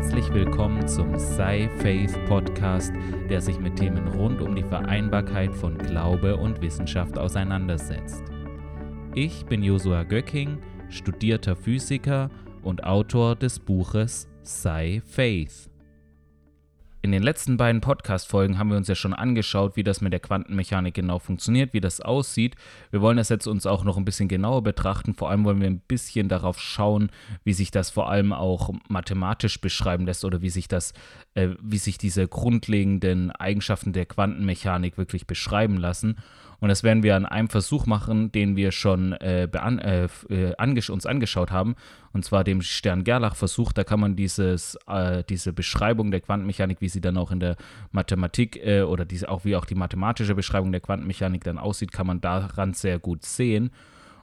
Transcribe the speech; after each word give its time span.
Herzlich 0.00 0.32
willkommen 0.32 0.86
zum 0.86 1.18
Sci 1.18 1.68
Faith 1.80 2.16
Podcast, 2.26 2.92
der 3.28 3.40
sich 3.40 3.58
mit 3.58 3.74
Themen 3.74 4.06
rund 4.06 4.40
um 4.40 4.54
die 4.54 4.62
Vereinbarkeit 4.62 5.52
von 5.52 5.76
Glaube 5.76 6.36
und 6.36 6.60
Wissenschaft 6.62 7.18
auseinandersetzt. 7.18 8.22
Ich 9.16 9.44
bin 9.46 9.60
Josua 9.60 10.04
Göcking, 10.04 10.58
studierter 10.88 11.56
Physiker 11.56 12.30
und 12.62 12.84
Autor 12.84 13.34
des 13.34 13.58
Buches 13.58 14.28
Sci 14.44 15.02
Faith. 15.04 15.67
In 17.08 17.12
den 17.12 17.22
letzten 17.22 17.56
beiden 17.56 17.80
Podcast-Folgen 17.80 18.58
haben 18.58 18.68
wir 18.68 18.76
uns 18.76 18.86
ja 18.86 18.94
schon 18.94 19.14
angeschaut, 19.14 19.76
wie 19.76 19.82
das 19.82 20.02
mit 20.02 20.12
der 20.12 20.20
Quantenmechanik 20.20 20.92
genau 20.92 21.18
funktioniert, 21.18 21.72
wie 21.72 21.80
das 21.80 22.02
aussieht. 22.02 22.54
Wir 22.90 23.00
wollen 23.00 23.16
das 23.16 23.30
jetzt 23.30 23.46
uns 23.46 23.64
auch 23.64 23.82
noch 23.82 23.96
ein 23.96 24.04
bisschen 24.04 24.28
genauer 24.28 24.62
betrachten. 24.62 25.14
Vor 25.14 25.30
allem 25.30 25.42
wollen 25.46 25.62
wir 25.62 25.68
ein 25.68 25.80
bisschen 25.80 26.28
darauf 26.28 26.60
schauen, 26.60 27.08
wie 27.44 27.54
sich 27.54 27.70
das 27.70 27.88
vor 27.88 28.10
allem 28.10 28.34
auch 28.34 28.74
mathematisch 28.90 29.58
beschreiben 29.58 30.04
lässt 30.04 30.26
oder 30.26 30.42
wie 30.42 30.50
sich 30.50 30.68
das, 30.68 30.92
äh, 31.32 31.48
wie 31.62 31.78
sich 31.78 31.96
diese 31.96 32.28
grundlegenden 32.28 33.30
Eigenschaften 33.30 33.94
der 33.94 34.04
Quantenmechanik 34.04 34.98
wirklich 34.98 35.26
beschreiben 35.26 35.78
lassen. 35.78 36.18
Und 36.60 36.68
das 36.68 36.82
werden 36.82 37.02
wir 37.02 37.14
an 37.14 37.24
einem 37.24 37.48
Versuch 37.48 37.86
machen, 37.86 38.32
den 38.32 38.56
wir 38.56 38.72
schon 38.72 39.12
äh, 39.12 39.44
äh, 39.44 40.08
äh, 40.28 40.54
angesch 40.56 40.90
uns 40.90 41.06
angeschaut 41.06 41.52
haben, 41.52 41.76
und 42.12 42.24
zwar 42.24 42.42
dem 42.42 42.62
Stern-Gerlach-Versuch. 42.62 43.72
Da 43.72 43.84
kann 43.84 44.00
man 44.00 44.16
dieses, 44.16 44.76
äh, 44.88 45.22
diese 45.28 45.52
Beschreibung 45.52 46.10
der 46.10 46.20
Quantenmechanik, 46.20 46.80
wie 46.80 46.88
sie 46.88 47.00
dann 47.00 47.16
auch 47.16 47.30
in 47.30 47.40
der 47.40 47.56
Mathematik 47.92 48.56
äh, 48.64 48.82
oder 48.82 49.04
diese, 49.04 49.28
auch 49.28 49.44
wie 49.44 49.54
auch 49.54 49.66
die 49.66 49.76
mathematische 49.76 50.34
Beschreibung 50.34 50.72
der 50.72 50.80
Quantenmechanik 50.80 51.44
dann 51.44 51.58
aussieht, 51.58 51.92
kann 51.92 52.06
man 52.08 52.20
daran 52.20 52.74
sehr 52.74 52.98
gut 52.98 53.24
sehen. 53.24 53.70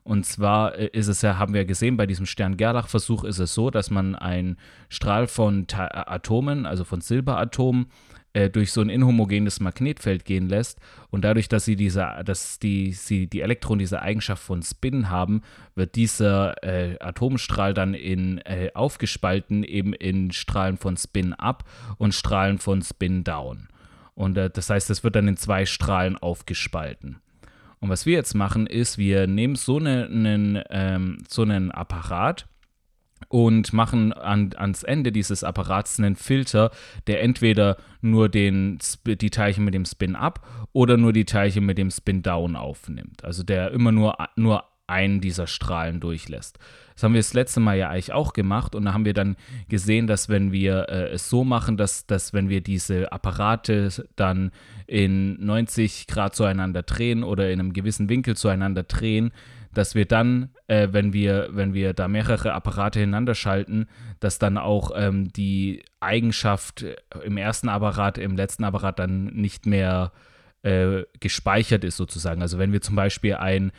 Und 0.04 0.26
zwar 0.26 0.76
äh, 0.78 0.88
ist 0.88 1.08
es 1.08 1.24
ja, 1.24 1.40
haben 1.40 1.54
wir 1.54 1.66
gesehen, 1.66 1.98
bei 1.98 2.06
diesem 2.06 2.26
Stern-Gerlach-Versuch 2.26 3.24
ist 3.24 3.40
es 3.40 3.54
so, 3.54 3.72
dass 3.72 3.90
man 3.90 4.14
einen 4.14 4.58
Strahl 4.90 5.28
von 5.28 5.66
Atomen, 5.70 6.66
also 6.66 6.84
von 6.84 7.02
Silberatomen, 7.02 7.88
äh, 8.36 8.50
durch 8.50 8.74
so 8.74 8.82
ein 8.82 8.90
inhomogenes 8.90 9.62
Magnetfeld 9.62 10.26
gehen 10.26 10.50
lässt 10.50 10.80
und 11.10 11.24
dadurch, 11.24 11.48
dass 11.48 11.64
sie 11.64 11.78
diese, 11.78 12.22
dass 12.26 12.60
die, 12.60 12.92
sie 12.92 13.28
die 13.28 13.40
Elektronen 13.40 13.80
diese 13.80 14.02
Eigenschaft 14.02 14.44
von 14.44 14.62
Spin 14.62 15.10
haben, 15.10 15.42
wird 15.74 15.96
dieser 15.96 16.62
äh, 16.62 16.98
Atomstrahl 17.00 17.74
dann 17.74 17.94
in 17.94 18.40
äh, 18.40 18.72
aufgespalten 18.74 19.64
eben 19.64 19.94
in 19.94 20.32
Strahlen 20.32 20.76
von 20.76 20.98
Spin 20.98 21.34
up 21.34 21.64
und 21.98 22.14
Strahlen 22.14 22.60
von 22.60 22.82
Spin 22.82 23.24
down. 23.24 23.70
Und 24.16 24.38
äh, 24.38 24.50
das 24.50 24.70
heißt, 24.70 24.90
es 24.90 25.04
wird 25.06 25.16
dann 25.16 25.30
in 25.30 25.38
zwei 25.38 25.66
Strahlen 25.66 26.18
aufgespalten. 26.18 27.22
Und 27.80 27.90
was 27.90 28.06
wir 28.06 28.14
jetzt 28.14 28.34
machen, 28.34 28.68
ist, 28.68 28.98
wir 28.98 29.28
nehmen 29.28 29.56
so, 29.56 29.78
eine, 29.78 30.06
einen, 30.06 30.62
ähm, 30.72 31.20
so 31.30 31.44
einen 31.44 31.72
Apparat, 31.72 32.48
und 33.30 33.74
machen 33.74 34.14
an, 34.14 34.52
ans 34.56 34.84
Ende 34.84 35.12
dieses 35.12 35.44
Apparats 35.44 36.00
einen 36.00 36.16
Filter, 36.16 36.72
der 37.08 37.22
entweder 37.22 37.78
nur 38.02 38.30
den, 38.30 38.80
die 39.06 39.30
Teilchen 39.30 39.66
mit 39.66 39.74
dem 39.74 39.86
Spin 39.86 40.16
up 40.16 40.46
oder 40.74 40.98
nur 40.98 41.14
die 41.14 41.26
Teilchen 41.26 41.66
mit 41.66 41.78
dem 41.78 41.92
Spin 41.92 42.22
down 42.22 42.56
aufnimmt. 42.56 43.24
Also 43.24 43.44
der 43.44 43.72
immer 43.72 43.92
nur, 43.92 44.16
nur 44.36 44.66
einen 44.88 45.20
dieser 45.20 45.48
Strahlen 45.48 46.00
durchlässt. 46.00 46.60
Das 46.94 47.04
haben 47.04 47.14
wir 47.14 47.20
das 47.20 47.34
letzte 47.34 47.60
Mal 47.60 47.78
ja 47.78 47.90
eigentlich 47.90 48.14
auch 48.14 48.34
gemacht 48.34 48.76
und 48.76 48.86
da 48.86 48.94
haben 48.94 49.06
wir 49.06 49.14
dann 49.14 49.36
gesehen, 49.68 50.08
dass 50.08 50.30
wenn 50.30 50.52
wir 50.52 50.88
äh, 50.90 51.10
es 51.10 51.30
so 51.30 51.44
machen, 51.44 51.76
dass, 51.76 52.06
dass 52.06 52.34
wenn 52.34 52.50
wir 52.50 52.62
diese 52.62 53.12
Apparate 53.12 53.90
dann 54.16 54.52
in 54.86 55.44
90 55.44 56.08
Grad 56.08 56.36
zueinander 56.36 56.84
drehen 56.84 57.24
oder 57.24 57.50
in 57.50 57.60
einem 57.60 57.74
gewissen 57.74 58.10
Winkel 58.10 58.38
zueinander 58.38 58.84
drehen, 58.84 59.32
dass 59.78 59.94
wir 59.94 60.06
dann, 60.06 60.50
äh, 60.68 60.88
wenn 60.92 61.14
wir, 61.14 61.50
wenn 61.52 61.74
wir 61.74 61.94
da 61.94 62.08
mehrere 62.08 62.54
Apparate 62.54 63.00
hintereinander 63.00 63.36
schalten, 63.36 63.88
dass 64.20 64.40
dann 64.40 64.58
auch 64.58 64.92
ähm, 64.96 65.32
die 65.32 65.84
Eigenschaft 66.00 66.86
im 67.24 67.38
ersten 67.38 67.70
Apparat, 67.70 68.18
im 68.18 68.36
letzten 68.36 68.64
Apparat 68.64 69.00
dann 69.00 69.26
nicht 69.26 69.66
mehr 69.66 70.12
äh, 70.64 71.04
gespeichert 71.20 71.84
ist 71.84 71.98
sozusagen. 71.98 72.42
Also 72.42 72.58
wenn 72.58 72.72
wir 72.72 72.82
zum 72.82 72.96
Beispiel 72.96 73.36
ein 73.36 73.72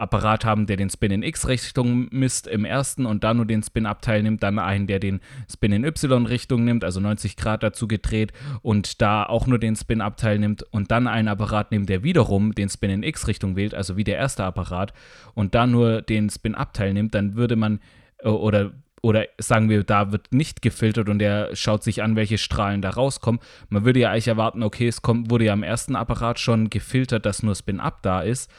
Apparat 0.00 0.44
haben, 0.44 0.66
der 0.66 0.76
den 0.76 0.90
Spin 0.90 1.10
in 1.10 1.22
X-Richtung 1.22 2.08
misst 2.10 2.46
im 2.46 2.64
ersten 2.64 3.06
und 3.06 3.24
dann 3.24 3.36
nur 3.36 3.46
den 3.46 3.62
Spin-Abteil 3.62 4.22
nimmt, 4.22 4.42
dann 4.42 4.58
einen, 4.58 4.86
der 4.86 4.98
den 4.98 5.20
Spin 5.50 5.72
in 5.72 5.84
Y-Richtung 5.84 6.64
nimmt, 6.64 6.84
also 6.84 7.00
90 7.00 7.36
Grad 7.36 7.62
dazu 7.62 7.88
gedreht 7.88 8.32
und 8.62 9.00
da 9.02 9.24
auch 9.24 9.46
nur 9.46 9.58
den 9.58 9.76
Spin-Abteil 9.76 10.38
nimmt 10.38 10.62
und 10.70 10.90
dann 10.90 11.06
einen 11.06 11.28
Apparat 11.28 11.70
nimmt, 11.70 11.88
der 11.88 12.02
wiederum 12.02 12.54
den 12.54 12.68
Spin 12.68 12.90
in 12.90 13.02
X-Richtung 13.02 13.56
wählt, 13.56 13.74
also 13.74 13.96
wie 13.96 14.04
der 14.04 14.16
erste 14.16 14.44
Apparat 14.44 14.92
und 15.34 15.54
dann 15.54 15.70
nur 15.70 16.02
den 16.02 16.30
Spin-Abteil 16.30 16.92
nimmt, 16.94 17.14
dann 17.14 17.36
würde 17.36 17.56
man 17.56 17.80
äh, 18.18 18.28
oder 18.28 18.72
oder 19.02 19.26
sagen 19.38 19.68
wir, 19.68 19.84
da 19.84 20.12
wird 20.12 20.32
nicht 20.32 20.62
gefiltert 20.62 21.08
und 21.08 21.22
er 21.22 21.54
schaut 21.54 21.82
sich 21.82 22.02
an, 22.02 22.16
welche 22.16 22.38
Strahlen 22.38 22.82
da 22.82 22.90
rauskommen. 22.90 23.40
Man 23.68 23.84
würde 23.84 24.00
ja 24.00 24.10
eigentlich 24.10 24.28
erwarten, 24.28 24.62
okay, 24.62 24.88
es 24.88 25.02
kommt, 25.02 25.30
wurde 25.30 25.44
ja 25.44 25.52
im 25.52 25.62
ersten 25.62 25.96
Apparat 25.96 26.38
schon 26.38 26.70
gefiltert, 26.70 27.26
dass 27.26 27.42
nur 27.42 27.54
Spin-Up 27.54 28.02
da 28.02 28.20
ist. 28.20 28.50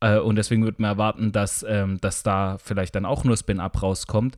Äh, 0.00 0.18
und 0.18 0.36
deswegen 0.36 0.64
würde 0.64 0.80
man 0.80 0.92
erwarten, 0.92 1.32
dass, 1.32 1.64
ähm, 1.68 1.98
dass 2.00 2.22
da 2.22 2.58
vielleicht 2.58 2.94
dann 2.94 3.06
auch 3.06 3.24
nur 3.24 3.36
Spin-Up 3.36 3.82
rauskommt. 3.82 4.36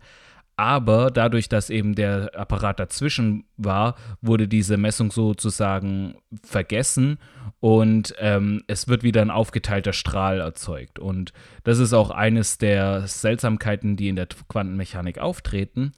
Aber 0.57 1.13
dadurch, 1.13 1.49
dass 1.49 1.71
eben 1.71 1.95
der 1.95 2.33
Apparat 2.35 2.81
dazwischen 2.81 3.45
war, 3.57 3.95
wurde 4.21 4.49
diese 4.49 4.77
Messung 4.77 5.13
sozusagen 5.13 6.17
vergessen 6.43 7.19
und 7.61 8.13
ähm, 8.19 8.65
es 8.67 8.89
wird 8.89 9.05
wieder 9.05 9.23
ein 9.23 9.31
aufgeteilter 9.31 9.93
Strahl 9.93 10.41
erzeugt. 10.41 10.99
Und 10.99 11.33
das 11.63 11.79
ist 11.79 11.93
auch 11.93 12.11
eines 12.11 12.59
der 12.59 13.07
Seltsamkeiten, 13.07 13.97
die 13.97 14.09
in 14.09 14.17
der 14.17 14.27
Quantenmechanik 14.49 15.19
auftreten. 15.19 15.93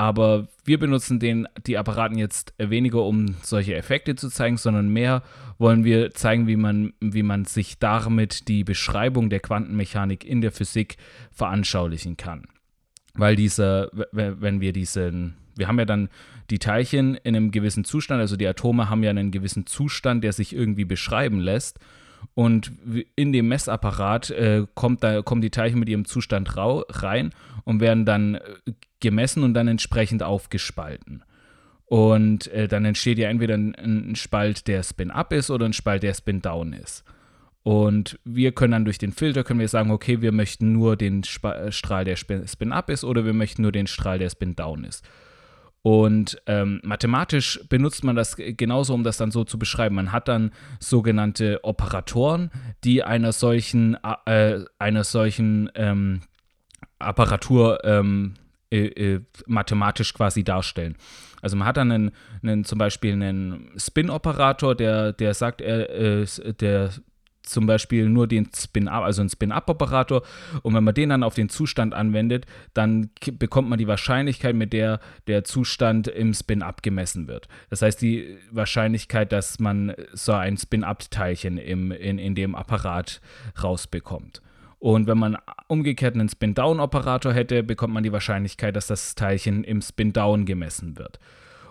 Aber 0.00 0.48
wir 0.64 0.78
benutzen 0.78 1.20
den, 1.20 1.46
die 1.66 1.76
Apparaten 1.76 2.16
jetzt 2.16 2.54
weniger, 2.56 3.04
um 3.04 3.34
solche 3.42 3.74
Effekte 3.74 4.14
zu 4.14 4.30
zeigen, 4.30 4.56
sondern 4.56 4.88
mehr 4.88 5.22
wollen 5.58 5.84
wir 5.84 6.12
zeigen, 6.12 6.46
wie 6.46 6.56
man, 6.56 6.94
wie 7.00 7.22
man 7.22 7.44
sich 7.44 7.78
damit 7.78 8.48
die 8.48 8.64
Beschreibung 8.64 9.28
der 9.28 9.40
Quantenmechanik 9.40 10.24
in 10.24 10.40
der 10.40 10.52
Physik 10.52 10.96
veranschaulichen 11.32 12.16
kann. 12.16 12.44
Weil 13.12 13.36
diese, 13.36 13.90
wenn 14.12 14.62
wir 14.62 14.72
diesen, 14.72 15.36
wir 15.54 15.68
haben 15.68 15.78
ja 15.78 15.84
dann 15.84 16.08
die 16.48 16.58
Teilchen 16.58 17.16
in 17.16 17.36
einem 17.36 17.50
gewissen 17.50 17.84
Zustand, 17.84 18.22
also 18.22 18.36
die 18.36 18.46
Atome 18.46 18.88
haben 18.88 19.02
ja 19.02 19.10
einen 19.10 19.30
gewissen 19.30 19.66
Zustand, 19.66 20.24
der 20.24 20.32
sich 20.32 20.54
irgendwie 20.56 20.86
beschreiben 20.86 21.40
lässt. 21.40 21.78
Und 22.34 22.72
in 23.16 23.32
dem 23.32 23.48
Messapparat 23.48 24.30
äh, 24.30 24.66
kommt 24.74 25.02
da, 25.02 25.22
kommen 25.22 25.42
die 25.42 25.50
Teilchen 25.50 25.80
mit 25.80 25.88
ihrem 25.88 26.04
Zustand 26.04 26.56
rein 26.56 27.30
und 27.64 27.80
werden 27.80 28.04
dann 28.04 28.36
äh, 28.36 28.40
gemessen 29.00 29.42
und 29.42 29.54
dann 29.54 29.68
entsprechend 29.68 30.22
aufgespalten. 30.22 31.24
Und 31.86 32.46
äh, 32.48 32.68
dann 32.68 32.84
entsteht 32.84 33.18
ja 33.18 33.28
entweder 33.28 33.54
ein, 33.56 33.74
ein 33.74 34.16
Spalt, 34.16 34.68
der 34.68 34.82
Spin-Up 34.82 35.32
ist 35.32 35.50
oder 35.50 35.66
ein 35.66 35.72
Spalt, 35.72 36.02
der 36.02 36.14
Spin-Down 36.14 36.72
ist. 36.72 37.04
Und 37.62 38.18
wir 38.24 38.52
können 38.52 38.72
dann 38.72 38.84
durch 38.84 38.98
den 38.98 39.12
Filter 39.12 39.44
können 39.44 39.60
wir 39.60 39.68
sagen, 39.68 39.90
okay, 39.90 40.22
wir 40.22 40.32
möchten 40.32 40.72
nur 40.72 40.96
den 40.96 41.22
Sp 41.26 41.68
Strahl, 41.70 42.04
der 42.04 42.16
Spin-Up 42.16 42.90
ist 42.90 43.04
oder 43.04 43.24
wir 43.24 43.34
möchten 43.34 43.62
nur 43.62 43.72
den 43.72 43.86
Strahl, 43.86 44.18
der 44.18 44.30
Spin-Down 44.30 44.84
ist. 44.84 45.04
Und 45.82 46.40
ähm, 46.46 46.80
mathematisch 46.84 47.60
benutzt 47.68 48.04
man 48.04 48.14
das 48.14 48.36
genauso, 48.36 48.92
um 48.92 49.02
das 49.02 49.16
dann 49.16 49.30
so 49.30 49.44
zu 49.44 49.58
beschreiben. 49.58 49.94
Man 49.94 50.12
hat 50.12 50.28
dann 50.28 50.50
sogenannte 50.78 51.60
Operatoren, 51.62 52.50
die 52.84 53.02
einer 53.02 53.32
solchen, 53.32 53.96
äh, 54.26 54.60
einer 54.78 55.04
solchen 55.04 55.70
ähm, 55.74 56.20
Apparatur 56.98 57.82
ähm, 57.84 58.34
äh, 58.70 58.86
äh, 58.86 59.20
mathematisch 59.46 60.12
quasi 60.12 60.44
darstellen. 60.44 60.96
Also 61.42 61.56
man 61.56 61.66
hat 61.66 61.78
dann 61.78 61.90
einen, 61.90 62.10
einen 62.42 62.64
zum 62.64 62.78
Beispiel 62.78 63.14
einen 63.14 63.72
Spin-Operator, 63.76 64.74
der, 64.74 65.12
der 65.12 65.34
sagt, 65.34 65.60
er, 65.60 65.90
äh, 65.90 66.26
der 66.60 66.90
zum 67.50 67.66
Beispiel 67.66 68.08
nur 68.08 68.26
den 68.26 68.48
Spin-Up, 68.54 69.04
also 69.04 69.22
einen 69.22 69.28
Spin-Up-Operator. 69.28 70.22
Und 70.62 70.74
wenn 70.74 70.84
man 70.84 70.94
den 70.94 71.10
dann 71.10 71.22
auf 71.22 71.34
den 71.34 71.48
Zustand 71.48 71.94
anwendet, 71.94 72.46
dann 72.74 73.10
bekommt 73.32 73.68
man 73.68 73.78
die 73.78 73.88
Wahrscheinlichkeit, 73.88 74.54
mit 74.54 74.72
der 74.72 75.00
der 75.26 75.44
Zustand 75.44 76.08
im 76.08 76.34
Spin-Up 76.34 76.82
gemessen 76.82 77.28
wird. 77.28 77.48
Das 77.68 77.82
heißt, 77.82 78.00
die 78.00 78.38
Wahrscheinlichkeit, 78.50 79.32
dass 79.32 79.58
man 79.58 79.94
so 80.12 80.32
ein 80.32 80.56
Spin-Up-Teilchen 80.56 81.58
in, 81.58 81.90
in 81.90 82.34
dem 82.34 82.54
Apparat 82.54 83.20
rausbekommt. 83.62 84.42
Und 84.78 85.06
wenn 85.06 85.18
man 85.18 85.36
umgekehrt 85.68 86.14
einen 86.14 86.30
Spin-Down-Operator 86.30 87.34
hätte, 87.34 87.62
bekommt 87.62 87.92
man 87.92 88.02
die 88.02 88.12
Wahrscheinlichkeit, 88.12 88.74
dass 88.74 88.86
das 88.86 89.14
Teilchen 89.14 89.62
im 89.62 89.82
Spin-Down 89.82 90.46
gemessen 90.46 90.96
wird. 90.96 91.18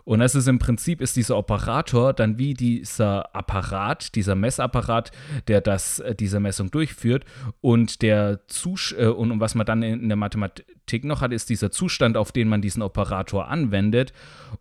Und 0.04 0.20
das 0.20 0.36
ist 0.36 0.48
im 0.48 0.60
Prinzip 0.60 1.02
ist 1.02 1.16
dieser 1.16 1.38
Operator 1.38 2.14
dann 2.14 2.38
wie 2.38 2.54
dieser 2.54 3.36
Apparat, 3.36 4.16
dieser 4.16 4.36
Messapparat, 4.36 5.12
der 5.48 5.62
das, 5.62 6.00
äh, 6.00 6.16
diese 6.16 6.40
Messung 6.40 6.72
durchführt. 6.72 7.26
Und 7.62 8.02
der 8.02 8.42
Zus 8.48 8.94
äh, 8.98 9.08
und 9.08 9.40
was 9.40 9.56
man 9.56 9.66
dann 9.66 9.84
in 9.84 10.10
der 10.10 10.18
Mathematik 10.18 11.04
noch 11.04 11.22
hat, 11.22 11.32
ist 11.32 11.50
dieser 11.50 11.72
Zustand, 11.72 12.18
auf 12.18 12.32
den 12.32 12.48
man 12.48 12.62
diesen 12.62 12.82
Operator 12.82 13.48
anwendet. 13.48 14.14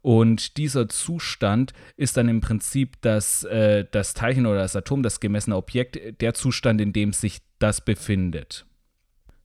Und 0.03 0.57
dieser 0.57 0.89
Zustand 0.89 1.73
ist 1.97 2.17
dann 2.17 2.29
im 2.29 2.41
Prinzip 2.41 3.01
das, 3.01 3.45
äh, 3.45 3.85
das 3.91 4.15
Teilchen 4.15 4.47
oder 4.47 4.61
das 4.61 4.77
Atom, 4.77 5.03
das 5.03 5.21
gemessene 5.21 5.57
Objekt, 5.57 6.21
der 6.21 6.35
Zustand, 6.35 6.81
in 6.81 6.93
dem 6.93 7.13
sich 7.13 7.41
das 7.59 7.81
befindet. 7.81 8.68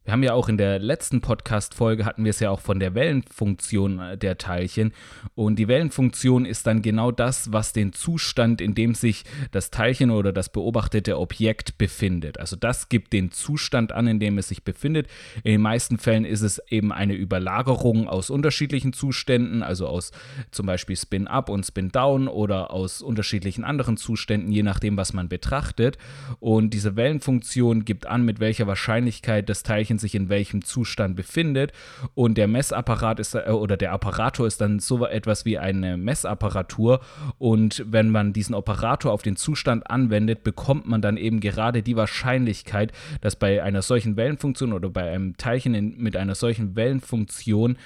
Wir 0.05 0.11
haben 0.11 0.23
ja 0.23 0.33
auch 0.33 0.49
in 0.49 0.57
der 0.57 0.79
letzten 0.79 1.21
Podcast-Folge 1.21 2.03
hatten 2.03 2.25
wir 2.25 2.31
es 2.31 2.41
ja 2.41 2.49
auch 2.49 2.59
von 2.59 2.77
der 2.77 2.93
Wellenfunktion 2.93 3.99
äh, 3.99 4.17
der 4.17 4.37
Teilchen. 4.37 4.91
Und 5.33 5.57
die 5.57 5.69
Wellenfunktion 5.69 6.43
ist 6.43 6.67
dann 6.67 6.81
genau 6.81 7.11
das, 7.11 7.53
was 7.53 7.71
den 7.71 7.93
Zustand, 7.93 8.59
in 8.59 8.75
dem 8.75 8.95
sich 8.95 9.23
das 9.51 9.71
Teilchen 9.71 10.11
oder 10.11 10.33
das 10.33 10.49
beobachtete 10.49 11.17
Objekt 11.17 11.77
befindet. 11.77 12.37
Also 12.37 12.57
das 12.57 12.89
gibt 12.89 13.13
den 13.13 13.31
Zustand 13.31 13.93
an, 13.93 14.07
in 14.07 14.19
dem 14.19 14.37
es 14.37 14.49
sich 14.49 14.65
befindet. 14.65 15.07
In 15.45 15.53
den 15.53 15.61
meisten 15.61 15.97
Fällen 15.97 16.25
ist 16.25 16.41
es 16.41 16.61
eben 16.67 16.91
eine 16.91 17.13
Überlagerung 17.13 18.09
aus 18.09 18.29
unterschiedlichen 18.29 18.91
Zuständen, 18.91 19.63
also 19.63 19.87
aus 19.87 20.11
zum 20.51 20.65
Beispiel 20.65 20.97
Spin-Up 20.97 21.47
und 21.47 21.65
Spin-Down 21.65 22.27
oder 22.27 22.71
aus 22.71 23.01
unterschiedlichen 23.01 23.63
anderen 23.63 23.95
Zuständen, 23.95 24.51
je 24.51 24.63
nachdem, 24.63 24.97
was 24.97 25.13
man 25.13 25.29
betrachtet. 25.29 25.97
Und 26.41 26.73
diese 26.73 26.97
Wellenfunktion 26.97 27.85
gibt 27.85 28.05
an, 28.05 28.25
mit 28.25 28.41
welcher 28.41 28.67
Wahrscheinlichkeit 28.67 29.47
das 29.47 29.63
Teilchen 29.63 29.92
Teilchen 29.93 29.97
sich 29.99 30.15
in 30.15 30.29
welchem 30.29 30.63
Zustand 30.63 31.15
befindet. 31.15 31.71
Und 32.15 32.37
der 32.37 32.47
Messapparat 32.47 33.19
ist 33.19 33.35
äh, 33.35 33.49
oder 33.49 33.77
der 33.77 33.93
Operator 33.93 34.47
ist 34.47 34.61
dann 34.61 34.79
so 34.79 35.05
etwas 35.05 35.45
wie 35.45 35.57
eine 35.57 35.97
Messapparatur. 35.97 36.99
Und 37.37 37.83
wenn 37.87 38.09
man 38.09 38.33
diesen 38.33 38.55
Operator 38.55 39.11
auf 39.11 39.21
den 39.21 39.35
Zustand 39.35 39.89
anwendet, 39.89 40.43
bekommt 40.43 40.87
man 40.87 41.01
dann 41.01 41.17
eben 41.17 41.39
gerade 41.39 41.83
die 41.83 41.95
Wahrscheinlichkeit, 41.95 42.91
dass 43.21 43.35
bei 43.35 43.61
einer 43.61 43.81
solchen 43.81 44.15
Wellenfunktion 44.17 44.73
oder 44.73 44.89
bei 44.89 45.11
einem 45.11 45.37
Teilchen 45.37 45.75
in, 45.75 45.97
mit 45.97 46.15
einer 46.15 46.35
solchen 46.35 46.75
Wellenfunktion 46.75 47.77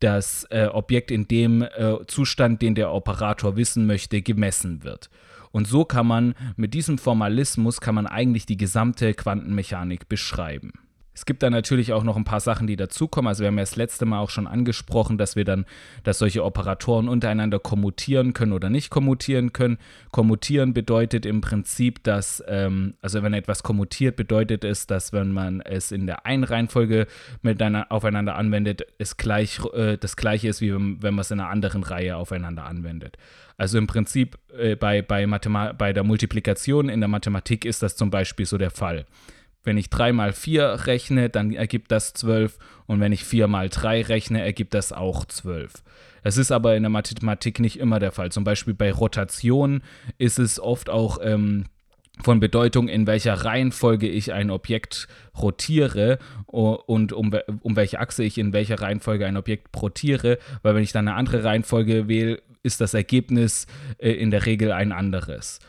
das 0.00 0.46
äh, 0.50 0.66
Objekt 0.66 1.10
in 1.10 1.28
dem 1.28 1.62
äh, 1.62 2.06
Zustand, 2.06 2.62
den 2.62 2.74
der 2.74 2.92
Operator 2.92 3.56
wissen 3.56 3.86
möchte, 3.86 4.22
gemessen 4.22 4.82
wird. 4.82 5.10
Und 5.52 5.66
so 5.66 5.84
kann 5.84 6.06
man 6.06 6.34
mit 6.56 6.74
diesem 6.74 6.96
Formalismus 6.96 7.80
kann 7.80 7.96
man 7.96 8.06
eigentlich 8.06 8.46
die 8.46 8.56
gesamte 8.56 9.14
Quantenmechanik 9.14 10.08
beschreiben. 10.08 10.72
Es 11.20 11.26
gibt 11.26 11.42
dann 11.42 11.52
natürlich 11.52 11.92
auch 11.92 12.02
noch 12.02 12.16
ein 12.16 12.24
paar 12.24 12.40
Sachen, 12.40 12.66
die 12.66 12.76
dazukommen. 12.76 13.28
Also 13.28 13.42
wir 13.42 13.48
haben 13.48 13.58
ja 13.58 13.62
das 13.62 13.76
letzte 13.76 14.06
Mal 14.06 14.20
auch 14.20 14.30
schon 14.30 14.46
angesprochen, 14.46 15.18
dass 15.18 15.36
wir 15.36 15.44
dann, 15.44 15.66
dass 16.02 16.16
solche 16.16 16.42
Operatoren 16.42 17.10
untereinander 17.10 17.58
kommutieren 17.58 18.32
können 18.32 18.54
oder 18.54 18.70
nicht 18.70 18.88
kommutieren 18.88 19.52
können. 19.52 19.76
Kommutieren 20.12 20.72
bedeutet 20.72 21.26
im 21.26 21.42
Prinzip, 21.42 22.02
dass, 22.04 22.42
ähm, 22.48 22.94
also 23.02 23.22
wenn 23.22 23.34
etwas 23.34 23.62
kommutiert, 23.62 24.16
bedeutet 24.16 24.64
es, 24.64 24.86
dass 24.86 25.12
wenn 25.12 25.30
man 25.30 25.60
es 25.60 25.92
in 25.92 26.06
der 26.06 26.24
einen 26.24 26.42
Reihenfolge 26.42 27.06
miteinander 27.42 27.92
aufeinander 27.92 28.36
anwendet, 28.36 28.86
es 28.96 29.18
gleich 29.18 29.60
äh, 29.74 29.98
das 29.98 30.16
gleiche 30.16 30.48
ist, 30.48 30.62
wie 30.62 30.72
wenn, 30.72 31.02
wenn 31.02 31.12
man 31.12 31.20
es 31.20 31.30
in 31.30 31.38
einer 31.38 31.50
anderen 31.50 31.82
Reihe 31.82 32.16
aufeinander 32.16 32.64
anwendet. 32.64 33.18
Also 33.58 33.76
im 33.76 33.86
Prinzip 33.86 34.38
äh, 34.56 34.74
bei, 34.74 35.02
bei, 35.02 35.26
bei 35.26 35.92
der 35.92 36.02
Multiplikation 36.02 36.88
in 36.88 37.00
der 37.00 37.08
Mathematik 37.08 37.66
ist 37.66 37.82
das 37.82 37.94
zum 37.94 38.10
Beispiel 38.10 38.46
so 38.46 38.56
der 38.56 38.70
Fall. 38.70 39.04
Wenn 39.62 39.76
ich 39.76 39.90
3 39.90 40.12
mal 40.12 40.32
4 40.32 40.86
rechne, 40.86 41.28
dann 41.28 41.52
ergibt 41.52 41.90
das 41.92 42.14
12 42.14 42.58
und 42.86 43.00
wenn 43.00 43.12
ich 43.12 43.24
4 43.24 43.46
mal 43.46 43.68
3 43.68 44.02
rechne, 44.02 44.42
ergibt 44.42 44.74
das 44.74 44.92
auch 44.92 45.24
12. 45.24 45.72
Das 46.22 46.36
ist 46.36 46.52
aber 46.52 46.76
in 46.76 46.82
der 46.82 46.90
Mathematik 46.90 47.60
nicht 47.60 47.78
immer 47.78 47.98
der 47.98 48.12
Fall. 48.12 48.32
Zum 48.32 48.44
Beispiel 48.44 48.74
bei 48.74 48.92
Rotation 48.92 49.82
ist 50.18 50.38
es 50.38 50.60
oft 50.60 50.90
auch 50.90 51.18
ähm, 51.22 51.64
von 52.22 52.40
Bedeutung, 52.40 52.88
in 52.88 53.06
welcher 53.06 53.34
Reihenfolge 53.34 54.08
ich 54.08 54.32
ein 54.32 54.50
Objekt 54.50 55.08
rotiere 55.40 56.18
und 56.46 57.12
um, 57.12 57.34
um 57.62 57.76
welche 57.76 58.00
Achse 58.00 58.24
ich 58.24 58.38
in 58.38 58.52
welcher 58.52 58.80
Reihenfolge 58.80 59.26
ein 59.26 59.36
Objekt 59.36 59.68
rotiere, 59.80 60.38
weil 60.62 60.74
wenn 60.74 60.82
ich 60.82 60.92
dann 60.92 61.08
eine 61.08 61.16
andere 61.16 61.44
Reihenfolge 61.44 62.08
wähle, 62.08 62.42
ist 62.62 62.80
das 62.80 62.94
Ergebnis 62.94 63.66
äh, 63.98 64.10
in 64.12 64.30
der 64.30 64.46
Regel 64.46 64.72
ein 64.72 64.92
anderes. 64.92 65.60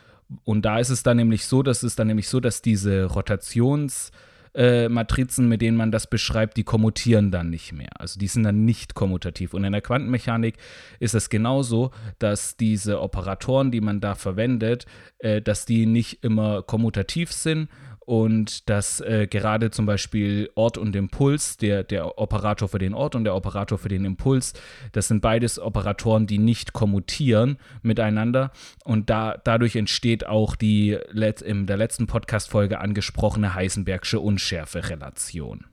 Und 0.44 0.66
da 0.66 0.80
ist 0.80 0.90
es 0.90 1.04
dann 1.04 1.18
nämlich 1.18 1.46
so, 1.46 1.62
dass 1.64 1.84
es 1.84 1.96
dann 1.96 2.08
nämlich 2.08 2.28
so, 2.28 2.40
dass 2.40 2.62
diese 2.62 3.06
Rotationsmatrizen, 3.06 5.46
äh, 5.46 5.48
mit 5.48 5.62
denen 5.62 5.78
man 5.78 5.92
das 5.92 6.08
beschreibt, 6.08 6.58
die 6.58 6.64
kommutieren 6.64 7.32
dann 7.32 7.50
nicht 7.50 7.74
mehr. 7.74 8.00
Also 8.00 8.20
die 8.20 8.28
sind 8.28 8.44
dann 8.44 8.66
nicht 8.66 8.96
kommutativ. 8.96 9.54
Und 9.54 9.64
in 9.64 9.74
der 9.74 9.82
Quantenmechanik 9.82 10.58
ist 11.00 11.16
es 11.16 11.30
genauso, 11.30 11.92
dass 12.20 12.58
diese 12.58 13.02
Operatoren, 13.02 13.72
die 13.72 13.82
man 13.82 14.00
da 14.00 14.16
verwendet, 14.16 14.86
äh, 15.20 15.42
dass 15.42 15.66
die 15.66 15.86
nicht 15.86 16.24
immer 16.24 16.62
kommutativ 16.62 17.32
sind, 17.32 17.70
und 18.06 18.70
dass 18.70 19.00
äh, 19.00 19.28
gerade 19.30 19.72
zum 19.72 19.86
Beispiel 19.86 20.50
Ort 20.56 20.78
und 20.78 20.96
Impuls, 20.96 21.58
der, 21.58 21.84
der 21.84 22.18
Operator 22.18 22.68
für 22.68 22.80
den 22.80 22.94
Ort 22.94 23.16
und 23.16 23.24
der 23.24 23.36
Operator 23.36 23.78
für 23.78 23.90
den 23.90 24.06
Impuls, 24.06 24.54
das 24.92 25.08
sind 25.08 25.22
beides 25.22 25.60
Operatoren, 25.60 26.28
die 26.28 26.40
nicht 26.40 26.74
kommutieren 26.74 27.58
miteinander 27.82 28.52
und 28.84 29.10
da, 29.10 29.38
dadurch 29.44 29.76
entsteht 29.76 30.26
auch 30.26 30.56
die 30.56 30.98
in 31.46 31.68
der 31.68 31.78
letzten 31.78 32.08
Podcast-Folge 32.08 32.80
angesprochene 32.80 33.54
Heisenbergsche 33.54 34.20
Unschärfe-Relation. 34.20 35.66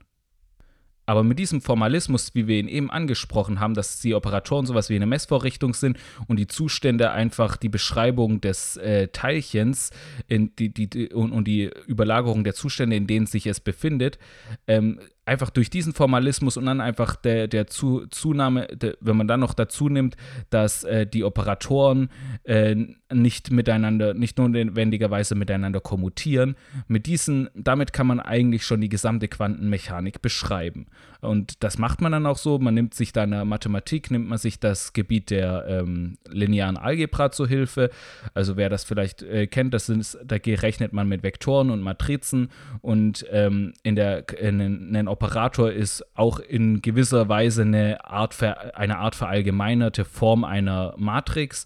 Aber 1.09 1.23
mit 1.23 1.39
diesem 1.39 1.59
Formalismus, 1.59 2.35
wie 2.35 2.45
wir 2.45 2.59
ihn 2.59 2.67
eben 2.67 2.91
angesprochen 2.91 3.59
haben, 3.59 3.73
dass 3.73 3.99
die 3.99 4.13
Operatoren 4.13 4.67
sowas 4.67 4.91
wie 4.91 4.95
eine 4.95 5.07
Messvorrichtung 5.07 5.73
sind 5.73 5.97
und 6.27 6.37
die 6.37 6.45
Zustände 6.45 7.09
einfach 7.09 7.57
die 7.57 7.67
Beschreibung 7.67 8.41
des 8.41 8.77
äh, 8.77 9.07
Teilchens 9.07 9.89
in 10.27 10.55
die, 10.55 10.71
die, 10.71 11.09
und, 11.11 11.31
und, 11.31 11.47
die 11.47 11.71
Überlagerung 11.87 12.43
der 12.43 12.53
Zustände, 12.53 12.95
in 12.95 13.07
denen 13.07 13.25
sich 13.25 13.47
es 13.47 13.59
befindet, 13.59 14.19
ähm, 14.67 14.99
einfach 15.29 15.51
durch 15.51 15.69
diesen 15.69 15.93
Formalismus 15.93 16.57
und 16.57 16.65
dann 16.65 16.81
einfach 16.81 17.15
der, 17.15 17.47
der 17.47 17.67
zu, 17.67 18.07
Zunahme, 18.07 18.67
der, 18.67 18.97
wenn 18.99 19.15
man 19.15 19.27
dann 19.27 19.39
noch 19.39 19.53
dazu 19.53 19.87
nimmt, 19.87 20.17
dass 20.49 20.83
äh, 20.83 21.05
die 21.05 21.23
Operatoren 21.23 22.09
äh, 22.43 22.75
nicht 23.13 23.51
miteinander, 23.51 24.13
nicht 24.13 24.37
notwendigerweise 24.37 25.35
miteinander 25.35 25.79
kommutieren, 25.79 26.55
mit 26.87 27.05
diesen, 27.05 27.49
damit 27.53 27.93
kann 27.93 28.07
man 28.07 28.19
eigentlich 28.19 28.65
schon 28.65 28.81
die 28.81 28.89
gesamte 28.89 29.27
Quantenmechanik 29.27 30.21
beschreiben. 30.21 30.87
Und 31.21 31.63
das 31.63 31.77
macht 31.77 32.01
man 32.01 32.11
dann 32.13 32.25
auch 32.25 32.37
so. 32.37 32.59
Man 32.59 32.73
nimmt 32.73 32.93
sich 32.93 33.11
da 33.11 33.25
in 33.25 33.31
der 33.31 33.45
Mathematik, 33.45 34.09
nimmt 34.09 34.29
man 34.29 34.37
sich 34.37 34.59
das 34.59 34.93
Gebiet 34.93 35.31
der 35.31 35.65
ähm, 35.67 36.17
linearen 36.29 36.77
Algebra 36.77 37.31
zur 37.31 37.47
Hilfe. 37.47 37.89
Also 38.33 38.55
wer 38.55 38.69
das 38.69 38.85
vielleicht 38.85 39.21
äh, 39.23 39.47
kennt, 39.47 39.73
das 39.73 39.87
sind, 39.87 40.17
da 40.23 40.37
rechnet 40.37 40.93
man 40.93 41.07
mit 41.07 41.21
Vektoren 41.21 41.71
und 41.71 41.81
Matrizen 41.81 42.49
und 42.81 43.25
ähm, 43.31 43.73
in 43.83 43.95
der 43.95 44.29
in, 44.39 44.59
in, 44.59 44.95
ein 44.95 45.07
Operator 45.19 45.71
ist 45.71 46.05
auch 46.15 46.39
in 46.39 46.81
gewisser 46.81 47.27
Weise 47.27 47.63
eine 47.63 48.05
Art, 48.05 48.41
eine 48.41 48.97
Art 48.97 49.15
verallgemeinerte 49.15 50.05
Form 50.05 50.43
einer 50.43 50.93
Matrix 50.97 51.65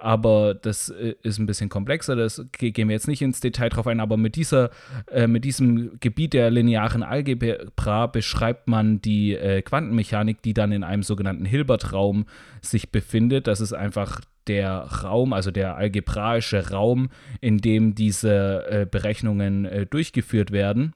aber 0.00 0.54
das 0.54 0.88
äh, 0.88 1.14
ist 1.22 1.38
ein 1.38 1.46
bisschen 1.46 1.68
komplexer, 1.68 2.16
das 2.16 2.44
gehen 2.52 2.88
wir 2.88 2.94
jetzt 2.94 3.08
nicht 3.08 3.22
ins 3.22 3.40
Detail 3.40 3.68
drauf 3.68 3.86
ein, 3.86 4.00
aber 4.00 4.16
mit, 4.16 4.34
dieser, 4.36 4.70
äh, 5.10 5.26
mit 5.26 5.44
diesem 5.44 5.98
Gebiet 6.00 6.32
der 6.32 6.50
linearen 6.50 7.02
Algebra 7.02 8.06
beschreibt 8.06 8.66
man 8.66 9.00
die 9.00 9.34
äh, 9.34 9.62
Quantenmechanik, 9.62 10.42
die 10.42 10.54
dann 10.54 10.72
in 10.72 10.84
einem 10.84 11.02
sogenannten 11.02 11.44
Hilbert-Raum 11.44 12.24
sich 12.62 12.90
befindet. 12.90 13.46
Das 13.46 13.60
ist 13.60 13.72
einfach 13.72 14.20
der 14.46 14.72
Raum, 14.72 15.32
also 15.32 15.50
der 15.50 15.76
algebraische 15.76 16.70
Raum, 16.70 17.10
in 17.40 17.58
dem 17.58 17.94
diese 17.94 18.64
äh, 18.70 18.86
Berechnungen 18.90 19.64
äh, 19.64 19.86
durchgeführt 19.86 20.50
werden. 20.50 20.94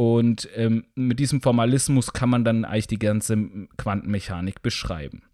Und 0.00 0.48
ähm, 0.54 0.86
mit 0.94 1.18
diesem 1.18 1.42
Formalismus 1.42 2.14
kann 2.14 2.30
man 2.30 2.42
dann 2.42 2.64
eigentlich 2.64 2.86
die 2.86 2.98
ganze 2.98 3.36
Quantenmechanik 3.76 4.62
beschreiben. 4.62 5.24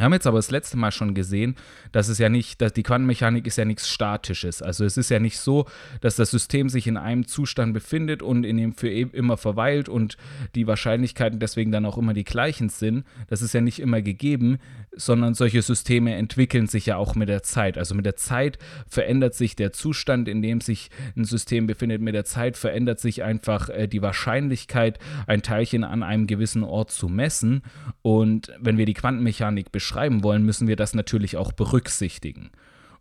Wir 0.00 0.06
haben 0.06 0.14
jetzt 0.14 0.26
aber 0.26 0.38
das 0.38 0.50
letzte 0.50 0.78
Mal 0.78 0.92
schon 0.92 1.12
gesehen, 1.12 1.56
dass 1.92 2.08
es 2.08 2.16
ja 2.16 2.30
nicht, 2.30 2.62
dass 2.62 2.72
die 2.72 2.82
Quantenmechanik 2.82 3.46
ist 3.46 3.58
ja 3.58 3.66
nichts 3.66 3.86
Statisches. 3.86 4.62
Also 4.62 4.86
es 4.86 4.96
ist 4.96 5.10
ja 5.10 5.18
nicht 5.18 5.38
so, 5.38 5.66
dass 6.00 6.16
das 6.16 6.30
System 6.30 6.70
sich 6.70 6.86
in 6.86 6.96
einem 6.96 7.26
Zustand 7.26 7.74
befindet 7.74 8.22
und 8.22 8.44
in 8.44 8.56
dem 8.56 8.72
für 8.72 8.88
e-, 8.88 9.10
immer 9.12 9.36
verweilt 9.36 9.90
und 9.90 10.16
die 10.54 10.66
Wahrscheinlichkeiten 10.66 11.38
deswegen 11.38 11.70
dann 11.70 11.84
auch 11.84 11.98
immer 11.98 12.14
die 12.14 12.24
gleichen 12.24 12.70
sind. 12.70 13.04
Das 13.28 13.42
ist 13.42 13.52
ja 13.52 13.60
nicht 13.60 13.78
immer 13.78 14.00
gegeben, 14.00 14.56
sondern 14.92 15.34
solche 15.34 15.60
Systeme 15.60 16.14
entwickeln 16.14 16.66
sich 16.66 16.86
ja 16.86 16.96
auch 16.96 17.14
mit 17.14 17.28
der 17.28 17.42
Zeit. 17.42 17.76
Also 17.76 17.94
mit 17.94 18.06
der 18.06 18.16
Zeit 18.16 18.58
verändert 18.88 19.34
sich 19.34 19.54
der 19.54 19.74
Zustand, 19.74 20.28
in 20.28 20.40
dem 20.40 20.62
sich 20.62 20.88
ein 21.14 21.26
System 21.26 21.66
befindet. 21.66 22.00
Mit 22.00 22.14
der 22.14 22.24
Zeit 22.24 22.56
verändert 22.56 23.00
sich 23.00 23.22
einfach 23.22 23.68
äh, 23.68 23.86
die 23.86 24.00
Wahrscheinlichkeit, 24.00 24.98
ein 25.26 25.42
Teilchen 25.42 25.84
an 25.84 26.02
einem 26.02 26.26
gewissen 26.26 26.64
Ort 26.64 26.90
zu 26.90 27.10
messen. 27.10 27.64
Und 28.00 28.50
wenn 28.58 28.78
wir 28.78 28.86
die 28.86 28.94
Quantenmechanik 28.94 29.70
beschreiben, 29.70 29.89
beschreiben 29.90 30.22
wollen, 30.22 30.44
müssen 30.44 30.68
wir 30.68 30.76
das 30.76 30.94
natürlich 30.94 31.36
auch 31.36 31.52
berücksichtigen. 31.52 32.50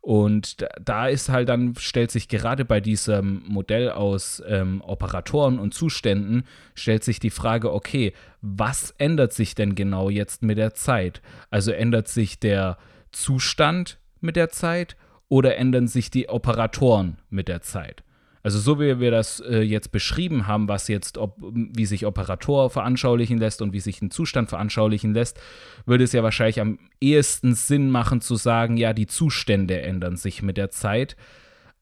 Und 0.02 0.66
da 0.82 1.08
ist 1.08 1.30
halt 1.30 1.50
dann, 1.50 1.76
stellt 1.78 2.10
sich 2.10 2.30
gerade 2.30 2.66
bei 2.66 2.80
diesem 2.80 3.44
Modell 3.48 3.92
aus 3.92 4.42
ähm, 4.48 4.82
Operatoren 4.82 5.60
und 5.60 5.74
Zuständen, 5.74 6.46
stellt 6.74 7.04
sich 7.04 7.20
die 7.20 7.30
Frage, 7.30 7.74
okay, 7.74 8.14
was 8.42 8.92
ändert 8.98 9.34
sich 9.34 9.56
denn 9.56 9.76
genau 9.76 10.10
jetzt 10.10 10.42
mit 10.42 10.58
der 10.58 10.74
Zeit? 10.74 11.22
Also 11.52 11.72
ändert 11.72 12.08
sich 12.08 12.40
der 12.40 12.78
Zustand 13.12 14.00
mit 14.20 14.36
der 14.36 14.50
Zeit 14.50 14.96
oder 15.28 15.58
ändern 15.58 15.88
sich 15.88 16.10
die 16.10 16.28
Operatoren 16.30 17.18
mit 17.30 17.48
der 17.48 17.62
Zeit? 17.62 18.04
Also 18.42 18.60
so 18.60 18.80
wie 18.80 19.00
wir 19.00 19.12
das 19.12 19.42
äh, 19.42 19.60
jetzt 19.60 19.92
beschrieben 19.92 20.48
haben, 20.48 20.68
was 20.68 20.88
jetzt, 20.88 21.18
ob, 21.18 21.36
wie 21.40 21.86
sich 21.86 22.06
Operator 22.06 22.70
veranschaulichen 22.70 23.38
lässt 23.38 23.62
und 23.62 23.74
wie 23.74 23.82
sich 23.82 24.02
ein 24.02 24.12
Zustand 24.12 24.50
veranschaulichen 24.50 25.14
lässt, 25.14 25.40
würde 25.86 26.06
es 26.06 26.14
ja 26.14 26.24
wahrscheinlich 26.24 26.62
am 26.62 26.80
ehesten 27.02 27.54
Sinn 27.54 27.90
machen 27.92 28.22
zu 28.22 28.36
sagen, 28.36 28.78
ja, 28.78 28.94
die 28.94 29.08
Zustände 29.08 29.82
ändern 29.82 30.16
sich 30.16 30.42
mit 30.42 30.58
der 30.58 30.72
Zeit. 30.72 31.18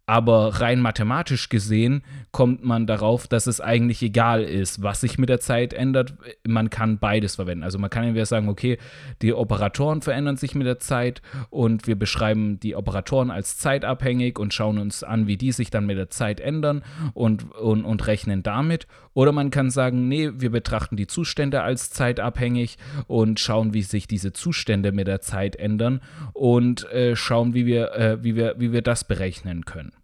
Aber 0.10 0.62
rein 0.62 0.80
mathematisch 0.80 1.50
gesehen 1.50 2.02
kommt 2.32 2.64
man 2.64 2.88
darauf, 2.88 3.28
dass 3.28 3.46
es 3.46 3.60
eigentlich 3.60 4.02
egal 4.02 4.42
ist, 4.42 4.82
was 4.82 5.02
sich 5.02 5.18
mit 5.18 5.28
der 5.28 5.42
Zeit 5.42 5.74
ändert. 5.74 6.14
Man 6.48 6.70
kann 6.70 6.98
beides 6.98 7.36
verwenden. 7.36 7.66
Also 7.66 7.78
man 7.78 7.90
kann 7.90 8.06
entweder 8.06 8.26
sagen, 8.26 8.48
okay, 8.48 8.78
die 9.22 9.34
Operatoren 9.34 10.02
verändern 10.02 10.38
sich 10.38 10.56
mit 10.56 10.66
der 10.66 10.80
Zeit 10.80 11.22
und 11.50 11.88
wir 11.88 11.98
beschreiben 11.98 12.58
die 12.58 12.76
Operatoren 12.76 13.32
als 13.32 13.58
zeitabhängig 13.58 14.40
und 14.40 14.54
schauen 14.54 14.78
uns 14.78 15.04
an, 15.04 15.28
wie 15.28 15.36
die 15.36 15.52
sich 15.52 15.72
dann 15.72 15.86
mit 15.86 15.98
der 15.98 16.10
Zeit 16.10 16.40
ändern 16.40 16.84
und, 17.14 17.52
und, 17.56 17.84
und 17.84 18.08
rechnen 18.08 18.44
damit. 18.44 18.88
Oder 19.14 19.34
man 19.34 19.52
kann 19.52 19.72
sagen, 19.72 20.08
nee, 20.08 20.30
wir 20.36 20.52
betrachten 20.52 20.96
die 20.96 21.08
Zustände 21.08 21.64
als 21.64 21.90
zeitabhängig 21.90 22.78
und 23.08 23.42
schauen, 23.42 23.74
wie 23.74 23.82
sich 23.82 24.08
diese 24.08 24.32
Zustände 24.32 24.94
mit 24.94 25.08
der 25.08 25.20
Zeit 25.20 25.58
ändern 25.58 26.00
und 26.32 26.90
äh, 26.94 27.18
schauen, 27.18 27.54
wie 27.54 27.66
wir, 27.66 27.92
äh, 27.92 28.24
wie, 28.24 28.38
wir, 28.38 28.56
wie 28.58 28.72
wir 28.72 28.82
das 28.82 29.04
berechnen 29.04 29.66
können 29.66 29.97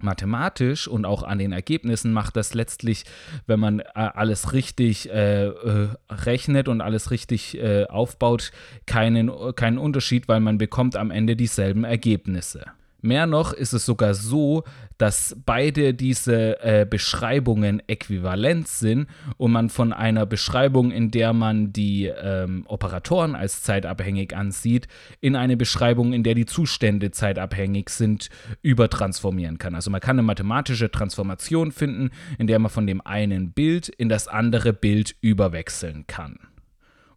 mathematisch 0.00 0.88
und 0.88 1.04
auch 1.04 1.22
an 1.22 1.38
den 1.38 1.52
Ergebnissen 1.52 2.12
macht 2.12 2.36
das 2.36 2.54
letztlich, 2.54 3.04
wenn 3.46 3.60
man 3.60 3.80
äh, 3.80 3.84
alles 3.94 4.52
richtig 4.52 5.10
äh, 5.10 5.46
äh, 5.46 5.88
rechnet 6.10 6.68
und 6.68 6.80
alles 6.80 7.10
richtig 7.10 7.58
äh, 7.58 7.86
aufbaut, 7.86 8.52
keinen, 8.86 9.30
keinen 9.54 9.78
Unterschied, 9.78 10.28
weil 10.28 10.40
man 10.40 10.58
bekommt 10.58 10.96
am 10.96 11.10
Ende 11.10 11.36
dieselben 11.36 11.84
Ergebnisse. 11.84 12.66
Mehr 13.00 13.26
noch 13.26 13.52
ist 13.52 13.72
es 13.72 13.86
sogar 13.86 14.14
so, 14.14 14.64
dass 14.98 15.36
beide 15.46 15.94
diese 15.94 16.60
äh, 16.60 16.86
Beschreibungen 16.88 17.80
äquivalent 17.88 18.66
sind 18.66 19.06
und 19.36 19.52
man 19.52 19.70
von 19.70 19.92
einer 19.92 20.26
Beschreibung, 20.26 20.90
in 20.90 21.10
der 21.12 21.32
man 21.32 21.72
die 21.72 22.06
ähm, 22.06 22.64
Operatoren 22.66 23.36
als 23.36 23.62
zeitabhängig 23.62 24.36
ansieht, 24.36 24.88
in 25.20 25.36
eine 25.36 25.56
Beschreibung, 25.56 26.12
in 26.12 26.24
der 26.24 26.34
die 26.34 26.46
Zustände 26.46 27.12
zeitabhängig 27.12 27.90
sind, 27.90 28.28
übertransformieren 28.62 29.58
kann. 29.58 29.76
Also 29.76 29.90
man 29.90 30.00
kann 30.00 30.16
eine 30.16 30.22
mathematische 30.22 30.90
Transformation 30.90 31.70
finden, 31.70 32.10
in 32.38 32.48
der 32.48 32.58
man 32.58 32.70
von 32.70 32.86
dem 32.86 33.00
einen 33.00 33.52
Bild 33.52 33.88
in 33.88 34.08
das 34.08 34.26
andere 34.26 34.72
Bild 34.72 35.14
überwechseln 35.20 36.06
kann. 36.08 36.38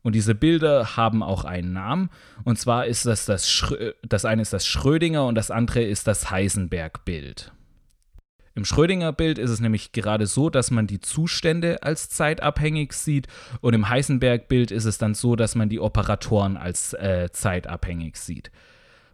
Und 0.04 0.16
diese 0.16 0.36
Bilder 0.36 0.98
haben 0.98 1.22
auch 1.22 1.46
einen 1.46 1.74
Namen. 1.74 2.10
Und 2.44 2.58
zwar 2.58 2.86
ist 2.86 3.06
das 3.06 3.26
das, 3.26 3.52
Schrö 3.52 3.94
das 4.02 4.26
eine 4.26 4.42
ist 4.42 4.54
das 4.54 4.66
Schrödinger 4.66 5.26
und 5.26 5.36
das 5.36 5.52
andere 5.52 5.84
ist 5.84 6.08
das 6.08 6.32
Heisenberg-Bild. 6.32 7.52
Im 8.54 8.66
Schrödinger-Bild 8.66 9.38
ist 9.38 9.50
es 9.50 9.62
nämlich 9.62 9.92
gerade 9.92 10.28
so, 10.28 10.50
dass 10.50 10.72
man 10.72 10.88
die 10.88 11.00
Zustände 11.00 11.84
als 11.84 12.10
zeitabhängig 12.10 12.94
sieht 12.94 13.28
und 13.62 13.74
im 13.74 13.90
Heisenberg-Bild 13.90 14.72
ist 14.72 14.86
es 14.86 14.98
dann 14.98 15.14
so, 15.14 15.36
dass 15.36 15.56
man 15.56 15.70
die 15.70 15.80
Operatoren 15.80 16.58
als 16.58 16.94
äh, 16.94 17.30
zeitabhängig 17.32 18.18
sieht. 18.18 18.52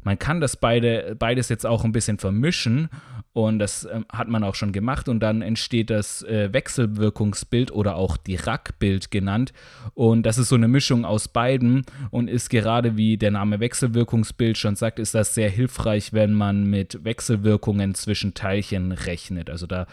Man 0.03 0.19
kann 0.19 0.39
das 0.39 0.57
beide, 0.57 1.15
beides 1.17 1.49
jetzt 1.49 1.65
auch 1.65 1.83
ein 1.83 1.91
bisschen 1.91 2.17
vermischen 2.17 2.89
und 3.37 3.59
das 3.59 3.85
äh, 3.85 4.01
hat 4.11 4.29
man 4.29 4.43
auch 4.43 4.55
schon 4.55 4.71
gemacht 4.71 5.07
und 5.07 5.19
dann 5.19 5.43
entsteht 5.43 5.91
das 5.91 6.23
äh, 6.23 6.51
Wechselwirkungsbild 6.51 7.71
oder 7.71 7.95
auch 7.95 8.17
Dirac-Bild 8.17 9.11
genannt 9.11 9.53
und 9.93 10.23
das 10.23 10.39
ist 10.39 10.49
so 10.49 10.55
eine 10.55 10.67
Mischung 10.67 11.05
aus 11.05 11.27
beiden 11.27 11.83
und 12.09 12.29
ist 12.29 12.49
gerade 12.49 12.97
wie 12.97 13.15
der 13.17 13.29
Name 13.29 13.59
Wechselwirkungsbild 13.59 14.57
schon 14.57 14.75
sagt, 14.75 14.97
ist 14.97 15.13
das 15.13 15.35
sehr 15.35 15.51
hilfreich, 15.51 16.13
wenn 16.13 16.33
man 16.33 16.63
mit 16.63 17.03
Wechselwirkungen 17.03 17.93
zwischen 17.93 18.33
Teilchen 18.33 18.91
rechnet. 18.91 19.51
Also 19.51 19.67
da, 19.67 19.85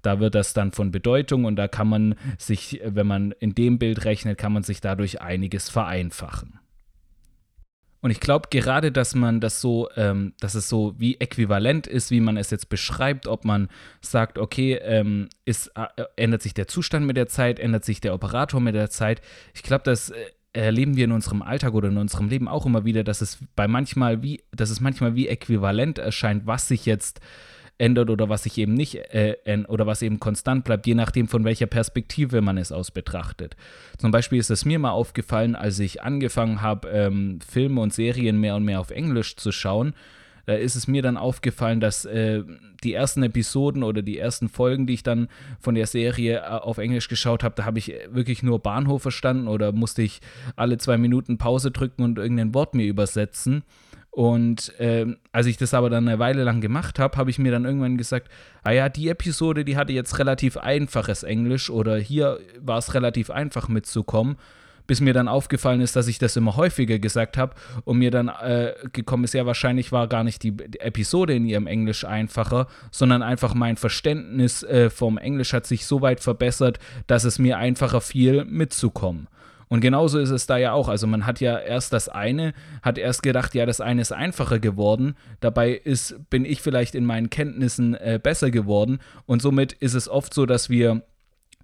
da 0.00 0.18
wird 0.18 0.34
das 0.34 0.54
dann 0.54 0.72
von 0.72 0.90
Bedeutung 0.90 1.44
und 1.44 1.56
da 1.56 1.68
kann 1.68 1.88
man 1.88 2.14
sich, 2.38 2.80
wenn 2.82 3.06
man 3.06 3.32
in 3.32 3.54
dem 3.54 3.78
Bild 3.78 4.06
rechnet, 4.06 4.38
kann 4.38 4.54
man 4.54 4.62
sich 4.62 4.80
dadurch 4.80 5.20
einiges 5.20 5.68
vereinfachen. 5.68 6.60
Und 8.06 8.12
ich 8.12 8.20
glaube 8.20 8.46
gerade, 8.52 8.92
dass 8.92 9.16
man 9.16 9.40
das 9.40 9.60
so, 9.60 9.88
ähm, 9.96 10.32
dass 10.38 10.54
es 10.54 10.68
so 10.68 10.94
wie 10.96 11.16
äquivalent 11.16 11.88
ist, 11.88 12.12
wie 12.12 12.20
man 12.20 12.36
es 12.36 12.50
jetzt 12.50 12.68
beschreibt, 12.68 13.26
ob 13.26 13.44
man 13.44 13.68
sagt, 14.00 14.38
okay, 14.38 14.74
ähm, 14.74 15.28
ist, 15.44 15.72
äh, 15.74 16.04
ändert 16.14 16.40
sich 16.40 16.54
der 16.54 16.68
Zustand 16.68 17.04
mit 17.04 17.16
der 17.16 17.26
Zeit, 17.26 17.58
ändert 17.58 17.84
sich 17.84 18.00
der 18.00 18.14
Operator 18.14 18.60
mit 18.60 18.76
der 18.76 18.90
Zeit. 18.90 19.22
Ich 19.54 19.64
glaube, 19.64 19.82
das 19.82 20.10
äh, 20.10 20.14
erleben 20.52 20.96
wir 20.96 21.06
in 21.06 21.10
unserem 21.10 21.42
Alltag 21.42 21.74
oder 21.74 21.88
in 21.88 21.96
unserem 21.96 22.28
Leben 22.28 22.46
auch 22.46 22.64
immer 22.64 22.84
wieder, 22.84 23.02
dass 23.02 23.22
es 23.22 23.38
bei 23.56 23.66
manchmal 23.66 24.22
wie, 24.22 24.40
dass 24.52 24.70
es 24.70 24.80
manchmal 24.80 25.16
wie 25.16 25.26
äquivalent 25.26 25.98
erscheint, 25.98 26.46
was 26.46 26.68
sich 26.68 26.86
jetzt 26.86 27.20
ändert 27.78 28.10
oder 28.10 28.28
was 28.28 28.44
sich 28.44 28.56
eben 28.58 28.74
nicht 28.74 28.94
äh, 28.94 29.36
oder 29.68 29.86
was 29.86 30.02
eben 30.02 30.20
konstant 30.20 30.64
bleibt, 30.64 30.86
je 30.86 30.94
nachdem 30.94 31.28
von 31.28 31.44
welcher 31.44 31.66
Perspektive 31.66 32.40
man 32.40 32.58
es 32.58 32.72
aus 32.72 32.90
betrachtet. 32.90 33.56
Zum 33.98 34.10
Beispiel 34.10 34.38
ist 34.38 34.50
es 34.50 34.64
mir 34.64 34.78
mal 34.78 34.90
aufgefallen, 34.90 35.54
als 35.54 35.78
ich 35.78 36.02
angefangen 36.02 36.62
habe, 36.62 36.88
ähm, 36.88 37.38
Filme 37.46 37.80
und 37.80 37.92
Serien 37.92 38.40
mehr 38.40 38.56
und 38.56 38.64
mehr 38.64 38.80
auf 38.80 38.90
Englisch 38.90 39.36
zu 39.36 39.52
schauen. 39.52 39.94
Da 40.46 40.54
ist 40.54 40.76
es 40.76 40.86
mir 40.86 41.02
dann 41.02 41.16
aufgefallen, 41.16 41.80
dass 41.80 42.04
äh, 42.04 42.44
die 42.84 42.94
ersten 42.94 43.24
Episoden 43.24 43.82
oder 43.82 44.00
die 44.00 44.16
ersten 44.16 44.48
Folgen, 44.48 44.86
die 44.86 44.94
ich 44.94 45.02
dann 45.02 45.28
von 45.58 45.74
der 45.74 45.86
Serie 45.86 46.38
äh, 46.38 46.42
auf 46.42 46.78
Englisch 46.78 47.08
geschaut 47.08 47.42
habe, 47.42 47.56
da 47.56 47.64
habe 47.64 47.80
ich 47.80 47.92
wirklich 48.10 48.44
nur 48.44 48.60
Bahnhof 48.60 49.02
verstanden 49.02 49.48
oder 49.48 49.72
musste 49.72 50.02
ich 50.02 50.20
alle 50.54 50.78
zwei 50.78 50.98
Minuten 50.98 51.36
Pause 51.36 51.72
drücken 51.72 52.02
und 52.04 52.18
irgendein 52.18 52.54
Wort 52.54 52.74
mir 52.74 52.86
übersetzen. 52.86 53.64
Und 54.16 54.72
ähm, 54.78 55.18
als 55.30 55.44
ich 55.44 55.58
das 55.58 55.74
aber 55.74 55.90
dann 55.90 56.08
eine 56.08 56.18
Weile 56.18 56.42
lang 56.42 56.62
gemacht 56.62 56.98
habe, 56.98 57.18
habe 57.18 57.28
ich 57.28 57.38
mir 57.38 57.52
dann 57.52 57.66
irgendwann 57.66 57.98
gesagt, 57.98 58.30
ah 58.62 58.70
ja, 58.70 58.88
die 58.88 59.10
Episode, 59.10 59.62
die 59.62 59.76
hatte 59.76 59.92
jetzt 59.92 60.18
relativ 60.18 60.56
einfaches 60.56 61.22
Englisch 61.22 61.68
oder 61.68 61.98
hier 61.98 62.38
war 62.58 62.78
es 62.78 62.94
relativ 62.94 63.28
einfach 63.28 63.68
mitzukommen, 63.68 64.36
bis 64.86 65.02
mir 65.02 65.12
dann 65.12 65.28
aufgefallen 65.28 65.82
ist, 65.82 65.96
dass 65.96 66.08
ich 66.08 66.18
das 66.18 66.34
immer 66.34 66.56
häufiger 66.56 66.98
gesagt 66.98 67.36
habe 67.36 67.56
und 67.84 67.98
mir 67.98 68.10
dann 68.10 68.28
äh, 68.28 68.72
gekommen 68.90 69.24
ist, 69.24 69.34
ja, 69.34 69.44
wahrscheinlich 69.44 69.92
war 69.92 70.08
gar 70.08 70.24
nicht 70.24 70.42
die, 70.42 70.52
die, 70.52 70.80
Episode 70.80 71.34
in 71.34 71.44
ihrem 71.44 71.66
Englisch 71.66 72.06
einfacher, 72.06 72.68
sondern 72.90 73.22
einfach 73.22 73.52
mein 73.52 73.76
Verständnis 73.76 74.62
äh, 74.62 74.88
vom 74.88 75.18
Englisch 75.18 75.52
hat 75.52 75.66
sich 75.66 75.84
so 75.84 76.00
weit 76.00 76.20
verbessert, 76.20 76.78
dass 77.06 77.24
es 77.24 77.38
mir 77.38 77.58
einfacher 77.58 78.00
fiel, 78.00 78.46
mitzukommen. 78.46 79.28
Und 79.68 79.80
genauso 79.80 80.18
ist 80.18 80.30
es 80.30 80.46
da 80.46 80.56
ja 80.56 80.72
auch. 80.72 80.88
Also 80.88 81.06
man 81.06 81.26
hat 81.26 81.40
ja 81.40 81.58
erst 81.58 81.92
das 81.92 82.08
eine, 82.08 82.52
hat 82.82 82.98
erst 82.98 83.22
gedacht, 83.22 83.54
ja, 83.54 83.66
das 83.66 83.80
eine 83.80 84.02
ist 84.02 84.12
einfacher 84.12 84.58
geworden. 84.58 85.16
Dabei 85.40 85.72
ist, 85.72 86.30
bin 86.30 86.44
ich 86.44 86.62
vielleicht 86.62 86.94
in 86.94 87.04
meinen 87.04 87.30
Kenntnissen 87.30 87.94
äh, 87.94 88.20
besser 88.22 88.50
geworden. 88.50 89.00
Und 89.26 89.42
somit 89.42 89.72
ist 89.72 89.94
es 89.94 90.08
oft 90.08 90.32
so, 90.32 90.46
dass 90.46 90.70
wir 90.70 91.02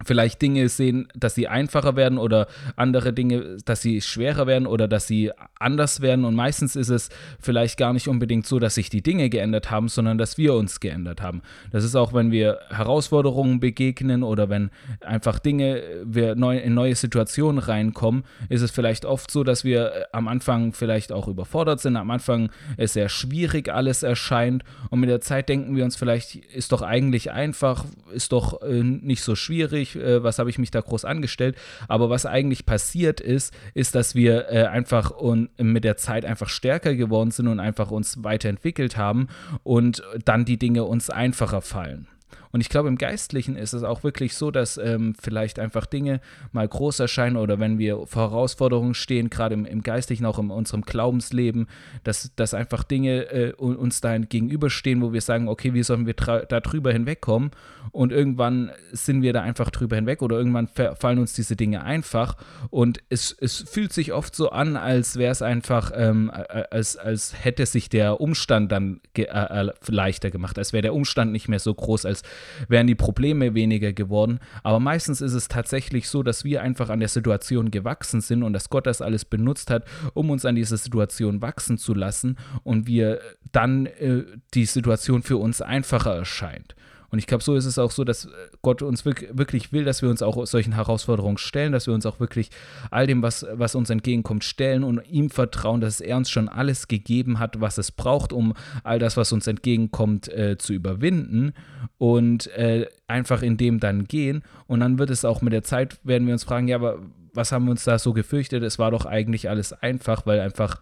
vielleicht 0.05 0.41
Dinge 0.41 0.67
sehen, 0.69 1.07
dass 1.15 1.35
sie 1.35 1.47
einfacher 1.47 1.95
werden 1.95 2.17
oder 2.17 2.47
andere 2.75 3.13
Dinge, 3.13 3.57
dass 3.65 3.81
sie 3.81 4.01
schwerer 4.01 4.47
werden 4.47 4.67
oder 4.67 4.87
dass 4.87 5.07
sie 5.07 5.31
anders 5.59 6.01
werden. 6.01 6.25
Und 6.25 6.35
meistens 6.35 6.75
ist 6.75 6.89
es 6.89 7.09
vielleicht 7.39 7.77
gar 7.77 7.93
nicht 7.93 8.07
unbedingt 8.07 8.45
so, 8.45 8.59
dass 8.59 8.75
sich 8.75 8.89
die 8.89 9.01
Dinge 9.01 9.29
geändert 9.29 9.71
haben, 9.71 9.87
sondern 9.87 10.17
dass 10.17 10.37
wir 10.37 10.55
uns 10.55 10.79
geändert 10.79 11.21
haben. 11.21 11.41
Das 11.71 11.83
ist 11.83 11.95
auch, 11.95 12.13
wenn 12.13 12.31
wir 12.31 12.59
Herausforderungen 12.69 13.59
begegnen 13.59 14.23
oder 14.23 14.49
wenn 14.49 14.71
einfach 15.01 15.39
Dinge, 15.39 15.83
wir 16.03 16.35
neu, 16.35 16.57
in 16.57 16.73
neue 16.73 16.95
Situationen 16.95 17.59
reinkommen, 17.59 18.23
ist 18.49 18.61
es 18.61 18.71
vielleicht 18.71 19.05
oft 19.05 19.31
so, 19.31 19.43
dass 19.43 19.63
wir 19.63 19.93
äh, 19.93 20.03
am 20.11 20.27
Anfang 20.27 20.73
vielleicht 20.73 21.11
auch 21.11 21.27
überfordert 21.27 21.79
sind. 21.79 21.95
Am 21.95 22.11
Anfang 22.11 22.49
es 22.77 22.93
sehr 22.93 23.09
schwierig 23.09 23.69
alles 23.69 24.03
erscheint 24.03 24.63
und 24.89 24.99
mit 24.99 25.09
der 25.09 25.21
Zeit 25.21 25.49
denken 25.49 25.75
wir 25.75 25.85
uns 25.85 25.95
vielleicht, 25.95 26.35
ist 26.35 26.71
doch 26.71 26.81
eigentlich 26.81 27.31
einfach, 27.31 27.85
ist 28.13 28.31
doch 28.31 28.61
äh, 28.61 28.83
nicht 28.83 29.21
so 29.21 29.35
schwierig 29.35 29.92
äh, 29.95 30.23
was 30.23 30.39
habe 30.39 30.49
ich 30.49 30.59
mich 30.59 30.71
da 30.71 30.81
groß 30.81 31.05
angestellt. 31.05 31.57
Aber 31.87 32.09
was 32.09 32.25
eigentlich 32.25 32.65
passiert 32.65 33.19
ist, 33.19 33.53
ist, 33.73 33.95
dass 33.95 34.15
wir 34.15 34.49
äh, 34.49 34.65
einfach 34.65 35.11
und 35.11 35.49
mit 35.59 35.83
der 35.83 35.97
Zeit 35.97 36.25
einfach 36.25 36.49
stärker 36.49 36.95
geworden 36.95 37.31
sind 37.31 37.47
und 37.47 37.59
einfach 37.59 37.91
uns 37.91 38.23
weiterentwickelt 38.23 38.97
haben 38.97 39.27
und 39.63 40.03
dann 40.25 40.45
die 40.45 40.57
Dinge 40.57 40.83
uns 40.83 41.09
einfacher 41.09 41.61
fallen. 41.61 42.07
Und 42.53 42.61
ich 42.61 42.69
glaube, 42.69 42.87
im 42.87 42.99
Geistlichen 42.99 43.55
ist 43.55 43.73
es 43.73 43.81
auch 43.81 44.03
wirklich 44.03 44.35
so, 44.35 44.51
dass 44.51 44.77
ähm, 44.77 45.15
vielleicht 45.19 45.57
einfach 45.57 45.87
Dinge 45.87 46.21
mal 46.51 46.67
groß 46.67 46.99
erscheinen 46.99 47.35
oder 47.35 47.59
wenn 47.59 47.79
wir 47.79 48.05
vor 48.05 48.29
Herausforderungen 48.29 48.93
stehen, 48.93 49.31
gerade 49.31 49.55
im, 49.55 49.65
im 49.65 49.81
Geistlichen, 49.81 50.23
auch 50.27 50.37
in 50.37 50.51
unserem 50.51 50.83
Glaubensleben, 50.83 51.67
dass, 52.03 52.31
dass 52.35 52.53
einfach 52.53 52.83
Dinge 52.83 53.23
äh, 53.31 53.53
uns 53.53 54.01
da 54.01 54.19
gegenüberstehen, 54.19 55.01
wo 55.01 55.13
wir 55.13 55.21
sagen, 55.21 55.47
okay, 55.47 55.73
wie 55.73 55.81
sollen 55.81 56.05
wir 56.05 56.13
da 56.13 56.59
drüber 56.59 56.93
hinwegkommen? 56.93 57.49
Und 57.91 58.11
irgendwann 58.11 58.71
sind 58.91 59.23
wir 59.23 59.33
da 59.33 59.41
einfach 59.41 59.71
drüber 59.71 59.95
hinweg 59.95 60.21
oder 60.21 60.37
irgendwann 60.37 60.67
fallen 60.67 61.17
uns 61.17 61.33
diese 61.33 61.55
Dinge 61.55 61.83
einfach. 61.83 62.37
Und 62.69 63.01
es, 63.09 63.35
es 63.39 63.65
fühlt 63.67 63.93
sich 63.93 64.13
oft 64.13 64.35
so 64.35 64.51
an, 64.51 64.77
als 64.77 65.17
wäre 65.17 65.31
es 65.31 65.41
einfach, 65.41 65.91
ähm, 65.95 66.31
als, 66.69 66.97
als 66.97 67.33
hätte 67.43 67.65
sich 67.65 67.89
der 67.89 68.21
Umstand 68.21 68.71
dann 68.71 69.01
ge 69.15 69.25
äh, 69.25 69.71
leichter 69.87 70.29
gemacht, 70.29 70.59
als 70.59 70.71
wäre 70.71 70.83
der 70.83 70.93
Umstand 70.93 71.31
nicht 71.31 71.47
mehr 71.47 71.59
so 71.59 71.73
groß, 71.73 72.05
als 72.05 72.21
wären 72.67 72.87
die 72.87 72.95
Probleme 72.95 73.53
weniger 73.53 73.93
geworden. 73.93 74.39
Aber 74.63 74.79
meistens 74.79 75.21
ist 75.21 75.33
es 75.33 75.47
tatsächlich 75.47 76.09
so, 76.09 76.23
dass 76.23 76.43
wir 76.43 76.61
einfach 76.61 76.89
an 76.89 76.99
der 76.99 77.09
Situation 77.09 77.71
gewachsen 77.71 78.21
sind 78.21 78.43
und 78.43 78.53
dass 78.53 78.69
Gott 78.69 78.87
das 78.87 79.01
alles 79.01 79.25
benutzt 79.25 79.69
hat, 79.69 79.85
um 80.13 80.29
uns 80.29 80.45
an 80.45 80.55
dieser 80.55 80.77
Situation 80.77 81.41
wachsen 81.41 81.77
zu 81.77 81.93
lassen 81.93 82.37
und 82.63 82.87
wir 82.87 83.19
dann 83.51 83.85
äh, 83.85 84.23
die 84.53 84.65
Situation 84.65 85.23
für 85.23 85.37
uns 85.37 85.61
einfacher 85.61 86.15
erscheint. 86.15 86.75
Und 87.13 87.19
ich 87.19 87.27
glaube, 87.27 87.43
so 87.43 87.53
ist 87.53 87.65
es 87.65 87.77
auch 87.77 87.91
so, 87.91 88.03
dass 88.03 88.27
Gott 88.63 88.81
uns 88.81 89.05
wirklich 89.05 89.71
will, 89.71 89.85
dass 89.85 90.01
wir 90.01 90.09
uns 90.09 90.23
auch 90.23 90.47
solchen 90.47 90.73
Herausforderungen 90.73 91.37
stellen, 91.37 91.71
dass 91.71 91.85
wir 91.85 91.93
uns 91.93 92.07
auch 92.07 92.19
wirklich 92.19 92.49
all 92.89 93.05
dem, 93.05 93.21
was, 93.21 93.45
was 93.53 93.75
uns 93.75 93.91
entgegenkommt, 93.91 94.43
stellen 94.43 94.83
und 94.83 94.99
ihm 95.07 95.29
vertrauen, 95.29 95.79
dass 95.79 96.01
er 96.01 96.17
uns 96.17 96.31
schon 96.31 96.49
alles 96.49 96.87
gegeben 96.87 97.37
hat, 97.37 97.61
was 97.61 97.77
es 97.77 97.91
braucht, 97.91 98.33
um 98.33 98.55
all 98.83 98.97
das, 98.97 99.15
was 99.15 99.31
uns 99.31 99.45
entgegenkommt, 99.45 100.27
äh, 100.27 100.57
zu 100.57 100.73
überwinden 100.73 101.53
und 101.99 102.47
äh, 102.57 102.87
einfach 103.05 103.43
in 103.43 103.57
dem 103.57 103.79
dann 103.79 104.05
gehen. 104.05 104.41
Und 104.65 104.79
dann 104.79 104.97
wird 104.97 105.11
es 105.11 105.23
auch 105.23 105.43
mit 105.43 105.53
der 105.53 105.63
Zeit, 105.63 105.99
werden 106.03 106.25
wir 106.25 106.33
uns 106.33 106.45
fragen, 106.45 106.67
ja, 106.67 106.77
aber 106.77 106.97
was 107.31 107.51
haben 107.51 107.65
wir 107.65 107.71
uns 107.71 107.83
da 107.83 107.99
so 107.99 108.13
gefürchtet? 108.13 108.63
Es 108.63 108.79
war 108.79 108.89
doch 108.89 109.05
eigentlich 109.05 109.51
alles 109.51 109.71
einfach, 109.71 110.25
weil 110.25 110.39
einfach 110.39 110.81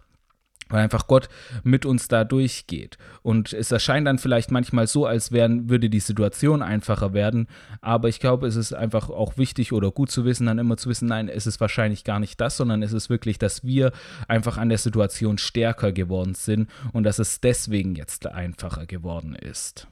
weil 0.72 0.82
einfach 0.82 1.06
Gott 1.06 1.28
mit 1.62 1.86
uns 1.86 2.08
da 2.08 2.24
durchgeht. 2.24 2.98
Und 3.22 3.52
es 3.52 3.70
erscheint 3.70 4.06
dann 4.06 4.18
vielleicht 4.18 4.50
manchmal 4.50 4.86
so, 4.86 5.06
als 5.06 5.30
wären, 5.30 5.70
würde 5.70 5.88
die 5.88 6.00
Situation 6.00 6.62
einfacher 6.62 7.12
werden, 7.12 7.46
aber 7.80 8.08
ich 8.08 8.18
glaube, 8.18 8.46
es 8.46 8.56
ist 8.56 8.72
einfach 8.72 9.10
auch 9.10 9.36
wichtig 9.36 9.72
oder 9.72 9.90
gut 9.92 10.10
zu 10.10 10.24
wissen, 10.24 10.46
dann 10.46 10.58
immer 10.58 10.76
zu 10.76 10.88
wissen, 10.88 11.06
nein, 11.08 11.28
es 11.28 11.46
ist 11.46 11.60
wahrscheinlich 11.60 12.04
gar 12.04 12.18
nicht 12.18 12.40
das, 12.40 12.56
sondern 12.56 12.82
es 12.82 12.92
ist 12.92 13.10
wirklich, 13.10 13.38
dass 13.38 13.64
wir 13.64 13.92
einfach 14.26 14.58
an 14.58 14.68
der 14.68 14.78
Situation 14.78 15.38
stärker 15.38 15.92
geworden 15.92 16.34
sind 16.34 16.68
und 16.92 17.04
dass 17.04 17.18
es 17.18 17.40
deswegen 17.40 17.94
jetzt 17.94 18.26
einfacher 18.26 18.86
geworden 18.86 19.34
ist. 19.34 19.86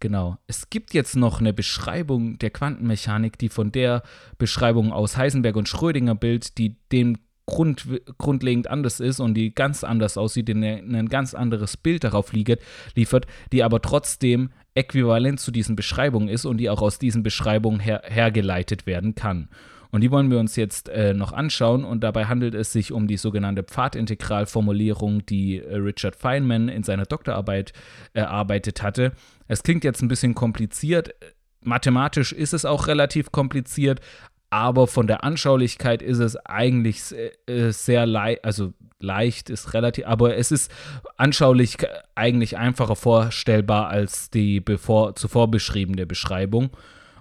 Genau. 0.00 0.38
Es 0.46 0.70
gibt 0.70 0.94
jetzt 0.94 1.14
noch 1.14 1.40
eine 1.40 1.52
Beschreibung 1.52 2.38
der 2.38 2.50
Quantenmechanik, 2.50 3.38
die 3.38 3.50
von 3.50 3.70
der 3.70 4.02
Beschreibung 4.38 4.92
aus 4.92 5.18
Heisenberg 5.18 5.56
und 5.56 5.68
Schrödinger 5.68 6.14
Bild, 6.14 6.56
die 6.56 6.76
dem 6.90 7.18
Grund, 7.50 7.86
grundlegend 8.16 8.68
anders 8.68 9.00
ist 9.00 9.20
und 9.20 9.34
die 9.34 9.54
ganz 9.54 9.84
anders 9.84 10.16
aussieht, 10.16 10.48
die 10.48 10.54
ein 10.54 11.08
ganz 11.08 11.34
anderes 11.34 11.76
Bild 11.76 12.04
darauf 12.04 12.32
liefert, 12.32 13.26
die 13.52 13.62
aber 13.62 13.82
trotzdem 13.82 14.50
äquivalent 14.74 15.40
zu 15.40 15.50
diesen 15.50 15.76
Beschreibungen 15.76 16.28
ist 16.28 16.46
und 16.46 16.56
die 16.56 16.70
auch 16.70 16.80
aus 16.80 16.98
diesen 16.98 17.22
Beschreibungen 17.22 17.80
her 17.80 18.02
hergeleitet 18.04 18.86
werden 18.86 19.14
kann. 19.14 19.48
Und 19.90 20.02
die 20.02 20.10
wollen 20.10 20.30
wir 20.30 20.38
uns 20.38 20.54
jetzt 20.54 20.88
äh, 20.88 21.14
noch 21.14 21.32
anschauen 21.32 21.84
und 21.84 22.04
dabei 22.04 22.26
handelt 22.26 22.54
es 22.54 22.72
sich 22.72 22.92
um 22.92 23.08
die 23.08 23.16
sogenannte 23.16 23.64
Pfadintegralformulierung, 23.64 25.26
die 25.26 25.58
äh, 25.58 25.76
Richard 25.76 26.14
Feynman 26.14 26.68
in 26.68 26.84
seiner 26.84 27.06
Doktorarbeit 27.06 27.72
erarbeitet 28.12 28.82
hatte. 28.82 29.12
Es 29.48 29.64
klingt 29.64 29.82
jetzt 29.82 30.00
ein 30.00 30.08
bisschen 30.08 30.34
kompliziert, 30.34 31.12
mathematisch 31.62 32.32
ist 32.32 32.54
es 32.54 32.64
auch 32.64 32.86
relativ 32.86 33.32
kompliziert, 33.32 34.00
aber 34.50 34.88
von 34.88 35.06
der 35.06 35.22
Anschaulichkeit 35.22 36.02
ist 36.02 36.18
es 36.18 36.36
eigentlich 36.36 37.00
äh, 37.46 37.70
sehr 37.70 38.04
leicht, 38.04 38.44
also 38.44 38.72
leicht 38.98 39.48
ist 39.48 39.74
relativ, 39.74 40.06
aber 40.06 40.36
es 40.36 40.52
ist 40.52 40.70
anschaulich 41.16 41.78
eigentlich 42.14 42.58
einfacher 42.58 42.96
vorstellbar 42.96 43.88
als 43.88 44.30
die 44.30 44.60
bevor, 44.60 45.14
zuvor 45.14 45.50
beschriebene 45.50 46.06
Beschreibung. 46.06 46.70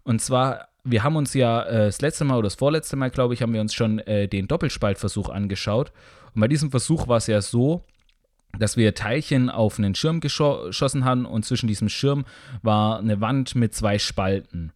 Und 0.04 0.22
zwar, 0.22 0.68
wir 0.84 1.04
haben 1.04 1.16
uns 1.16 1.34
ja 1.34 1.64
äh, 1.64 1.86
das 1.86 2.02
letzte 2.02 2.26
Mal 2.26 2.38
oder 2.38 2.48
das 2.48 2.56
vorletzte 2.56 2.96
Mal, 2.96 3.12
glaube 3.12 3.34
ich, 3.36 3.42
haben 3.42 3.54
wir 3.54 3.62
uns 3.62 3.74
schon 3.74 4.00
äh, 4.00 4.28
den 4.28 4.48
Doppelspaltversuch 4.48 5.30
angeschaut. 5.30 5.92
Und 6.34 6.42
bei 6.42 6.48
diesem 6.48 6.72
Versuch 6.72 7.08
war 7.08 7.18
es 7.18 7.28
ja 7.28 7.42
so, 7.42 7.86
dass 8.58 8.76
wir 8.76 8.96
Teilchen 8.96 9.50
auf 9.50 9.78
einen 9.78 9.94
Schirm 9.94 10.20
geschossen 10.20 11.06
haben 11.06 11.26
und 11.26 11.46
zwischen 11.46 11.68
diesem 11.68 11.90
Schirm 11.90 12.26
war 12.64 12.98
eine 12.98 13.22
Wand 13.22 13.54
mit 13.54 13.76
zwei 13.76 14.00
Spalten. 14.00 14.74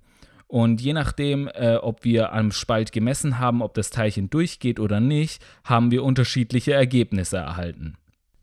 Und 0.53 0.81
je 0.81 0.93
nachdem, 0.93 1.47
äh, 1.47 1.77
ob 1.77 2.03
wir 2.03 2.31
am 2.31 2.51
Spalt 2.51 2.91
gemessen 2.91 3.39
haben, 3.39 3.63
ob 3.63 3.73
das 3.73 3.89
Teilchen 3.89 4.29
durchgeht 4.29 4.79
oder 4.79 4.99
nicht, 4.99 5.43
haben 5.63 5.89
wir 5.89 6.03
unterschiedliche 6.03 6.73
Ergebnisse 6.73 7.37
erhalten. 7.37 7.95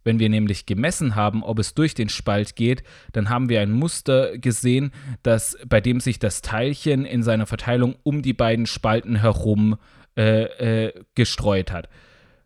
Wenn 0.02 0.18
wir 0.18 0.28
nämlich 0.28 0.66
gemessen 0.66 1.14
haben, 1.14 1.44
ob 1.44 1.60
es 1.60 1.72
durch 1.72 1.94
den 1.94 2.08
Spalt 2.08 2.56
geht, 2.56 2.82
dann 3.12 3.28
haben 3.28 3.48
wir 3.48 3.60
ein 3.60 3.70
Muster 3.70 4.36
gesehen, 4.38 4.90
das, 5.22 5.56
bei 5.68 5.80
dem 5.80 6.00
sich 6.00 6.18
das 6.18 6.42
Teilchen 6.42 7.04
in 7.04 7.22
seiner 7.22 7.46
Verteilung 7.46 7.94
um 8.02 8.22
die 8.22 8.34
beiden 8.34 8.66
Spalten 8.66 9.14
herum 9.14 9.76
äh, 10.16 10.86
äh, 10.86 11.04
gestreut 11.14 11.70
hat. 11.70 11.88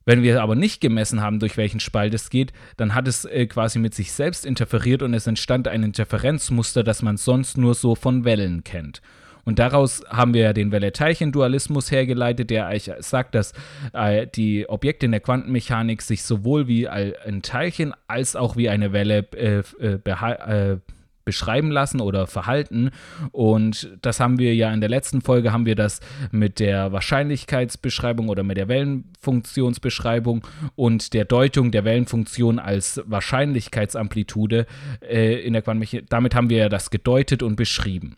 Wenn 0.04 0.22
wir 0.22 0.42
aber 0.42 0.56
nicht 0.56 0.82
gemessen 0.82 1.22
haben, 1.22 1.38
durch 1.38 1.56
welchen 1.56 1.80
Spalt 1.80 2.12
es 2.12 2.28
geht, 2.28 2.52
dann 2.76 2.94
hat 2.94 3.08
es 3.08 3.24
äh, 3.24 3.46
quasi 3.46 3.78
mit 3.78 3.94
sich 3.94 4.12
selbst 4.12 4.44
interferiert 4.44 5.00
und 5.00 5.14
es 5.14 5.26
entstand 5.26 5.68
ein 5.68 5.82
Interferenzmuster, 5.82 6.84
das 6.84 7.00
man 7.00 7.16
sonst 7.16 7.56
nur 7.56 7.72
so 7.72 7.94
von 7.94 8.26
Wellen 8.26 8.62
kennt. 8.62 9.00
Und 9.44 9.58
daraus 9.58 10.02
haben 10.08 10.34
wir 10.34 10.42
ja 10.42 10.52
den 10.52 10.72
Welle-Teilchen-Dualismus 10.72 11.90
hergeleitet, 11.90 12.50
der 12.50 12.66
eigentlich 12.66 12.90
sagt, 13.00 13.34
dass 13.34 13.52
äh, 13.92 14.26
die 14.26 14.68
Objekte 14.68 15.06
in 15.06 15.12
der 15.12 15.20
Quantenmechanik 15.20 16.02
sich 16.02 16.22
sowohl 16.22 16.66
wie 16.68 16.88
ein 16.88 17.42
Teilchen 17.42 17.94
als 18.08 18.36
auch 18.36 18.56
wie 18.56 18.68
eine 18.68 18.92
Welle 18.92 19.26
äh, 19.34 19.62
äh, 19.80 20.72
äh, 20.72 20.78
beschreiben 21.24 21.70
lassen 21.70 22.00
oder 22.00 22.26
verhalten. 22.26 22.90
Und 23.32 23.96
das 24.02 24.20
haben 24.20 24.38
wir 24.38 24.54
ja 24.54 24.72
in 24.72 24.80
der 24.80 24.90
letzten 24.90 25.22
Folge, 25.22 25.52
haben 25.52 25.66
wir 25.66 25.74
das 25.74 26.00
mit 26.30 26.60
der 26.60 26.92
Wahrscheinlichkeitsbeschreibung 26.92 28.28
oder 28.28 28.42
mit 28.42 28.56
der 28.56 28.68
Wellenfunktionsbeschreibung 28.68 30.46
und 30.76 31.14
der 31.14 31.24
Deutung 31.24 31.70
der 31.70 31.84
Wellenfunktion 31.84 32.58
als 32.58 33.02
Wahrscheinlichkeitsamplitude 33.06 34.66
äh, 35.00 35.40
in 35.40 35.54
der 35.54 35.62
Quantenmechanik, 35.62 36.10
damit 36.10 36.34
haben 36.34 36.50
wir 36.50 36.58
ja 36.58 36.68
das 36.68 36.90
gedeutet 36.90 37.42
und 37.42 37.56
beschrieben. 37.56 38.16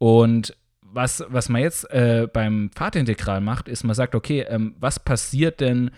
Und 0.00 0.56
was, 0.80 1.22
was 1.28 1.50
man 1.50 1.60
jetzt 1.60 1.84
äh, 1.90 2.26
beim 2.32 2.70
Pfadintegral 2.74 3.42
macht, 3.42 3.68
ist, 3.68 3.84
man 3.84 3.94
sagt, 3.94 4.14
okay, 4.14 4.46
ähm, 4.48 4.74
was 4.80 4.98
passiert 4.98 5.60
denn, 5.60 5.90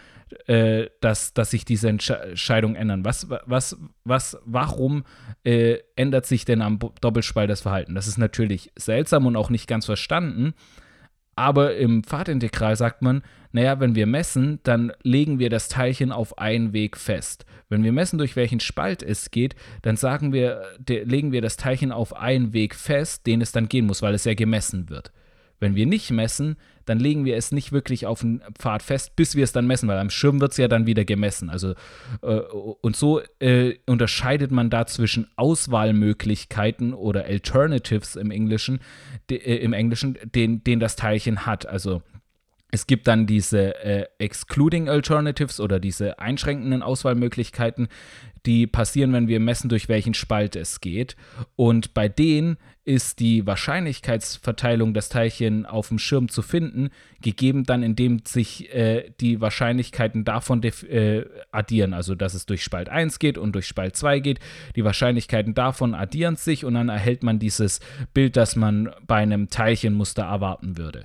äh, 0.46 0.86
dass, 1.00 1.34
dass 1.34 1.50
sich 1.52 1.64
diese 1.64 1.88
Entscheidungen 1.88 2.74
ändern? 2.74 3.04
Was, 3.04 3.28
was, 3.46 3.78
was, 4.02 4.38
warum 4.44 5.04
äh, 5.44 5.78
ändert 5.94 6.26
sich 6.26 6.44
denn 6.44 6.62
am 6.62 6.80
Doppelspalt 7.00 7.48
das 7.48 7.60
Verhalten? 7.60 7.94
Das 7.94 8.08
ist 8.08 8.18
natürlich 8.18 8.72
seltsam 8.74 9.24
und 9.26 9.36
auch 9.36 9.50
nicht 9.50 9.68
ganz 9.68 9.86
verstanden. 9.86 10.54
Aber 11.34 11.76
im 11.76 12.04
Pfadintegral 12.04 12.76
sagt 12.76 13.02
man, 13.02 13.22
naja, 13.52 13.80
wenn 13.80 13.94
wir 13.94 14.06
messen, 14.06 14.60
dann 14.62 14.92
legen 15.02 15.38
wir 15.38 15.50
das 15.50 15.68
Teilchen 15.68 16.12
auf 16.12 16.38
einen 16.38 16.72
Weg 16.72 16.96
fest. 16.96 17.44
Wenn 17.68 17.84
wir 17.84 17.92
messen, 17.92 18.18
durch 18.18 18.36
welchen 18.36 18.60
Spalt 18.60 19.02
es 19.02 19.30
geht, 19.30 19.54
dann 19.82 19.96
sagen 19.96 20.32
wir, 20.32 20.62
legen 20.86 21.32
wir 21.32 21.42
das 21.42 21.56
Teilchen 21.56 21.92
auf 21.92 22.16
einen 22.16 22.52
Weg 22.52 22.74
fest, 22.74 23.26
den 23.26 23.40
es 23.40 23.52
dann 23.52 23.68
gehen 23.68 23.86
muss, 23.86 24.02
weil 24.02 24.14
es 24.14 24.24
ja 24.24 24.34
gemessen 24.34 24.90
wird. 24.90 25.12
Wenn 25.60 25.74
wir 25.74 25.86
nicht 25.86 26.10
messen, 26.10 26.56
dann 26.84 26.98
legen 26.98 27.24
wir 27.24 27.36
es 27.36 27.52
nicht 27.52 27.72
wirklich 27.72 28.06
auf 28.06 28.20
den 28.20 28.42
Pfad 28.58 28.82
fest, 28.82 29.16
bis 29.16 29.36
wir 29.36 29.44
es 29.44 29.52
dann 29.52 29.66
messen, 29.66 29.88
weil 29.88 29.98
am 29.98 30.10
Schirm 30.10 30.40
wird 30.40 30.52
es 30.52 30.58
ja 30.58 30.68
dann 30.68 30.86
wieder 30.86 31.04
gemessen. 31.04 31.50
Also, 31.50 31.74
äh, 32.22 32.26
und 32.26 32.96
so 32.96 33.20
äh, 33.40 33.76
unterscheidet 33.86 34.50
man 34.50 34.70
da 34.70 34.86
zwischen 34.86 35.28
Auswahlmöglichkeiten 35.36 36.94
oder 36.94 37.24
Alternatives 37.24 38.16
im 38.16 38.30
Englischen, 38.30 38.80
de, 39.30 39.38
äh, 39.38 39.56
im 39.56 39.72
Englischen 39.72 40.18
den, 40.34 40.64
den 40.64 40.80
das 40.80 40.96
Teilchen 40.96 41.46
hat. 41.46 41.66
Also 41.66 42.02
es 42.74 42.86
gibt 42.86 43.06
dann 43.06 43.26
diese 43.26 43.76
äh, 43.84 44.06
Excluding 44.18 44.88
Alternatives 44.88 45.60
oder 45.60 45.78
diese 45.78 46.18
einschränkenden 46.18 46.82
Auswahlmöglichkeiten, 46.82 47.88
die 48.46 48.66
passieren, 48.66 49.12
wenn 49.12 49.28
wir 49.28 49.40
messen, 49.40 49.68
durch 49.68 49.88
welchen 49.88 50.14
Spalt 50.14 50.56
es 50.56 50.80
geht. 50.80 51.14
Und 51.54 51.92
bei 51.92 52.08
denen 52.08 52.56
ist 52.84 53.20
die 53.20 53.46
Wahrscheinlichkeitsverteilung, 53.46 54.92
das 54.92 55.08
Teilchen 55.08 55.66
auf 55.66 55.88
dem 55.88 55.98
Schirm 55.98 56.28
zu 56.28 56.42
finden, 56.42 56.90
gegeben 57.20 57.64
dann, 57.64 57.82
indem 57.82 58.20
sich 58.26 58.74
äh, 58.74 59.12
die 59.20 59.40
Wahrscheinlichkeiten 59.40 60.24
davon 60.24 60.62
äh, 60.62 61.24
addieren. 61.52 61.94
Also, 61.94 62.14
dass 62.14 62.34
es 62.34 62.46
durch 62.46 62.64
Spalt 62.64 62.88
1 62.88 63.18
geht 63.20 63.38
und 63.38 63.52
durch 63.52 63.66
Spalt 63.66 63.96
2 63.96 64.18
geht. 64.18 64.40
Die 64.74 64.84
Wahrscheinlichkeiten 64.84 65.54
davon 65.54 65.94
addieren 65.94 66.36
sich 66.36 66.64
und 66.64 66.74
dann 66.74 66.88
erhält 66.88 67.22
man 67.22 67.38
dieses 67.38 67.80
Bild, 68.14 68.36
das 68.36 68.56
man 68.56 68.90
bei 69.06 69.16
einem 69.16 69.48
Teilchenmuster 69.48 70.24
erwarten 70.24 70.76
würde. 70.76 71.04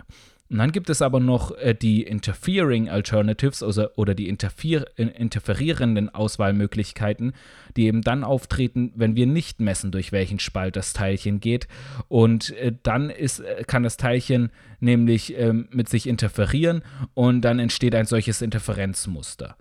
Und 0.49 0.59
dann 0.59 0.71
gibt 0.71 0.89
es 0.89 1.01
aber 1.01 1.19
noch 1.19 1.51
äh, 1.57 1.73
die 1.73 2.03
Interfering 2.03 2.89
Alternatives 2.89 3.61
also, 3.61 3.87
oder 3.95 4.15
die 4.15 4.29
interfer 4.29 4.85
interferierenden 4.97 6.09
Auswahlmöglichkeiten, 6.09 7.33
die 7.75 7.85
eben 7.85 8.01
dann 8.01 8.23
auftreten, 8.23 8.93
wenn 8.95 9.15
wir 9.15 9.27
nicht 9.27 9.59
messen, 9.59 9.91
durch 9.91 10.11
welchen 10.11 10.39
Spalt 10.39 10.75
das 10.75 10.93
Teilchen 10.93 11.39
geht. 11.39 11.67
Und 12.07 12.51
äh, 12.51 12.73
dann 12.83 13.09
ist, 13.09 13.39
äh, 13.39 13.63
kann 13.67 13.83
das 13.83 13.97
Teilchen 13.97 14.49
nämlich 14.79 15.37
ähm, 15.37 15.67
mit 15.71 15.89
sich 15.89 16.07
interferieren 16.07 16.81
und 17.13 17.41
dann 17.41 17.59
entsteht 17.59 17.95
ein 17.95 18.05
solches 18.05 18.41
Interferenzmuster. 18.41 19.57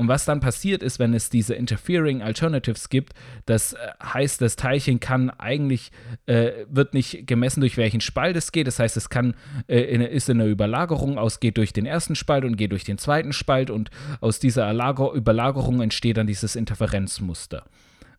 Und 0.00 0.08
was 0.08 0.24
dann 0.24 0.40
passiert 0.40 0.82
ist, 0.82 0.98
wenn 0.98 1.12
es 1.12 1.28
diese 1.28 1.52
Interfering 1.52 2.22
Alternatives 2.22 2.88
gibt, 2.88 3.12
das 3.44 3.74
äh, 3.74 3.76
heißt, 4.02 4.40
das 4.40 4.56
Teilchen 4.56 4.98
kann 4.98 5.28
eigentlich, 5.28 5.92
äh, 6.24 6.64
wird 6.70 6.94
nicht 6.94 7.26
gemessen, 7.26 7.60
durch 7.60 7.76
welchen 7.76 8.00
Spalt 8.00 8.34
es 8.34 8.50
geht. 8.50 8.66
Das 8.66 8.78
heißt, 8.78 8.96
es 8.96 9.10
kann, 9.10 9.34
äh, 9.66 9.80
in, 9.80 10.00
ist 10.00 10.30
in 10.30 10.40
einer 10.40 10.48
Überlagerung 10.48 11.18
aus, 11.18 11.38
geht 11.38 11.58
durch 11.58 11.74
den 11.74 11.84
ersten 11.84 12.14
Spalt 12.14 12.46
und 12.46 12.56
geht 12.56 12.72
durch 12.72 12.84
den 12.84 12.96
zweiten 12.96 13.34
Spalt 13.34 13.68
und 13.68 13.90
aus 14.22 14.38
dieser 14.38 14.64
Erlager 14.64 15.12
Überlagerung 15.12 15.82
entsteht 15.82 16.16
dann 16.16 16.26
dieses 16.26 16.56
Interferenzmuster. 16.56 17.66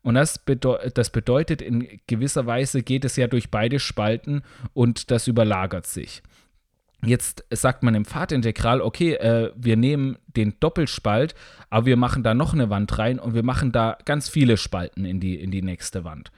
Und 0.04 0.14
das, 0.14 0.38
bedeu 0.38 0.78
das 0.94 1.10
bedeutet, 1.10 1.64
in 1.64 2.00
gewisser 2.06 2.46
Weise 2.46 2.84
geht 2.84 3.06
es 3.06 3.16
ja 3.16 3.26
durch 3.26 3.50
beide 3.50 3.80
Spalten 3.80 4.44
und 4.74 5.10
das 5.10 5.26
überlagert 5.26 5.88
sich. 5.88 6.22
Jetzt 7.04 7.44
sagt 7.50 7.82
man 7.82 7.96
im 7.96 8.06
Pfadintegral, 8.06 8.80
okay, 8.80 9.14
äh, 9.14 9.52
wir 9.56 9.76
nehmen 9.76 10.18
den 10.28 10.54
Doppelspalt, 10.60 11.34
aber 11.70 11.88
wir 11.88 11.98
machen 11.98 12.22
da 12.22 12.34
noch 12.34 12.54
eine 12.54 12.70
Wand 12.70 12.98
rein 13.00 13.18
und 13.18 13.34
wir 13.34 13.44
machen 13.44 13.72
da 13.72 13.98
ganz 14.06 14.30
viele 14.30 14.56
Spalten 14.58 15.06
in 15.06 15.20
die, 15.20 15.36
in 15.36 15.50
die 15.50 15.64
nächste 15.64 16.04
Wand. 16.04 16.32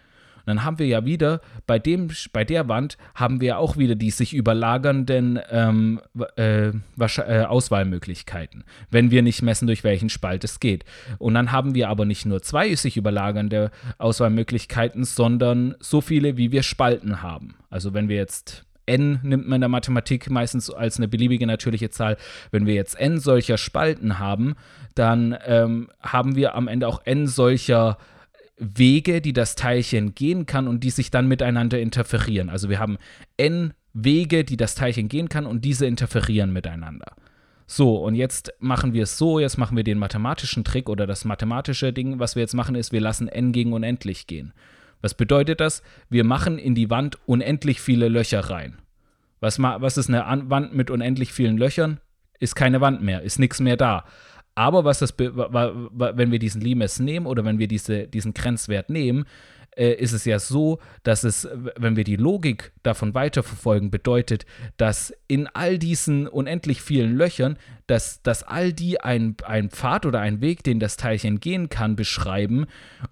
Und 0.45 0.47
dann 0.47 0.65
haben 0.65 0.79
wir 0.79 0.87
ja 0.87 1.05
wieder 1.05 1.39
bei 1.67 1.79
dem, 1.79 2.09
bei 2.33 2.43
der 2.43 2.67
Wand 2.67 2.97
haben 3.15 3.39
wir 3.39 3.57
auch 3.59 3.77
wieder 3.77 3.95
die 3.95 4.11
sich 4.11 4.33
überlagernden 4.33 5.39
ähm, 5.49 6.01
äh, 6.35 6.67
äh, 6.67 7.45
Auswahlmöglichkeiten, 7.45 8.65
wenn 8.89 9.09
wir 9.09 9.21
nicht 9.21 9.41
messen, 9.41 9.67
durch 9.67 9.85
welchen 9.85 10.09
Spalt 10.09 10.43
es 10.43 10.59
geht. 10.59 10.83
Und 11.17 11.33
dann 11.33 11.53
haben 11.53 11.75
wir 11.75 11.87
aber 11.87 12.03
nicht 12.03 12.25
nur 12.25 12.41
zwei 12.41 12.75
sich 12.75 12.97
überlagernde 12.97 13.71
Auswahlmöglichkeiten, 13.97 15.05
sondern 15.05 15.75
so 15.79 16.01
viele, 16.01 16.35
wie 16.35 16.51
wir 16.51 16.63
Spalten 16.63 17.21
haben. 17.21 17.55
Also 17.69 17.93
wenn 17.93 18.09
wir 18.09 18.17
jetzt 18.17 18.65
n 18.85 19.19
nimmt 19.23 19.47
man 19.47 19.55
in 19.55 19.61
der 19.61 19.69
Mathematik 19.69 20.29
meistens 20.29 20.69
als 20.69 20.97
eine 20.97 21.07
beliebige 21.07 21.47
natürliche 21.47 21.89
Zahl. 21.89 22.17
Wenn 22.51 22.65
wir 22.65 22.73
jetzt 22.73 22.99
n 22.99 23.19
solcher 23.19 23.57
Spalten 23.57 24.19
haben, 24.19 24.55
dann 24.95 25.37
ähm, 25.45 25.89
haben 26.01 26.35
wir 26.35 26.55
am 26.55 26.67
Ende 26.67 26.87
auch 26.87 27.01
n 27.05 27.27
solcher 27.27 27.97
Wege, 28.57 29.21
die 29.21 29.33
das 29.33 29.55
Teilchen 29.55 30.15
gehen 30.15 30.45
kann 30.45 30.67
und 30.67 30.83
die 30.83 30.89
sich 30.89 31.11
dann 31.11 31.27
miteinander 31.27 31.79
interferieren. 31.79 32.49
Also 32.49 32.69
wir 32.69 32.79
haben 32.79 32.97
n 33.37 33.73
Wege, 33.93 34.43
die 34.43 34.57
das 34.57 34.75
Teilchen 34.75 35.09
gehen 35.09 35.29
kann 35.29 35.45
und 35.45 35.65
diese 35.65 35.85
interferieren 35.85 36.51
miteinander. 36.51 37.13
So, 37.65 37.97
und 37.97 38.15
jetzt 38.15 38.53
machen 38.59 38.93
wir 38.93 39.03
es 39.03 39.17
so, 39.17 39.39
jetzt 39.39 39.57
machen 39.57 39.77
wir 39.77 39.83
den 39.83 39.97
mathematischen 39.97 40.63
Trick 40.63 40.89
oder 40.89 41.07
das 41.07 41.25
mathematische 41.25 41.93
Ding, 41.93 42.19
was 42.19 42.35
wir 42.35 42.41
jetzt 42.41 42.53
machen, 42.53 42.75
ist, 42.75 42.91
wir 42.91 43.01
lassen 43.01 43.27
n 43.27 43.51
gegen 43.51 43.73
unendlich 43.73 44.27
gehen. 44.27 44.53
Was 45.03 45.13
bedeutet 45.13 45.59
das? 45.59 45.83
Wir 46.09 46.23
machen 46.23 46.57
in 46.57 46.75
die 46.75 46.89
Wand 46.89 47.19
unendlich 47.25 47.81
viele 47.81 48.07
Löcher 48.07 48.39
rein. 48.39 48.79
Was, 49.41 49.59
was 49.59 49.97
ist 49.97 50.09
eine 50.09 50.49
Wand 50.49 50.73
mit 50.73 50.89
unendlich 50.89 51.33
vielen 51.33 51.57
Löchern? 51.57 51.99
Ist 52.39 52.55
keine 52.55 52.79
Wand 52.79 53.03
mehr, 53.03 53.21
ist 53.21 53.37
nichts 53.37 53.59
mehr 53.59 53.75
da. 53.75 54.05
Aber 54.55 54.85
was 54.85 54.99
das, 54.99 55.13
wenn 55.19 56.31
wir 56.31 56.39
diesen 56.39 56.61
Limes 56.61 56.99
nehmen 56.99 57.25
oder 57.25 57.43
wenn 57.43 57.59
wir 57.59 57.67
diese, 57.67 58.07
diesen 58.07 58.33
Grenzwert 58.33 58.89
nehmen, 58.89 59.25
äh, 59.75 59.93
ist 59.93 60.13
es 60.13 60.25
ja 60.25 60.39
so, 60.39 60.79
dass 61.03 61.23
es, 61.23 61.47
wenn 61.77 61.95
wir 61.95 62.03
die 62.03 62.15
Logik 62.15 62.71
davon 62.83 63.13
weiterverfolgen, 63.13 63.91
bedeutet, 63.91 64.45
dass 64.77 65.13
in 65.27 65.47
all 65.47 65.77
diesen 65.77 66.27
unendlich 66.27 66.81
vielen 66.81 67.15
Löchern, 67.15 67.57
dass, 67.87 68.21
dass 68.21 68.43
all 68.43 68.73
die 68.73 69.01
einen 69.01 69.35
Pfad 69.69 70.05
oder 70.05 70.19
einen 70.19 70.41
Weg, 70.41 70.63
den 70.63 70.79
das 70.79 70.97
Teilchen 70.97 71.39
gehen 71.39 71.69
kann, 71.69 71.95
beschreiben 71.95 72.65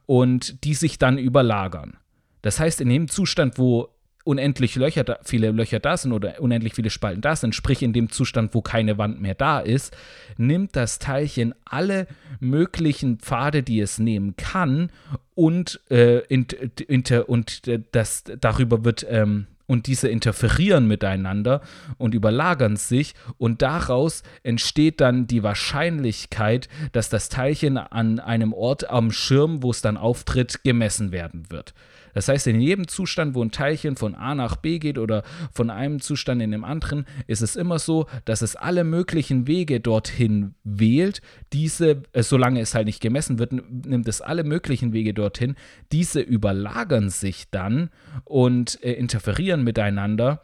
und 0.06 0.64
die 0.64 0.74
sich 0.74 0.98
dann 0.98 1.18
überlagern. 1.18 1.98
Das 2.42 2.60
heißt, 2.60 2.82
in 2.82 2.90
dem 2.90 3.08
Zustand, 3.08 3.58
wo 3.58 3.90
unendlich 4.24 4.76
Löcher 4.76 5.04
da, 5.04 5.20
viele 5.24 5.52
Löcher 5.52 5.80
da 5.80 5.98
sind 5.98 6.14
oder 6.14 6.42
unendlich 6.42 6.74
viele 6.74 6.90
Spalten 6.90 7.22
da 7.22 7.36
sind, 7.36 7.56
sprich 7.56 7.82
in 7.82 7.94
dem 7.94 8.10
Zustand, 8.10 8.54
wo 8.54 8.62
keine 8.62 8.98
Wand 8.98 9.22
mehr 9.22 9.36
da 9.36 9.60
ist, 9.60 9.96
nimmt 10.38 10.76
das 10.76 11.00
Teilchen 11.00 11.54
alle 11.66 12.08
möglichen 12.40 13.20
Pfade, 13.20 13.64
die 13.64 13.80
es 13.80 14.00
nehmen 14.00 14.36
kann 14.36 14.92
und, 15.36 15.80
äh, 15.90 16.20
inter, 16.28 17.30
und 17.30 17.62
das, 17.92 18.24
darüber 18.40 18.84
wird 18.84 19.06
ähm, 19.10 19.48
und 19.72 19.88
diese 19.88 20.10
interferieren 20.10 20.86
miteinander 20.86 21.62
und 21.98 22.14
überlagern 22.14 22.76
sich 22.76 23.16
und 23.38 23.62
daraus 23.62 24.22
entsteht 24.44 25.00
dann 25.00 25.28
die 25.28 25.44
Wahrscheinlichkeit, 25.44 26.68
dass 26.92 27.08
das 27.08 27.30
Teilchen 27.30 27.78
an 27.78 28.20
einem 28.20 28.52
Ort 28.52 28.90
am 28.90 29.14
Schirm, 29.14 29.64
wo 29.64 29.72
es 29.72 29.82
dann 29.82 29.96
auftritt, 29.96 30.66
gemessen 30.66 31.14
werden 31.14 31.50
wird. 31.50 31.74
Das 32.14 32.28
heißt, 32.28 32.48
in 32.48 32.62
jedem 32.62 32.88
Zustand, 32.88 33.36
wo 33.36 33.44
ein 33.44 33.52
Teilchen 33.52 33.96
von 33.96 34.16
A 34.16 34.36
nach 34.36 34.56
B 34.56 34.80
geht 34.80 34.98
oder 34.98 35.24
von 35.54 35.70
einem 35.70 36.02
Zustand 36.02 36.42
in 36.42 36.52
den 36.52 36.64
anderen, 36.64 37.06
ist 37.28 37.42
es 37.42 37.56
immer 37.56 37.80
so, 37.80 38.08
dass 38.26 38.42
es 38.42 38.56
alle 38.56 38.84
möglichen 38.84 39.48
Wege 39.48 39.80
dorthin 39.80 40.56
wählt. 40.64 41.22
Diese, 41.54 42.04
äh, 42.14 42.24
solange 42.24 42.62
es 42.62 42.76
halt 42.76 42.86
nicht 42.86 43.02
gemessen 43.02 43.40
wird, 43.40 43.52
nimmt 43.52 44.08
es 44.08 44.22
alle 44.22 44.44
möglichen 44.44 44.94
Wege 44.94 45.14
dorthin. 45.14 45.56
Diese 45.92 46.22
überlagern 46.22 47.10
sich 47.10 47.50
dann 47.50 47.90
und 48.24 48.84
äh, 48.84 48.94
interferieren 48.94 49.64
miteinander. 49.64 50.42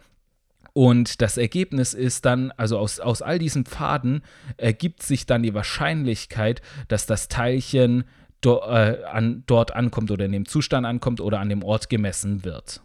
Und 0.77 1.23
das 1.23 1.38
Ergebnis 1.38 1.95
ist 1.95 2.25
dann, 2.25 2.51
also 2.51 2.77
aus, 2.77 2.99
aus 2.99 3.23
all 3.23 3.39
diesen 3.39 3.65
Pfaden 3.65 4.21
ergibt 4.58 5.01
sich 5.01 5.25
dann 5.25 5.41
die 5.41 5.56
Wahrscheinlichkeit, 5.56 6.62
dass 6.88 7.08
das 7.08 7.30
Teilchen 7.30 8.03
do, 8.41 8.60
äh, 8.60 9.04
an, 9.04 9.43
dort 9.47 9.76
ankommt 9.76 10.12
oder 10.12 10.26
in 10.26 10.32
dem 10.32 10.45
Zustand 10.45 10.86
ankommt 10.86 11.21
oder 11.21 11.39
an 11.39 11.50
dem 11.50 11.63
Ort 11.63 11.89
gemessen 11.89 12.43
wird. 12.43 12.82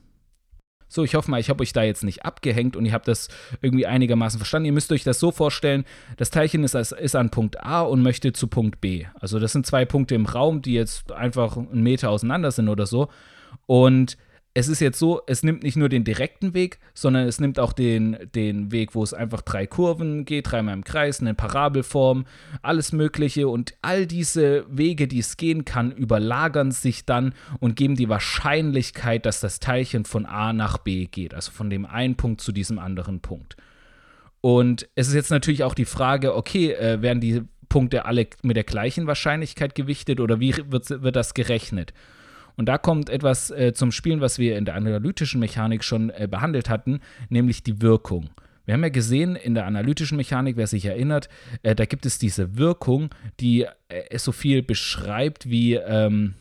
So, 0.88 1.04
ich 1.04 1.14
hoffe 1.14 1.30
mal, 1.30 1.40
ich 1.40 1.48
habe 1.48 1.62
euch 1.62 1.72
da 1.72 1.82
jetzt 1.82 2.04
nicht 2.04 2.26
abgehängt 2.26 2.76
und 2.76 2.84
ihr 2.84 2.92
habt 2.92 3.08
das 3.08 3.28
irgendwie 3.62 3.86
einigermaßen 3.86 4.38
verstanden. 4.38 4.66
Ihr 4.66 4.72
müsst 4.72 4.92
euch 4.92 5.04
das 5.04 5.18
so 5.18 5.30
vorstellen, 5.32 5.86
das 6.18 6.30
Teilchen 6.30 6.64
ist, 6.64 6.74
ist 6.74 7.16
an 7.16 7.30
Punkt 7.30 7.64
A 7.64 7.80
und 7.80 8.02
möchte 8.02 8.34
zu 8.34 8.46
Punkt 8.46 8.82
B. 8.82 9.06
Also 9.18 9.38
das 9.38 9.52
sind 9.52 9.64
zwei 9.64 9.86
Punkte 9.86 10.14
im 10.14 10.26
Raum, 10.26 10.60
die 10.60 10.74
jetzt 10.74 11.10
einfach 11.10 11.56
einen 11.56 11.82
Meter 11.82 12.10
auseinander 12.10 12.50
sind 12.50 12.68
oder 12.68 12.84
so. 12.84 13.08
Und 13.64 14.18
es 14.54 14.68
ist 14.68 14.80
jetzt 14.80 14.98
so, 14.98 15.22
es 15.26 15.42
nimmt 15.42 15.62
nicht 15.62 15.76
nur 15.76 15.88
den 15.88 16.04
direkten 16.04 16.52
Weg, 16.52 16.78
sondern 16.92 17.26
es 17.26 17.40
nimmt 17.40 17.58
auch 17.58 17.72
den, 17.72 18.18
den 18.34 18.70
Weg, 18.70 18.94
wo 18.94 19.02
es 19.02 19.14
einfach 19.14 19.40
drei 19.40 19.66
Kurven 19.66 20.26
geht, 20.26 20.50
dreimal 20.50 20.74
im 20.74 20.84
Kreis, 20.84 21.20
eine 21.20 21.32
Parabelform, 21.32 22.26
alles 22.60 22.92
Mögliche. 22.92 23.48
Und 23.48 23.74
all 23.80 24.06
diese 24.06 24.66
Wege, 24.68 25.08
die 25.08 25.20
es 25.20 25.38
gehen 25.38 25.64
kann, 25.64 25.90
überlagern 25.90 26.70
sich 26.70 27.06
dann 27.06 27.34
und 27.60 27.76
geben 27.76 27.96
die 27.96 28.10
Wahrscheinlichkeit, 28.10 29.24
dass 29.24 29.40
das 29.40 29.58
Teilchen 29.58 30.04
von 30.04 30.26
A 30.26 30.52
nach 30.52 30.76
B 30.78 31.06
geht, 31.06 31.32
also 31.32 31.50
von 31.50 31.70
dem 31.70 31.86
einen 31.86 32.16
Punkt 32.16 32.42
zu 32.42 32.52
diesem 32.52 32.78
anderen 32.78 33.20
Punkt. 33.20 33.56
Und 34.42 34.88
es 34.96 35.08
ist 35.08 35.14
jetzt 35.14 35.30
natürlich 35.30 35.64
auch 35.64 35.74
die 35.74 35.86
Frage, 35.86 36.34
okay, 36.34 36.72
äh, 36.72 37.00
werden 37.00 37.20
die 37.20 37.42
Punkte 37.70 38.04
alle 38.04 38.26
mit 38.42 38.56
der 38.56 38.64
gleichen 38.64 39.06
Wahrscheinlichkeit 39.06 39.74
gewichtet 39.74 40.20
oder 40.20 40.40
wie 40.40 40.54
wird, 40.66 40.90
wird 40.90 41.16
das 41.16 41.32
gerechnet? 41.32 41.94
Und 42.56 42.66
da 42.66 42.78
kommt 42.78 43.08
etwas 43.10 43.50
äh, 43.50 43.72
zum 43.72 43.92
Spielen, 43.92 44.20
was 44.20 44.38
wir 44.38 44.56
in 44.56 44.64
der 44.64 44.74
analytischen 44.74 45.40
Mechanik 45.40 45.84
schon 45.84 46.10
äh, 46.10 46.28
behandelt 46.30 46.68
hatten, 46.68 47.00
nämlich 47.28 47.62
die 47.62 47.80
Wirkung. 47.82 48.30
Wir 48.64 48.74
haben 48.74 48.82
ja 48.82 48.90
gesehen 48.90 49.36
in 49.36 49.54
der 49.54 49.66
analytischen 49.66 50.16
Mechanik, 50.16 50.56
wer 50.56 50.66
sich 50.66 50.84
erinnert, 50.84 51.28
äh, 51.62 51.74
da 51.74 51.84
gibt 51.84 52.06
es 52.06 52.18
diese 52.18 52.56
Wirkung, 52.56 53.10
die 53.40 53.66
äh, 53.88 54.18
so 54.18 54.32
viel 54.32 54.62
beschreibt 54.62 55.48
wie 55.48 55.74
ähm, 55.74 56.34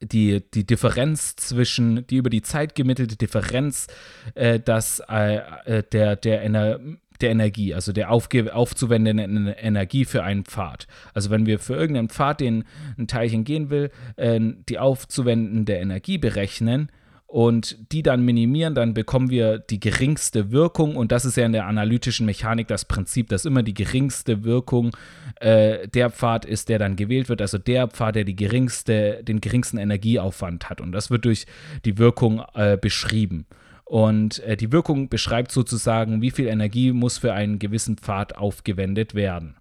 die, 0.00 0.42
die 0.54 0.64
Differenz 0.64 1.34
zwischen, 1.36 2.06
die 2.06 2.16
über 2.16 2.30
die 2.30 2.42
Zeit 2.42 2.74
gemittelte 2.74 3.16
Differenz, 3.16 3.88
äh, 4.34 4.60
dass 4.60 5.00
äh, 5.08 5.82
der, 5.92 6.16
der, 6.16 6.42
Ener 6.42 6.78
der 7.22 7.30
Energie, 7.30 7.74
also 7.74 7.92
der 7.92 8.10
aufzuwendenden 8.10 9.46
Energie 9.48 10.04
für 10.04 10.22
einen 10.22 10.44
Pfad. 10.44 10.86
Also 11.14 11.30
wenn 11.30 11.46
wir 11.46 11.58
für 11.58 11.74
irgendeinen 11.74 12.08
Pfad, 12.08 12.40
den 12.40 12.64
ein 12.98 13.06
Teilchen 13.06 13.44
gehen 13.44 13.70
will, 13.70 13.90
äh, 14.16 14.40
die 14.68 14.78
aufzuwendende 14.78 15.74
Energie 15.74 16.18
berechnen, 16.18 16.90
und 17.32 17.78
die 17.92 18.02
dann 18.02 18.26
minimieren, 18.26 18.74
dann 18.74 18.92
bekommen 18.92 19.30
wir 19.30 19.58
die 19.58 19.80
geringste 19.80 20.50
Wirkung. 20.50 20.96
Und 20.96 21.12
das 21.12 21.24
ist 21.24 21.38
ja 21.38 21.46
in 21.46 21.52
der 21.52 21.66
analytischen 21.66 22.26
Mechanik 22.26 22.68
das 22.68 22.84
Prinzip, 22.84 23.30
dass 23.30 23.46
immer 23.46 23.62
die 23.62 23.72
geringste 23.72 24.44
Wirkung 24.44 24.94
äh, 25.40 25.88
der 25.88 26.10
Pfad 26.10 26.44
ist, 26.44 26.68
der 26.68 26.78
dann 26.78 26.94
gewählt 26.94 27.30
wird. 27.30 27.40
Also 27.40 27.56
der 27.56 27.88
Pfad, 27.88 28.16
der 28.16 28.24
die 28.24 28.36
geringste, 28.36 29.24
den 29.24 29.40
geringsten 29.40 29.78
Energieaufwand 29.78 30.68
hat. 30.68 30.82
Und 30.82 30.92
das 30.92 31.10
wird 31.10 31.24
durch 31.24 31.46
die 31.86 31.96
Wirkung 31.96 32.42
äh, 32.52 32.76
beschrieben. 32.76 33.46
Und 33.92 34.38
äh, 34.44 34.56
die 34.56 34.72
Wirkung 34.72 35.10
beschreibt 35.10 35.52
sozusagen, 35.52 36.22
wie 36.22 36.30
viel 36.30 36.46
Energie 36.46 36.92
muss 36.92 37.18
für 37.18 37.34
einen 37.34 37.58
gewissen 37.58 37.98
Pfad 37.98 38.38
aufgewendet 38.38 39.14
werden. 39.14 39.56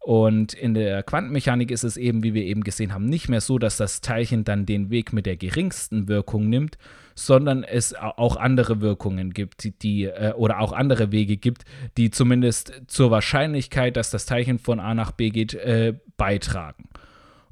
Und 0.00 0.54
in 0.54 0.74
der 0.74 1.04
Quantenmechanik 1.04 1.70
ist 1.70 1.84
es 1.84 1.96
eben, 1.96 2.24
wie 2.24 2.34
wir 2.34 2.42
eben 2.42 2.64
gesehen 2.64 2.92
haben, 2.92 3.04
nicht 3.04 3.28
mehr 3.28 3.40
so, 3.40 3.60
dass 3.60 3.76
das 3.76 4.00
Teilchen 4.00 4.42
dann 4.42 4.66
den 4.66 4.90
Weg 4.90 5.12
mit 5.12 5.24
der 5.24 5.36
geringsten 5.36 6.08
Wirkung 6.08 6.48
nimmt, 6.48 6.78
sondern 7.14 7.62
es 7.62 7.94
auch 7.94 8.36
andere 8.38 8.80
Wirkungen 8.80 9.32
gibt, 9.32 9.84
die, 9.84 10.06
äh, 10.06 10.32
oder 10.32 10.58
auch 10.58 10.72
andere 10.72 11.12
Wege 11.12 11.36
gibt, 11.36 11.62
die 11.96 12.10
zumindest 12.10 12.72
zur 12.88 13.12
Wahrscheinlichkeit, 13.12 13.96
dass 13.96 14.10
das 14.10 14.26
Teilchen 14.26 14.58
von 14.58 14.80
A 14.80 14.96
nach 14.96 15.12
B 15.12 15.30
geht, 15.30 15.54
äh, 15.54 15.94
beitragen. 16.16 16.88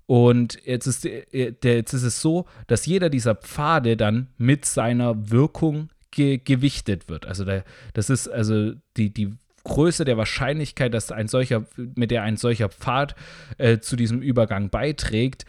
Und 0.07 0.59
jetzt 0.65 0.89
ist, 0.89 1.07
äh, 1.07 1.55
jetzt 1.63 1.93
ist 1.93 2.03
es 2.03 2.21
so, 2.21 2.47
dass 2.67 2.87
jeder 2.87 3.09
dieser 3.09 3.37
Pfade 3.37 3.97
dann 3.97 4.31
mit 4.37 4.65
seiner 4.65 5.31
Wirkung 5.31 5.91
ge 6.11 6.39
gewichtet 6.39 7.09
wird. 7.09 7.27
Also 7.27 7.45
da, 7.45 7.63
das 7.95 8.11
ist 8.11 8.29
also 8.29 8.73
die, 8.97 9.13
die 9.13 9.35
Größe 9.65 10.05
der 10.05 10.17
Wahrscheinlichkeit, 10.17 10.95
dass 10.95 11.13
ein 11.13 11.29
solcher, 11.29 11.67
mit 11.77 12.11
der 12.11 12.23
ein 12.23 12.37
solcher 12.37 12.69
Pfad 12.69 13.15
äh, 13.59 13.79
zu 13.79 13.97
diesem 13.97 14.23
Übergang 14.23 14.71
beiträgt, 14.71 15.45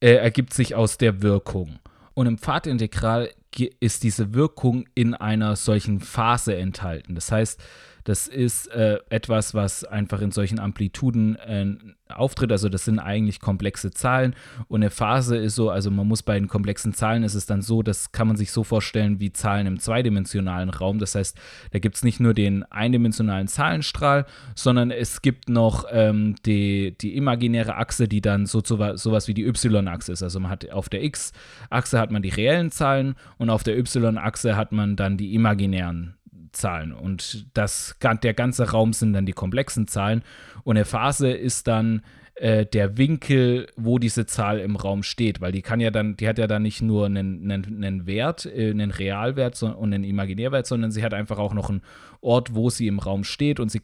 äh, 0.00 0.14
ergibt 0.14 0.54
sich 0.54 0.74
aus 0.74 0.98
der 0.98 1.22
Wirkung. 1.22 1.78
Und 2.14 2.26
im 2.26 2.38
Pfadintegral 2.38 3.30
ist 3.80 4.02
diese 4.02 4.34
Wirkung 4.34 4.86
in 4.94 5.14
einer 5.14 5.56
solchen 5.56 6.00
Phase 6.00 6.56
enthalten. 6.56 7.14
Das 7.14 7.30
heißt, 7.32 7.62
Das 8.04 8.26
ist 8.26 8.68
äh, 8.68 8.98
etwas, 9.10 9.54
was 9.54 9.84
einfach 9.84 10.20
in 10.20 10.30
solchen 10.30 10.58
Amplituden 10.58 11.36
äh, 11.36 11.76
auftritt. 12.08 12.52
Also 12.52 12.68
das 12.68 12.84
sind 12.84 12.98
eigentlich 12.98 13.40
komplexe 13.40 13.90
Zahlen 13.90 14.34
und 14.68 14.82
eine 14.82 14.90
Phase 14.90 15.36
ist 15.36 15.54
so, 15.54 15.70
also 15.70 15.90
man 15.90 16.06
muss 16.06 16.22
bei 16.22 16.38
den 16.38 16.48
komplexen 16.48 16.92
Zahlen 16.94 17.22
ist 17.22 17.34
es 17.34 17.46
dann 17.46 17.62
so, 17.62 17.82
das 17.82 18.12
kann 18.12 18.26
man 18.26 18.36
sich 18.36 18.52
so 18.52 18.64
vorstellen 18.64 19.20
wie 19.20 19.32
Zahlen 19.32 19.66
im 19.66 19.78
zweidimensionalen 19.78 20.70
Raum. 20.70 20.98
Das 20.98 21.14
heißt, 21.14 21.38
da 21.70 21.78
gibt 21.78 21.96
es 21.96 22.04
nicht 22.04 22.20
nur 22.20 22.34
den 22.34 22.64
eindimensionalen 22.64 23.48
Zahlenstrahl, 23.48 24.26
sondern 24.54 24.90
es 24.90 25.22
gibt 25.22 25.48
noch 25.48 25.84
ähm, 25.90 26.36
die, 26.46 26.96
die 27.00 27.16
imaginäre 27.16 27.76
Achse, 27.76 28.08
die 28.08 28.20
dann 28.20 28.46
so 28.46 28.60
sowas 28.60 29.28
wie 29.28 29.34
die 29.34 29.44
Y-Achse 29.44 30.12
ist. 30.12 30.22
Also 30.22 30.40
man 30.40 30.50
hat 30.50 30.70
auf 30.70 30.88
der 30.88 31.02
X-Achse 31.04 31.98
hat 31.98 32.10
man 32.10 32.22
die 32.22 32.28
reellen 32.28 32.70
Zahlen 32.70 33.14
und 33.38 33.50
auf 33.50 33.62
der 33.62 33.78
Y-Achse 33.78 34.56
hat 34.56 34.72
man 34.72 34.96
dann 34.96 35.16
die 35.16 35.34
imaginären 35.34 36.14
Zahlen. 36.52 36.92
Und 36.92 37.46
das, 37.54 37.96
der 38.22 38.34
ganze 38.34 38.70
Raum 38.70 38.92
sind 38.92 39.12
dann 39.12 39.26
die 39.26 39.32
komplexen 39.32 39.86
Zahlen. 39.86 40.22
Und 40.64 40.76
eine 40.76 40.84
Phase 40.84 41.30
ist 41.30 41.66
dann 41.66 42.02
äh, 42.34 42.64
der 42.66 42.96
Winkel, 42.96 43.66
wo 43.76 43.98
diese 43.98 44.26
Zahl 44.26 44.60
im 44.60 44.76
Raum 44.76 45.02
steht, 45.02 45.40
weil 45.40 45.52
die 45.52 45.62
kann 45.62 45.80
ja 45.80 45.90
dann, 45.90 46.16
die 46.16 46.28
hat 46.28 46.38
ja 46.38 46.46
dann 46.46 46.62
nicht 46.62 46.80
nur 46.80 47.06
einen, 47.06 47.50
einen, 47.50 47.84
einen 47.84 48.06
Wert, 48.06 48.46
äh, 48.46 48.70
einen 48.70 48.90
Realwert 48.90 49.56
so, 49.56 49.66
und 49.66 49.92
einen 49.92 50.04
Imaginärwert, 50.04 50.66
sondern 50.66 50.90
sie 50.90 51.04
hat 51.04 51.14
einfach 51.14 51.38
auch 51.38 51.54
noch 51.54 51.68
einen 51.68 51.82
Ort, 52.22 52.54
wo 52.54 52.68
sie 52.68 52.86
im 52.86 52.98
Raum 52.98 53.24
steht. 53.24 53.60
Und 53.60 53.70
sie, 53.70 53.80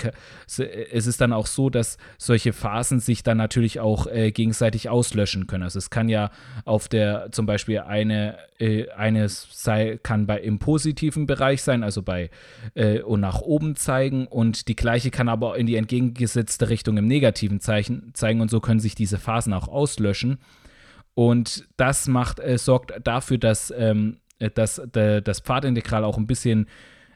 es 0.47 1.07
ist 1.07 1.21
dann 1.21 1.33
auch 1.33 1.47
so, 1.47 1.71
dass 1.71 1.97
solche 2.19 2.53
Phasen 2.53 3.01
sich 3.01 3.23
dann 3.23 3.39
natürlich 3.39 3.81
auch 3.81 4.07
äh, 4.07 4.31
gegenseitig 4.31 4.89
auslöschen 4.89 5.47
können. 5.47 5.63
Also 5.63 5.79
es 5.79 5.91
kann 5.91 6.09
ja 6.09 6.31
auf 6.65 6.89
der 6.89 7.29
zum 7.33 7.47
Beispiel 7.47 7.81
eine 7.81 8.37
äh, 8.59 8.89
eines 8.91 9.49
sei, 9.53 9.99
kann 10.03 10.27
bei 10.27 10.39
im 10.41 10.59
positiven 10.59 11.27
Bereich 11.27 11.63
sein, 11.63 11.83
also 11.83 12.03
bei 12.03 12.31
äh, 12.75 13.01
und 13.01 13.21
nach 13.21 13.41
oben 13.41 13.77
zeigen. 13.77 14.27
Und 14.27 14.69
die 14.69 14.77
gleiche 14.77 15.11
kann 15.11 15.29
aber 15.29 15.57
in 15.57 15.67
die 15.67 15.77
entgegengesetzte 15.77 16.69
Richtung 16.69 16.97
im 16.97 17.07
negativen 17.07 17.61
Zeichen 17.61 18.11
zeigen 18.15 18.41
und 18.47 18.51
so 18.51 18.61
können 18.61 18.79
sich 18.79 18.95
diese 18.95 19.19
Phasen 19.19 19.53
auch 19.53 19.67
auslöschen. 19.67 20.39
Und 21.15 21.67
das 21.77 22.07
macht, 22.07 22.39
äh, 22.39 22.59
sorgt 22.59 22.95
dafür, 23.03 23.39
dass, 23.39 23.75
ähm, 23.77 24.19
äh, 24.39 24.51
dass 24.51 24.81
de, 24.95 25.21
das 25.21 25.41
Pfadintegral 25.41 26.05
auch 26.05 26.17
ein 26.17 26.29
bisschen 26.29 26.69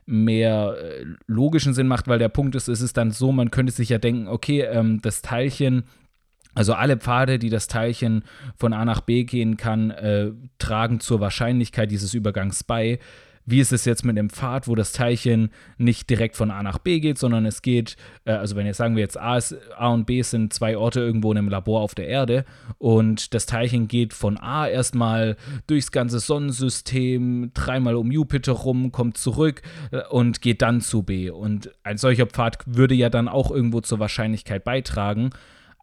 mehr 0.06 0.74
äh, 0.76 1.04
logischen 1.28 1.72
Sinn 1.72 1.86
macht, 1.86 2.08
weil 2.08 2.18
der 2.18 2.30
Punkt 2.30 2.56
ist, 2.56 2.66
es 2.66 2.80
ist 2.80 2.96
dann 2.96 3.12
so, 3.12 3.30
man 3.30 3.52
könnte 3.52 3.72
sich 3.72 3.90
ja 3.90 3.98
denken, 3.98 4.26
okay, 4.26 4.62
ähm, 4.62 5.00
das 5.02 5.22
Teilchen 5.22 5.84
also 6.52 6.74
alle 6.74 6.96
Pfade, 6.96 7.38
die 7.38 7.48
das 7.48 7.68
Teilchen 7.68 8.24
von 8.56 8.72
A 8.72 8.84
nach 8.84 9.02
B 9.02 9.22
gehen 9.22 9.56
kann, 9.56 9.90
äh, 9.92 10.32
tragen 10.58 10.98
zur 10.98 11.20
Wahrscheinlichkeit 11.20 11.92
dieses 11.92 12.12
Übergangs 12.12 12.64
bei. 12.64 12.98
Wie 13.46 13.60
ist 13.60 13.72
es 13.72 13.84
jetzt 13.84 14.04
mit 14.04 14.16
dem 14.16 14.30
Pfad, 14.30 14.68
wo 14.68 14.74
das 14.74 14.92
Teilchen 14.92 15.50
nicht 15.78 16.08
direkt 16.08 16.36
von 16.36 16.50
A 16.50 16.62
nach 16.62 16.78
B 16.78 17.00
geht, 17.00 17.18
sondern 17.18 17.46
es 17.46 17.62
geht, 17.62 17.96
äh, 18.24 18.32
also 18.32 18.56
wenn 18.56 18.66
jetzt 18.66 18.76
sagen 18.76 18.96
wir 18.96 19.02
jetzt 19.02 19.18
A, 19.18 19.36
ist, 19.36 19.56
A 19.76 19.88
und 19.88 20.06
B 20.06 20.22
sind 20.22 20.52
zwei 20.52 20.76
Orte 20.76 21.00
irgendwo 21.00 21.32
in 21.32 21.38
einem 21.38 21.48
Labor 21.48 21.80
auf 21.80 21.94
der 21.94 22.06
Erde 22.06 22.44
und 22.78 23.34
das 23.34 23.46
Teilchen 23.46 23.88
geht 23.88 24.12
von 24.12 24.38
A 24.38 24.68
erstmal 24.68 25.36
durchs 25.66 25.90
ganze 25.90 26.20
Sonnensystem, 26.20 27.50
dreimal 27.54 27.96
um 27.96 28.12
Jupiter 28.12 28.52
rum, 28.52 28.92
kommt 28.92 29.16
zurück 29.16 29.62
äh, 29.90 30.02
und 30.08 30.42
geht 30.42 30.62
dann 30.62 30.80
zu 30.80 31.02
B. 31.02 31.30
Und 31.30 31.70
ein 31.82 31.98
solcher 31.98 32.26
Pfad 32.26 32.58
würde 32.66 32.94
ja 32.94 33.08
dann 33.10 33.28
auch 33.28 33.50
irgendwo 33.50 33.80
zur 33.80 33.98
Wahrscheinlichkeit 33.98 34.64
beitragen. 34.64 35.30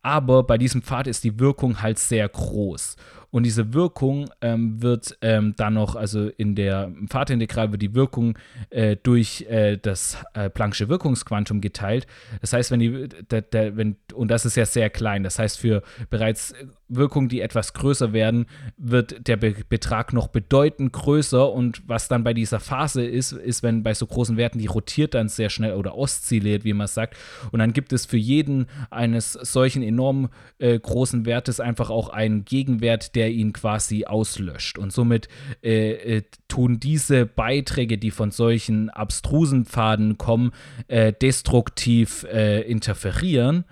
Aber 0.04 0.44
bei 0.44 0.58
diesem 0.58 0.84
Pfad 0.84 1.08
ist 1.08 1.24
die 1.24 1.40
Wirkung 1.40 1.82
halt 1.82 2.00
sehr 2.00 2.30
groß. 2.30 2.96
Und 3.30 3.44
diese 3.44 3.74
Wirkung 3.74 4.30
ähm, 4.42 4.82
wird 4.82 5.18
ähm, 5.22 5.54
dann 5.58 5.74
noch, 5.74 5.96
also 5.96 6.30
in 6.30 6.56
der 6.56 6.92
Pfadintegral 7.08 7.72
wird 7.72 7.82
die 7.82 7.94
Wirkung 7.94 8.38
äh, 8.70 8.96
durch 8.96 9.46
äh, 9.50 9.78
das 9.78 10.18
äh, 10.34 10.50
Planck'sche 10.50 10.88
Wirkungsquantum 10.88 11.62
geteilt. 11.62 12.08
Das 12.42 12.54
heißt, 12.54 12.72
wenn 12.72 12.80
die, 12.80 13.10
der, 13.30 13.42
der, 13.42 13.76
wenn, 13.76 13.98
und 14.14 14.30
das 14.30 14.46
ist 14.46 14.56
ja 14.56 14.66
sehr 14.66 14.90
klein, 14.90 15.24
das 15.24 15.40
heißt, 15.40 15.60
für 15.60 15.84
bereits 16.10 16.54
Wirkungen, 16.90 17.30
die 17.30 17.42
etwas 17.42 17.74
größer 17.74 18.14
werden, 18.14 18.46
wird 18.78 19.28
der 19.28 19.38
Be 19.38 19.56
Betrag 19.68 20.14
noch 20.14 20.28
bedeutend 20.28 20.94
größer. 20.94 21.52
Und 21.52 21.82
was 21.88 22.08
dann 22.08 22.24
bei 22.24 22.34
dieser 22.34 22.60
Phase 22.60 23.06
ist, 23.06 23.32
ist, 23.32 23.64
wenn 23.64 23.84
bei 23.84 23.94
so 23.94 24.06
großen 24.06 24.38
Werten, 24.38 24.60
die 24.60 24.68
rotiert 24.68 25.14
dann 25.14 25.30
sehr 25.30 25.50
schnell 25.50 25.74
oder 25.74 25.96
oszilliert, 25.96 26.64
wie 26.64 26.74
man 26.74 26.88
sagt. 26.88 27.18
Und 27.52 27.60
dann 27.60 27.74
gibt 27.74 27.94
es 27.94 28.06
für 28.06 28.18
jeden 28.18 28.68
eines 28.90 29.34
solchen 29.34 29.84
enorm 29.84 30.30
äh, 30.60 30.80
großen 30.80 31.26
Wertes 31.26 31.60
einfach 31.60 31.90
auch 31.90 32.10
einen 32.10 32.46
Gegenwert, 32.46 33.16
der 33.16 33.32
ihn 33.32 33.54
quasi 33.54 34.06
auslöscht. 34.06 34.78
Und 34.78 34.94
somit 34.94 35.28
äh, 35.64 36.18
äh, 36.18 36.24
tun 36.48 36.80
diese 36.80 37.26
Beiträge, 37.26 37.98
die 37.98 38.12
von 38.12 38.32
solchen 38.32 38.90
abstrusen 38.90 39.66
Pfaden 39.66 40.18
kommen, 40.18 40.52
äh, 40.88 41.14
destruktiv 41.14 42.26
äh, 42.32 42.62
interferieren. 42.62 43.66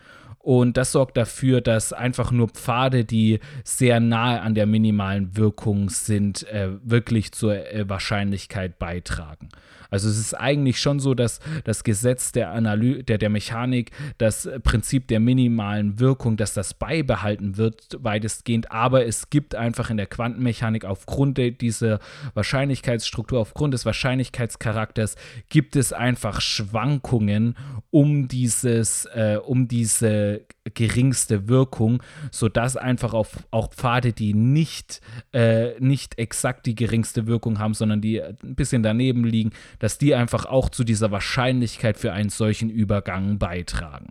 Und 0.45 0.77
das 0.77 0.91
sorgt 0.91 1.17
dafür, 1.17 1.59
dass 1.59 1.91
einfach 1.91 2.31
nur 2.31 2.49
Pfade, 2.49 3.03
die 3.03 3.39
sehr 3.63 3.99
nahe 3.99 4.41
an 4.41 4.53
der 4.53 4.67
minimalen 4.67 5.35
Wirkung 5.35 5.89
sind, 5.89 6.47
äh, 6.49 6.69
wirklich 6.83 7.31
zur 7.31 7.55
äh, 7.55 7.89
Wahrscheinlichkeit 7.89 8.77
beitragen. 8.77 9.49
Also 9.89 10.09
es 10.09 10.19
ist 10.19 10.33
eigentlich 10.33 10.79
schon 10.79 10.99
so, 10.99 11.13
dass 11.13 11.39
das 11.63 11.83
Gesetz 11.83 12.31
der, 12.31 12.51
Analy 12.51 13.03
der, 13.03 13.17
der 13.17 13.29
Mechanik, 13.29 13.91
das 14.17 14.49
Prinzip 14.63 15.07
der 15.07 15.19
minimalen 15.19 15.99
Wirkung, 15.99 16.37
dass 16.37 16.53
das 16.53 16.73
beibehalten 16.73 17.57
wird, 17.57 17.97
weitestgehend, 17.99 18.71
aber 18.71 19.05
es 19.05 19.29
gibt 19.29 19.55
einfach 19.55 19.89
in 19.89 19.97
der 19.97 20.07
Quantenmechanik 20.07 20.85
aufgrund 20.85 21.37
dieser 21.37 21.99
Wahrscheinlichkeitsstruktur, 22.33 23.39
aufgrund 23.39 23.73
des 23.73 23.85
Wahrscheinlichkeitscharakters, 23.85 25.15
gibt 25.49 25.75
es 25.75 25.93
einfach 25.93 26.41
Schwankungen 26.41 27.55
um 27.89 28.27
dieses, 28.27 29.05
äh, 29.05 29.37
um 29.43 29.67
diese 29.67 30.45
geringste 30.73 31.47
Wirkung, 31.47 32.01
sodass 32.31 32.75
einfach 32.75 33.13
auf, 33.13 33.47
auch 33.51 33.71
Pfade, 33.71 34.13
die 34.13 34.33
nicht, 34.33 35.01
äh, 35.31 35.79
nicht 35.79 36.17
exakt 36.17 36.65
die 36.65 36.75
geringste 36.75 37.27
Wirkung 37.27 37.59
haben, 37.59 37.73
sondern 37.73 38.01
die 38.01 38.21
ein 38.21 38.55
bisschen 38.55 38.83
daneben 38.83 39.23
liegen, 39.23 39.51
dass 39.79 39.97
die 39.97 40.15
einfach 40.15 40.45
auch 40.45 40.69
zu 40.69 40.83
dieser 40.83 41.11
Wahrscheinlichkeit 41.11 41.97
für 41.97 42.13
einen 42.13 42.29
solchen 42.29 42.69
Übergang 42.69 43.37
beitragen. 43.37 44.07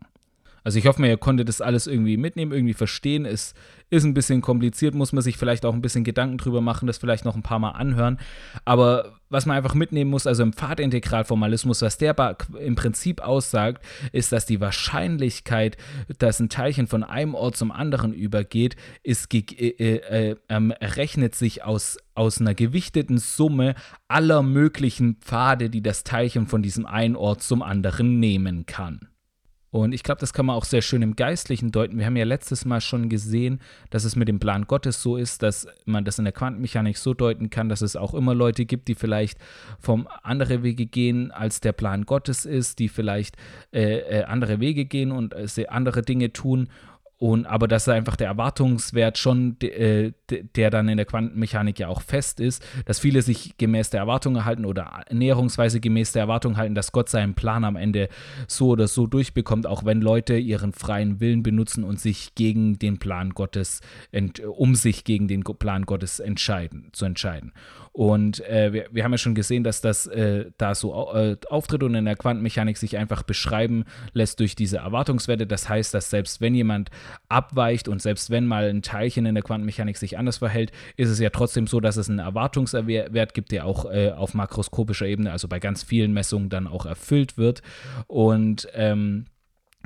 Also 0.65 0.79
ich 0.79 0.87
hoffe 0.87 1.01
mir, 1.01 1.09
ihr 1.09 1.19
konntet 1.19 1.49
das 1.49 1.61
alles 1.61 1.87
irgendwie 1.87 2.17
mitnehmen, 2.17 2.53
irgendwie 2.53 2.73
verstehen. 2.73 3.27
Es 3.27 3.53
ist 3.91 4.05
ein 4.05 4.15
bisschen 4.15 4.41
kompliziert, 4.41 4.95
muss 4.95 5.13
man 5.13 5.23
sich 5.23 5.37
vielleicht 5.37 5.67
auch 5.67 5.75
ein 5.75 5.83
bisschen 5.83 6.05
Gedanken 6.05 6.39
drüber 6.39 6.63
machen, 6.63 6.87
das 6.87 6.97
vielleicht 6.97 7.27
noch 7.27 7.37
ein 7.37 7.43
paar 7.43 7.59
Mal 7.59 7.73
anhören. 7.73 8.19
Aber 8.65 9.13
was 9.29 9.45
man 9.45 9.59
einfach 9.59 9.75
mitnehmen 9.75 10.11
muss, 10.11 10.27
also 10.27 10.43
im 10.43 10.55
Pfadintegralformalismus, 10.55 11.83
was 11.83 11.99
der 11.99 12.37
im 12.59 12.77
Prinzip 12.77 13.21
aussagt, 13.21 13.85
ist, 14.13 14.33
dass 14.33 14.47
die 14.47 14.61
Wahrscheinlichkeit, 14.61 15.77
dass 16.19 16.41
ein 16.41 16.49
Teilchen 16.49 16.87
von 16.87 17.05
einem 17.05 17.35
Ort 17.35 17.59
zum 17.59 17.71
anderen 17.71 18.15
übergeht, 18.15 18.77
ist, 19.03 19.33
äh, 19.35 19.41
äh, 19.41 20.37
äh, 20.49 20.71
errechnet 20.81 21.35
sich 21.35 21.63
aus, 21.63 21.99
aus 22.15 22.41
einer 22.41 22.55
gewichteten 22.55 23.19
Summe 23.19 23.75
aller 24.09 24.43
möglichen 24.43 25.17
Pfade, 25.17 25.69
die 25.69 25.83
das 25.83 26.05
Teilchen 26.05 26.47
von 26.47 26.63
diesem 26.63 26.87
einen 26.87 27.17
Ort 27.17 27.43
zum 27.43 27.63
anderen 27.63 28.19
nehmen 28.19 28.65
kann. 28.65 29.09
Und 29.75 29.93
ich 29.93 30.05
glaube, 30.05 30.21
das 30.21 30.33
kann 30.33 30.47
man 30.47 30.55
auch 30.55 30.65
sehr 30.65 30.83
schön 30.83 31.03
im 31.03 31.17
Geistlichen 31.17 31.73
deuten. 31.73 31.99
Wir 31.99 32.07
haben 32.07 32.15
ja 32.15 32.25
letztes 32.25 32.65
Mal 32.65 32.81
schon 32.81 33.09
gesehen, 33.09 33.61
dass 33.91 34.05
es 34.05 34.15
mit 34.15 34.29
dem 34.29 34.39
Plan 34.39 34.69
Gottes 34.69 35.03
so 35.03 35.17
ist, 35.17 35.43
dass 35.43 35.67
man 35.85 36.05
das 36.05 36.17
in 36.17 36.25
der 36.25 36.33
Quantenmechanik 36.33 36.97
so 36.97 37.13
deuten 37.13 37.51
kann, 37.51 37.69
dass 37.69 37.83
es 37.83 37.97
auch 37.97 38.15
immer 38.15 38.37
Leute 38.37 38.67
gibt, 38.67 38.87
die 38.87 38.95
vielleicht 38.95 39.37
vom 39.81 40.07
andere 40.23 40.63
Wege 40.63 40.87
gehen, 40.87 41.33
als 41.33 41.59
der 41.59 41.73
Plan 41.73 42.07
Gottes 42.07 42.45
ist, 42.45 42.79
die 42.79 42.89
vielleicht 42.89 43.37
äh, 43.73 44.21
äh, 44.21 44.23
andere 44.27 44.61
Wege 44.61 44.85
gehen 44.85 45.11
und 45.11 45.35
äh, 45.35 45.67
andere 45.67 46.03
Dinge 46.03 46.33
tun 46.33 46.69
und, 47.25 47.47
aber 47.47 47.69
dass 47.69 47.89
einfach 47.89 48.17
der 48.17 48.27
Erwartungswert 48.27 49.17
schon, 49.17 49.59
äh, 49.63 50.13
der 50.29 50.69
dann 50.69 50.91
in 50.91 50.99
der 50.99 51.07
Quantenmechanik 51.07 51.79
ja 51.79 51.89
auch 51.89 52.03
fest 52.03 52.39
ist, 52.39 52.63
dass 52.85 52.99
viele 52.99 53.23
sich 53.23 53.57
gemäß 53.57 53.89
der 53.89 54.01
Erwartung 54.01 54.45
halten 54.45 54.67
oder 54.67 55.01
näherungsweise 55.11 55.81
gemäß 55.81 56.13
der 56.13 56.21
Erwartung 56.21 56.59
halten, 56.59 56.75
dass 56.75 56.93
Gott 56.93 57.09
seinen 57.09 57.33
Plan 57.33 57.65
am 57.65 57.77
Ende 57.77 58.11
so 58.47 58.69
oder 58.69 58.89
so 58.89 59.07
durchbekommt, 59.07 59.67
auch 59.67 59.87
wenn 59.87 60.03
Leute 60.03 60.37
ihren 60.37 60.75
freien 60.75 61.19
Willen 61.19 61.43
benutzen 61.43 61.83
und 61.83 61.99
sich 61.99 62.35
gegen 62.35 62.79
den 62.79 62.99
Plan 62.99 63.31
Gottes, 63.31 63.81
um 64.47 64.75
sich 64.75 65.05
gegen 65.05 65.27
den 65.27 65.45
Plan 65.45 65.87
Gottes 65.87 66.21
entscheiden, 66.21 66.91
zu 66.93 67.07
entscheiden. 67.07 67.55
Und 67.97 68.41
äh, 68.49 68.73
wir, 68.73 68.89
wir, 68.91 69.05
haben 69.05 69.13
ja 69.13 69.19
schon 69.19 69.37
gesehen, 69.37 69.63
dass 69.63 69.81
das 69.81 70.09
äh, 70.09 70.51
da 70.59 70.75
so 70.75 71.15
äh, 71.15 71.37
auftritt 71.49 71.85
und 71.85 71.95
in 71.95 72.07
der 72.07 72.17
Quantenmechanik 72.17 72.77
sich 72.77 72.99
einfach 72.99 73.23
beschreiben 73.23 73.85
lässt 74.13 74.41
durch 74.41 74.57
diese 74.57 74.79
Erwartungswerte. 74.79 75.47
Das 75.47 75.69
heißt, 75.69 75.95
dass 75.95 76.11
selbst 76.11 76.41
wenn 76.41 76.57
jemand 76.57 76.91
abweicht 77.29 77.89
und 77.89 78.03
selbst 78.03 78.31
wenn 78.31 78.47
mal 78.47 78.69
ein 78.69 78.83
Teilchen 78.83 79.27
in 79.27 79.35
der 79.35 79.45
Quantenmechanik 79.45 79.97
sich 79.97 80.19
anders 80.19 80.39
verhält, 80.39 80.73
ist 80.97 81.11
es 81.11 81.19
ja 81.19 81.31
trotzdem 81.31 81.67
so, 81.67 81.81
dass 81.81 81.97
es 81.97 82.09
einen 82.09 82.19
Erwartungswert 82.19 83.35
gibt, 83.35 83.53
der 83.53 83.67
auch 83.67 83.91
äh, 83.91 84.11
auf 84.11 84.35
makroskopischer 84.35 85.07
Ebene, 85.07 85.33
also 85.33 85.49
bei 85.49 85.59
ganz 85.59 85.83
vielen 85.83 86.13
Messungen 86.13 86.49
dann 86.49 86.67
auch 86.67 86.87
erfüllt 86.87 87.37
wird. 87.37 87.63
Und 88.07 88.69
ähm, 88.75 89.27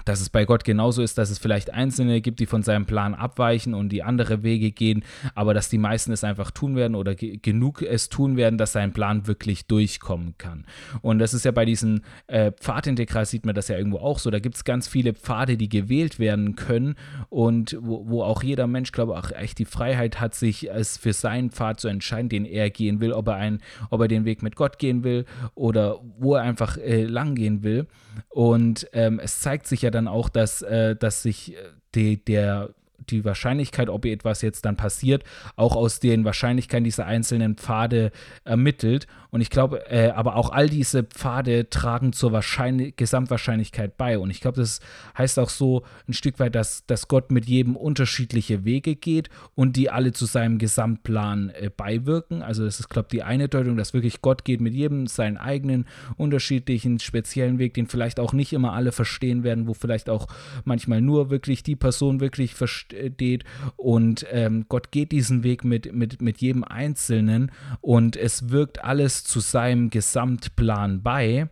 dass 0.05 0.21
es 0.21 0.31
bei 0.31 0.45
Gott 0.45 0.65
genauso 0.65 1.03
ist, 1.03 1.19
dass 1.19 1.31
es 1.31 1.39
vielleicht 1.39 1.73
Einzelne 1.73 2.21
gibt, 2.21 2.41
die 2.41 2.47
von 2.47 2.63
seinem 2.63 2.87
Plan 2.87 3.15
abweichen 3.15 3.75
und 3.75 3.91
die 3.91 4.03
andere 4.03 4.43
Wege 4.43 4.71
gehen, 4.71 5.05
aber 5.35 5.55
dass 5.55 5.69
die 5.69 5.79
meisten 5.79 6.13
es 6.13 6.25
einfach 6.25 6.51
tun 6.51 6.77
werden 6.77 6.95
oder 6.95 7.15
ge 7.15 7.39
genug 7.41 7.83
es 7.83 8.09
tun 8.09 8.37
werden, 8.37 8.59
dass 8.59 8.73
sein 8.73 8.93
Plan 8.93 9.27
wirklich 9.27 9.67
durchkommen 9.67 10.35
kann. 10.39 10.65
Und 11.03 11.19
das 11.19 11.35
ist 11.35 11.45
ja 11.45 11.51
bei 11.51 11.65
diesem 11.65 12.03
äh, 12.27 12.53
Pfadintegral 12.53 13.27
sieht 13.27 13.47
man 13.47 13.55
das 13.55 13.69
ja 13.69 13.77
irgendwo 13.77 13.99
auch 13.99 14.19
so. 14.19 14.31
Da 14.31 14.39
gibt 14.39 14.57
es 14.57 14.65
ganz 14.65 14.89
viele 14.89 15.15
Pfade, 15.15 15.57
die 15.57 15.69
gewählt 15.69 16.19
werden 16.19 16.57
können 16.57 16.95
und 17.29 17.77
wo, 17.81 18.09
wo 18.09 18.23
auch 18.23 18.43
jeder 18.43 18.67
Mensch, 18.67 18.93
glaube 18.93 19.13
ich, 19.13 19.19
auch 19.19 19.33
echt 19.33 19.59
die 19.59 19.65
Freiheit 19.65 20.21
hat, 20.21 20.35
sich 20.35 20.71
es 20.71 20.97
für 20.97 21.13
seinen 21.13 21.51
Pfad 21.51 21.81
zu 21.81 21.89
entscheiden, 21.89 22.29
den 22.29 22.45
er 22.45 22.71
gehen 22.71 23.01
will, 23.01 23.13
ob 23.13 23.29
er, 23.29 23.37
ein, 23.37 23.61
ob 23.91 24.01
er 24.01 24.09
den 24.09 24.25
Weg 24.25 24.43
mit 24.43 24.57
Gott 24.57 24.79
gehen 24.79 25.05
will 25.05 25.25
oder 25.55 26.01
wo 26.19 26.35
er 26.35 26.43
einfach 26.43 26.77
äh, 26.79 27.05
lang 27.05 27.35
gehen 27.35 27.63
will. 27.63 27.87
Und 28.29 28.89
ähm, 28.93 29.21
es 29.21 29.41
zeigt 29.41 29.67
sich 29.67 29.83
ja 29.83 29.88
dann 29.91 30.09
auch, 30.09 30.29
dass, 30.29 30.63
äh, 30.63 30.97
dass 30.97 31.23
sich 31.23 31.55
äh, 31.55 31.57
die, 31.95 32.25
der 32.25 32.71
die 33.11 33.25
Wahrscheinlichkeit, 33.25 33.89
ob 33.89 34.05
etwas 34.05 34.43
jetzt 34.43 34.65
dann 34.65 34.77
passiert, 34.77 35.25
auch 35.57 35.77
aus 35.77 36.01
den 36.01 36.25
Wahrscheinlichkeiten 36.25 36.85
dieser 36.85 37.07
einzelnen 37.07 37.57
Pfade 37.57 38.13
ermittelt. 38.45 39.07
Und 39.31 39.43
ich 39.43 39.51
glaube, 39.51 39.91
äh, 39.91 40.11
aber 40.11 40.37
auch 40.37 40.51
all 40.51 40.69
diese 40.69 41.03
Pfade 41.03 41.69
tragen 41.69 42.13
zur 42.13 42.33
Wahrscheinlich 42.33 42.97
Gesamtwahrscheinlichkeit 42.97 43.97
bei. 43.97 44.19
Und 44.19 44.31
ich 44.31 44.41
glaube, 44.41 44.61
das 44.61 44.81
heißt 45.17 45.39
auch 45.39 45.51
so 45.51 45.83
ein 46.09 46.15
Stück 46.15 46.39
weit, 46.39 46.55
dass, 46.55 46.87
dass 46.87 47.09
Gott 47.09 47.31
mit 47.31 47.47
jedem 47.47 47.77
unterschiedliche 47.77 48.65
Wege 48.65 48.97
geht 48.97 49.29
und 49.55 49.77
die 49.77 49.91
alle 49.91 50.13
zu 50.13 50.25
seinem 50.25 50.59
Gesamtplan 50.59 51.51
äh, 51.51 51.71
beiwirken. 51.75 52.43
Also 52.43 52.65
das 52.65 52.81
ist, 52.81 52.89
glaube 52.89 53.09
ich, 53.09 53.19
die 53.19 53.23
eine 53.23 53.49
Deutung, 53.49 53.77
dass 53.77 53.93
wirklich 53.93 54.23
Gott 54.23 54.45
geht 54.45 54.61
mit 54.61 54.75
jedem 54.75 55.07
seinen 55.07 55.37
eigenen 55.37 55.87
unterschiedlichen, 56.17 56.99
speziellen 56.99 57.59
Weg, 57.59 57.75
den 57.75 57.87
vielleicht 57.87 58.21
auch 58.21 58.33
nicht 58.33 58.53
immer 58.53 58.73
alle 58.73 58.93
verstehen 58.93 59.45
werden, 59.45 59.67
wo 59.67 59.75
vielleicht 59.75 60.09
auch 60.09 60.27
manchmal 60.65 61.03
nur 61.03 61.29
wirklich 61.29 61.63
die 61.63 61.77
Person 61.77 62.21
wirklich 62.21 62.55
versteht. 62.55 63.45
Und 63.77 64.27
ähm, 64.31 64.65
Gott 64.69 64.91
geht 64.91 65.13
diesen 65.13 65.45
Weg 65.45 65.65
mit, 65.65 65.93
mit, 65.93 66.23
mit 66.23 66.39
jedem 66.39 66.65
Einzelnen 66.65 67.53
und 67.83 68.17
es 68.17 68.49
wirkt 68.51 68.83
alles 68.85 69.18
zu 69.25 69.41
seinem 69.41 69.91
Gesamtplan 69.91 71.03
bei. 71.03 71.49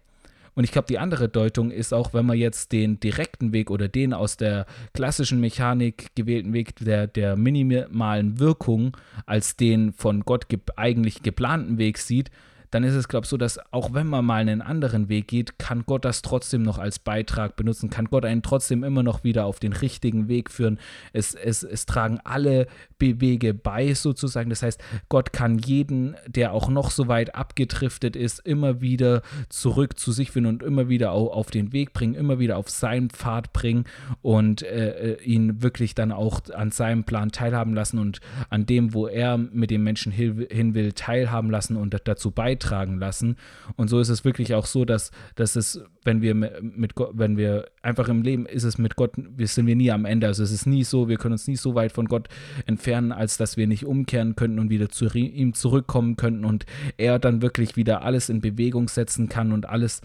Und 0.54 0.64
ich 0.64 0.72
glaube, 0.72 0.88
die 0.88 0.98
andere 0.98 1.28
Deutung 1.28 1.70
ist 1.70 1.92
auch, 1.92 2.14
wenn 2.14 2.24
man 2.24 2.38
jetzt 2.38 2.72
den 2.72 2.98
direkten 2.98 3.52
Weg 3.52 3.70
oder 3.70 3.88
den 3.88 4.14
aus 4.14 4.38
der 4.38 4.64
klassischen 4.94 5.38
Mechanik 5.38 6.14
gewählten 6.14 6.54
Weg 6.54 6.76
der, 6.76 7.06
der 7.06 7.36
minimalen 7.36 8.38
Wirkung 8.38 8.96
als 9.26 9.56
den 9.56 9.92
von 9.92 10.24
Gott 10.24 10.48
ge 10.48 10.58
eigentlich 10.76 11.22
geplanten 11.22 11.76
Weg 11.76 11.98
sieht, 11.98 12.30
dann 12.70 12.84
ist 12.84 12.94
es, 12.94 13.08
glaube 13.08 13.24
ich, 13.24 13.30
so, 13.30 13.36
dass 13.36 13.58
auch 13.72 13.94
wenn 13.94 14.06
man 14.06 14.24
mal 14.24 14.40
einen 14.40 14.62
anderen 14.62 15.08
Weg 15.08 15.28
geht, 15.28 15.58
kann 15.58 15.84
Gott 15.86 16.04
das 16.04 16.22
trotzdem 16.22 16.62
noch 16.62 16.78
als 16.78 16.98
Beitrag 16.98 17.56
benutzen, 17.56 17.90
kann 17.90 18.06
Gott 18.06 18.24
einen 18.24 18.42
trotzdem 18.42 18.84
immer 18.84 19.02
noch 19.02 19.24
wieder 19.24 19.46
auf 19.46 19.60
den 19.60 19.72
richtigen 19.72 20.28
Weg 20.28 20.50
führen. 20.50 20.78
Es, 21.12 21.34
es, 21.34 21.62
es 21.62 21.86
tragen 21.86 22.20
alle 22.24 22.66
Wege 22.98 23.54
bei, 23.54 23.94
sozusagen. 23.94 24.50
Das 24.50 24.62
heißt, 24.62 24.80
Gott 25.08 25.32
kann 25.32 25.58
jeden, 25.58 26.16
der 26.26 26.52
auch 26.52 26.68
noch 26.68 26.90
so 26.90 27.08
weit 27.08 27.34
abgedriftet 27.34 28.16
ist, 28.16 28.40
immer 28.40 28.80
wieder 28.80 29.22
zurück 29.48 29.98
zu 29.98 30.12
sich 30.12 30.30
finden 30.30 30.48
und 30.48 30.62
immer 30.62 30.88
wieder 30.88 31.12
auf, 31.12 31.50
den 31.50 31.72
Weg 31.72 31.92
bringen, 31.92 32.14
immer 32.14 32.38
wieder 32.38 32.56
auf 32.56 32.70
seinen 32.70 33.10
Pfad 33.10 33.52
bringen 33.52 33.84
und 34.22 34.62
äh, 34.62 35.12
äh 35.12 35.22
ihn 35.22 35.62
wirklich 35.62 35.94
dann 35.94 36.12
auch 36.12 36.40
an 36.52 36.70
seinem 36.70 37.04
Plan 37.04 37.30
teilhaben 37.30 37.74
lassen 37.74 37.98
und 37.98 38.20
an 38.50 38.66
dem, 38.66 38.94
wo 38.94 39.06
er 39.06 39.38
mit 39.38 39.70
den 39.70 39.82
Menschen 39.82 40.12
hin 40.12 40.74
will, 40.74 40.92
teilhaben 40.92 41.50
lassen 41.50 41.76
und 41.76 41.96
dazu 42.04 42.30
beitragen 42.30 42.55
beitragen 42.56 42.98
lassen. 42.98 43.36
Und 43.76 43.88
so 43.88 44.00
ist 44.00 44.08
es 44.08 44.24
wirklich 44.24 44.54
auch 44.54 44.66
so, 44.66 44.84
dass, 44.84 45.10
dass 45.34 45.56
es, 45.56 45.80
wenn 46.04 46.22
wir 46.22 46.34
mit 46.34 46.94
Gott, 46.94 47.10
wenn 47.14 47.36
wir 47.36 47.66
einfach 47.82 48.08
im 48.08 48.22
Leben 48.22 48.46
ist 48.46 48.64
es 48.64 48.78
mit 48.78 48.96
Gott, 48.96 49.12
wir 49.16 49.46
sind 49.46 49.66
wir 49.66 49.76
nie 49.76 49.90
am 49.90 50.04
Ende. 50.04 50.26
Also 50.26 50.42
es 50.42 50.50
ist 50.50 50.66
nie 50.66 50.84
so, 50.84 51.08
wir 51.08 51.16
können 51.16 51.32
uns 51.32 51.46
nie 51.46 51.56
so 51.56 51.74
weit 51.74 51.92
von 51.92 52.06
Gott 52.06 52.28
entfernen, 52.66 53.12
als 53.12 53.36
dass 53.36 53.56
wir 53.56 53.66
nicht 53.66 53.84
umkehren 53.84 54.36
könnten 54.36 54.58
und 54.58 54.70
wieder 54.70 54.88
zu 54.88 55.06
ihm 55.06 55.54
zurückkommen 55.54 56.16
könnten 56.16 56.44
und 56.44 56.66
er 56.96 57.18
dann 57.18 57.42
wirklich 57.42 57.76
wieder 57.76 58.02
alles 58.02 58.28
in 58.28 58.40
Bewegung 58.40 58.88
setzen 58.88 59.28
kann 59.28 59.52
und 59.52 59.68
alles 59.68 60.00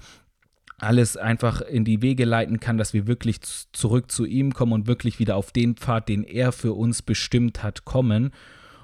alles 0.77 1.15
einfach 1.15 1.61
in 1.61 1.85
die 1.85 2.01
Wege 2.01 2.25
leiten 2.25 2.59
kann, 2.59 2.79
dass 2.79 2.91
wir 2.91 3.05
wirklich 3.05 3.39
zurück 3.71 4.11
zu 4.11 4.25
ihm 4.25 4.51
kommen 4.51 4.73
und 4.73 4.87
wirklich 4.87 5.19
wieder 5.19 5.35
auf 5.35 5.51
den 5.51 5.75
Pfad, 5.75 6.09
den 6.09 6.23
er 6.23 6.51
für 6.51 6.73
uns 6.73 7.03
bestimmt 7.03 7.61
hat, 7.61 7.85
kommen. 7.85 8.31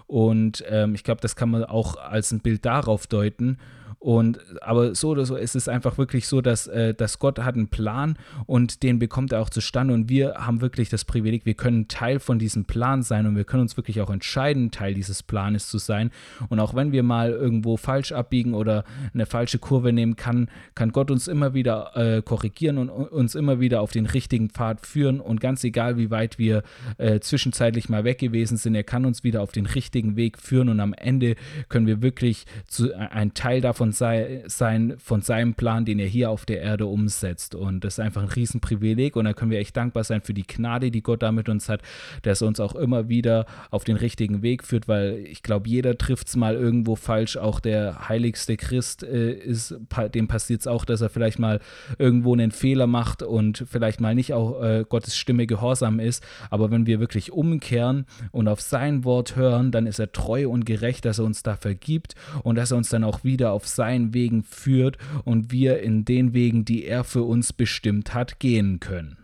Und 0.08 0.64
ähm, 0.68 0.96
ich 0.96 1.04
glaube, 1.04 1.22
das 1.22 1.36
kann 1.36 1.50
man 1.50 1.64
auch 1.66 1.98
als 1.98 2.32
ein 2.32 2.40
Bild 2.40 2.66
darauf 2.66 3.08
deuten. 3.08 3.60
Und 4.00 4.40
aber 4.62 4.94
so 4.94 5.10
oder 5.10 5.26
so 5.26 5.36
ist 5.36 5.56
es 5.56 5.68
einfach 5.68 5.98
wirklich 5.98 6.28
so, 6.28 6.42
dass, 6.42 6.68
äh, 6.68 6.94
dass 6.94 7.18
Gott 7.18 7.40
hat 7.40 7.56
einen 7.56 7.70
Plan 7.70 8.18
und 8.46 8.84
den 8.84 9.00
bekommt 9.00 9.32
er 9.32 9.42
auch 9.42 9.50
zustande. 9.50 9.94
Und 9.94 10.08
wir 10.08 10.36
haben 10.36 10.62
wirklich 10.62 10.90
das 10.90 11.04
Privileg, 11.04 11.46
wir 11.46 11.56
können 11.56 11.88
Teil 11.88 12.20
von 12.20 12.38
diesem 12.38 12.66
Plan 12.66 13.02
sein 13.02 13.26
und 13.26 13.36
wir 13.36 13.44
können 13.44 13.62
uns 13.62 13.76
wirklich 13.76 14.00
auch 14.02 14.12
entscheiden, 14.12 14.70
Teil 14.70 14.94
dieses 14.94 15.24
Planes 15.24 15.68
zu 15.68 15.80
sein. 15.80 16.12
Und 16.50 16.60
auch 16.60 16.76
wenn 16.76 16.92
wir 16.92 17.02
mal 17.02 17.32
irgendwo 17.32 17.76
falsch 17.76 18.12
abbiegen 18.12 18.54
oder 18.54 18.84
eine 19.14 19.26
falsche 19.26 19.58
Kurve 19.58 19.92
nehmen, 19.92 20.16
kann, 20.16 20.50
kann 20.76 20.92
Gott 20.92 21.10
uns 21.10 21.28
immer 21.28 21.56
wieder 21.56 21.92
äh, 21.96 22.22
korrigieren 22.22 22.78
und 22.78 22.90
uns 22.90 23.34
immer 23.34 23.60
wieder 23.60 23.82
auf 23.82 23.92
den 23.92 24.06
richtigen 24.06 24.52
Pfad 24.52 24.86
führen. 24.86 25.20
Und 25.20 25.42
ganz 25.42 25.64
egal, 25.64 25.98
wie 25.98 26.12
weit 26.12 26.38
wir 26.38 26.62
äh, 26.98 27.20
zwischenzeitlich 27.20 27.90
mal 27.90 28.04
weg 28.04 28.20
gewesen 28.20 28.58
sind, 28.58 28.76
er 28.76 28.84
kann 28.84 29.06
uns 29.06 29.24
wieder 29.24 29.42
auf 29.42 29.52
den 29.52 29.66
richtigen 29.66 30.16
Weg 30.16 30.38
führen. 30.38 30.70
Und 30.70 30.80
am 30.80 30.94
Ende 30.94 31.36
können 31.68 31.88
wir 31.88 32.04
wirklich 32.04 32.46
zu, 32.68 32.96
ein 32.96 33.34
Teil 33.34 33.62
davon 33.62 33.87
von, 33.88 33.94
sei, 33.94 34.44
sein, 34.48 34.96
von 34.98 35.22
seinem 35.22 35.54
Plan, 35.54 35.86
den 35.86 36.00
er 36.00 36.08
hier 36.08 36.30
auf 36.30 36.46
der 36.46 36.62
Erde 36.62 36.88
umsetzt. 36.88 37.56
Und 37.56 37.86
das 37.86 37.94
ist 37.94 38.00
einfach 38.00 38.22
ein 38.22 38.28
Riesenprivileg 38.28 39.16
und 39.16 39.24
da 39.24 39.32
können 39.32 39.52
wir 39.52 39.60
echt 39.60 39.78
dankbar 39.78 40.04
sein 40.04 40.22
für 40.22 40.34
die 40.34 40.46
Gnade, 40.46 40.92
die 40.92 41.02
Gott 41.02 41.24
da 41.24 41.32
mit 41.32 41.48
uns 41.48 41.70
hat, 41.70 41.82
dass 42.24 42.42
er 42.42 42.50
uns 42.50 42.60
auch 42.60 42.76
immer 42.76 43.08
wieder 43.08 43.46
auf 43.72 43.86
den 43.86 43.96
richtigen 43.96 44.42
Weg 44.42 44.66
führt, 44.66 44.90
weil 44.90 45.24
ich 45.26 45.42
glaube, 45.42 45.70
jeder 45.70 45.98
trifft 45.98 46.28
es 46.28 46.36
mal 46.36 46.56
irgendwo 46.56 46.98
falsch. 46.98 47.38
Auch 47.38 47.62
der 47.62 48.10
heiligste 48.10 48.58
Christ 48.58 49.04
äh, 49.04 49.32
ist, 49.32 49.76
dem 50.14 50.28
passiert 50.28 50.62
es 50.62 50.68
auch, 50.68 50.84
dass 50.84 51.00
er 51.00 51.10
vielleicht 51.10 51.40
mal 51.40 51.62
irgendwo 51.98 52.34
einen 52.34 52.52
Fehler 52.52 52.88
macht 52.88 53.24
und 53.24 53.64
vielleicht 53.70 54.02
mal 54.02 54.16
nicht 54.16 54.34
auch 54.34 54.62
äh, 54.62 54.84
Gottes 54.88 55.16
Stimme 55.16 55.48
gehorsam 55.48 56.02
ist. 56.02 56.26
Aber 56.50 56.72
wenn 56.72 56.88
wir 56.88 57.00
wirklich 57.00 57.32
umkehren 57.32 58.06
und 58.32 58.50
auf 58.50 58.60
sein 58.60 59.06
Wort 59.06 59.38
hören, 59.38 59.72
dann 59.72 59.88
ist 59.88 60.00
er 60.00 60.12
treu 60.12 60.50
und 60.50 60.66
gerecht, 60.66 61.06
dass 61.06 61.20
er 61.20 61.26
uns 61.26 61.42
da 61.42 61.56
vergibt 61.56 62.16
und 62.44 62.56
dass 62.56 62.72
er 62.72 62.78
uns 62.78 62.90
dann 62.90 63.06
auch 63.06 63.24
wieder 63.24 63.54
auf 63.54 63.66
seinen 63.78 64.14
Wegen 64.14 64.44
führt 64.44 64.98
und 65.24 65.54
wir 65.54 65.80
in 65.80 66.04
den 66.04 66.34
Wegen, 66.34 66.66
die 66.66 66.84
er 66.84 67.06
für 67.06 67.24
uns 67.24 67.54
bestimmt 67.54 68.14
hat, 68.14 68.42
gehen 68.42 68.82
können. 68.82 69.18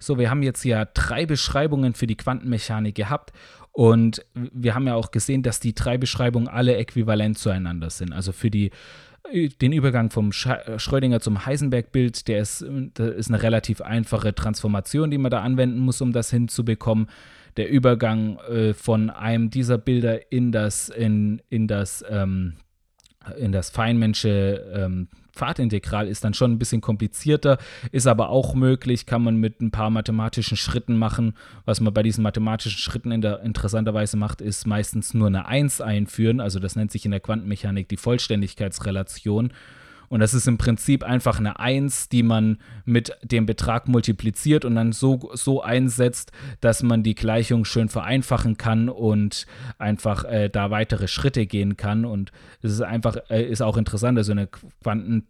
So, 0.00 0.18
wir 0.18 0.30
haben 0.30 0.42
jetzt 0.42 0.64
ja 0.64 0.86
drei 0.86 1.26
Beschreibungen 1.26 1.94
für 1.94 2.08
die 2.08 2.16
Quantenmechanik 2.16 2.96
gehabt 2.96 3.32
und 3.70 4.24
wir 4.34 4.74
haben 4.74 4.88
ja 4.88 4.96
auch 4.96 5.12
gesehen, 5.12 5.44
dass 5.44 5.60
die 5.60 5.74
drei 5.74 5.98
Beschreibungen 5.98 6.48
alle 6.48 6.76
äquivalent 6.76 7.38
zueinander 7.38 7.90
sind. 7.90 8.12
Also 8.12 8.32
für 8.32 8.50
die 8.50 8.72
den 9.32 9.72
Übergang 9.72 10.10
vom 10.10 10.32
Schrödinger 10.32 11.20
zum 11.20 11.44
Heisenberg-Bild, 11.46 12.26
der 12.28 12.40
ist, 12.40 12.64
das 12.94 13.14
ist 13.14 13.28
eine 13.28 13.42
relativ 13.42 13.80
einfache 13.80 14.34
Transformation, 14.34 15.10
die 15.10 15.18
man 15.18 15.30
da 15.30 15.42
anwenden 15.42 15.78
muss, 15.78 16.00
um 16.00 16.12
das 16.12 16.30
hinzubekommen. 16.30 17.08
Der 17.56 17.70
Übergang 17.70 18.38
äh, 18.48 18.74
von 18.74 19.10
einem 19.10 19.50
dieser 19.50 19.78
Bilder 19.78 20.32
in 20.32 20.52
das, 20.52 20.88
in, 20.88 21.42
in 21.48 21.66
das 21.68 22.04
ähm, 22.08 22.54
in 23.38 23.52
das 23.52 23.70
Feinmensche 23.70 24.64
ähm, 24.74 25.08
Pfadintegral 25.32 26.08
ist 26.08 26.24
dann 26.24 26.34
schon 26.34 26.52
ein 26.52 26.58
bisschen 26.58 26.80
komplizierter, 26.80 27.58
ist 27.92 28.06
aber 28.06 28.30
auch 28.30 28.54
möglich, 28.54 29.06
kann 29.06 29.22
man 29.22 29.36
mit 29.36 29.60
ein 29.60 29.70
paar 29.70 29.90
mathematischen 29.90 30.56
Schritten 30.56 30.98
machen. 30.98 31.34
Was 31.64 31.80
man 31.80 31.94
bei 31.94 32.02
diesen 32.02 32.22
mathematischen 32.22 32.78
Schritten 32.78 33.12
in 33.12 33.20
der, 33.20 33.40
interessanterweise 33.40 34.16
macht, 34.16 34.40
ist 34.40 34.66
meistens 34.66 35.14
nur 35.14 35.28
eine 35.28 35.46
1 35.46 35.80
einführen. 35.80 36.40
Also 36.40 36.58
das 36.58 36.76
nennt 36.76 36.90
sich 36.90 37.04
in 37.04 37.10
der 37.10 37.20
Quantenmechanik 37.20 37.88
die 37.88 37.96
Vollständigkeitsrelation. 37.96 39.52
Und 40.10 40.18
das 40.18 40.34
ist 40.34 40.48
im 40.48 40.58
Prinzip 40.58 41.04
einfach 41.04 41.38
eine 41.38 41.60
1, 41.60 42.08
die 42.08 42.24
man 42.24 42.58
mit 42.84 43.16
dem 43.22 43.46
Betrag 43.46 43.86
multipliziert 43.86 44.64
und 44.64 44.74
dann 44.74 44.90
so, 44.90 45.30
so 45.34 45.62
einsetzt, 45.62 46.32
dass 46.60 46.82
man 46.82 47.04
die 47.04 47.14
Gleichung 47.14 47.64
schön 47.64 47.88
vereinfachen 47.88 48.56
kann 48.56 48.88
und 48.88 49.46
einfach 49.78 50.24
äh, 50.24 50.50
da 50.50 50.72
weitere 50.72 51.06
Schritte 51.06 51.46
gehen 51.46 51.76
kann. 51.76 52.04
Und 52.04 52.32
es 52.60 52.72
ist 52.72 52.80
einfach, 52.80 53.18
äh, 53.30 53.44
ist 53.44 53.62
auch 53.62 53.76
interessant, 53.76 54.18
also 54.18 54.32
eine 54.32 54.48
Quanten, 54.82 55.28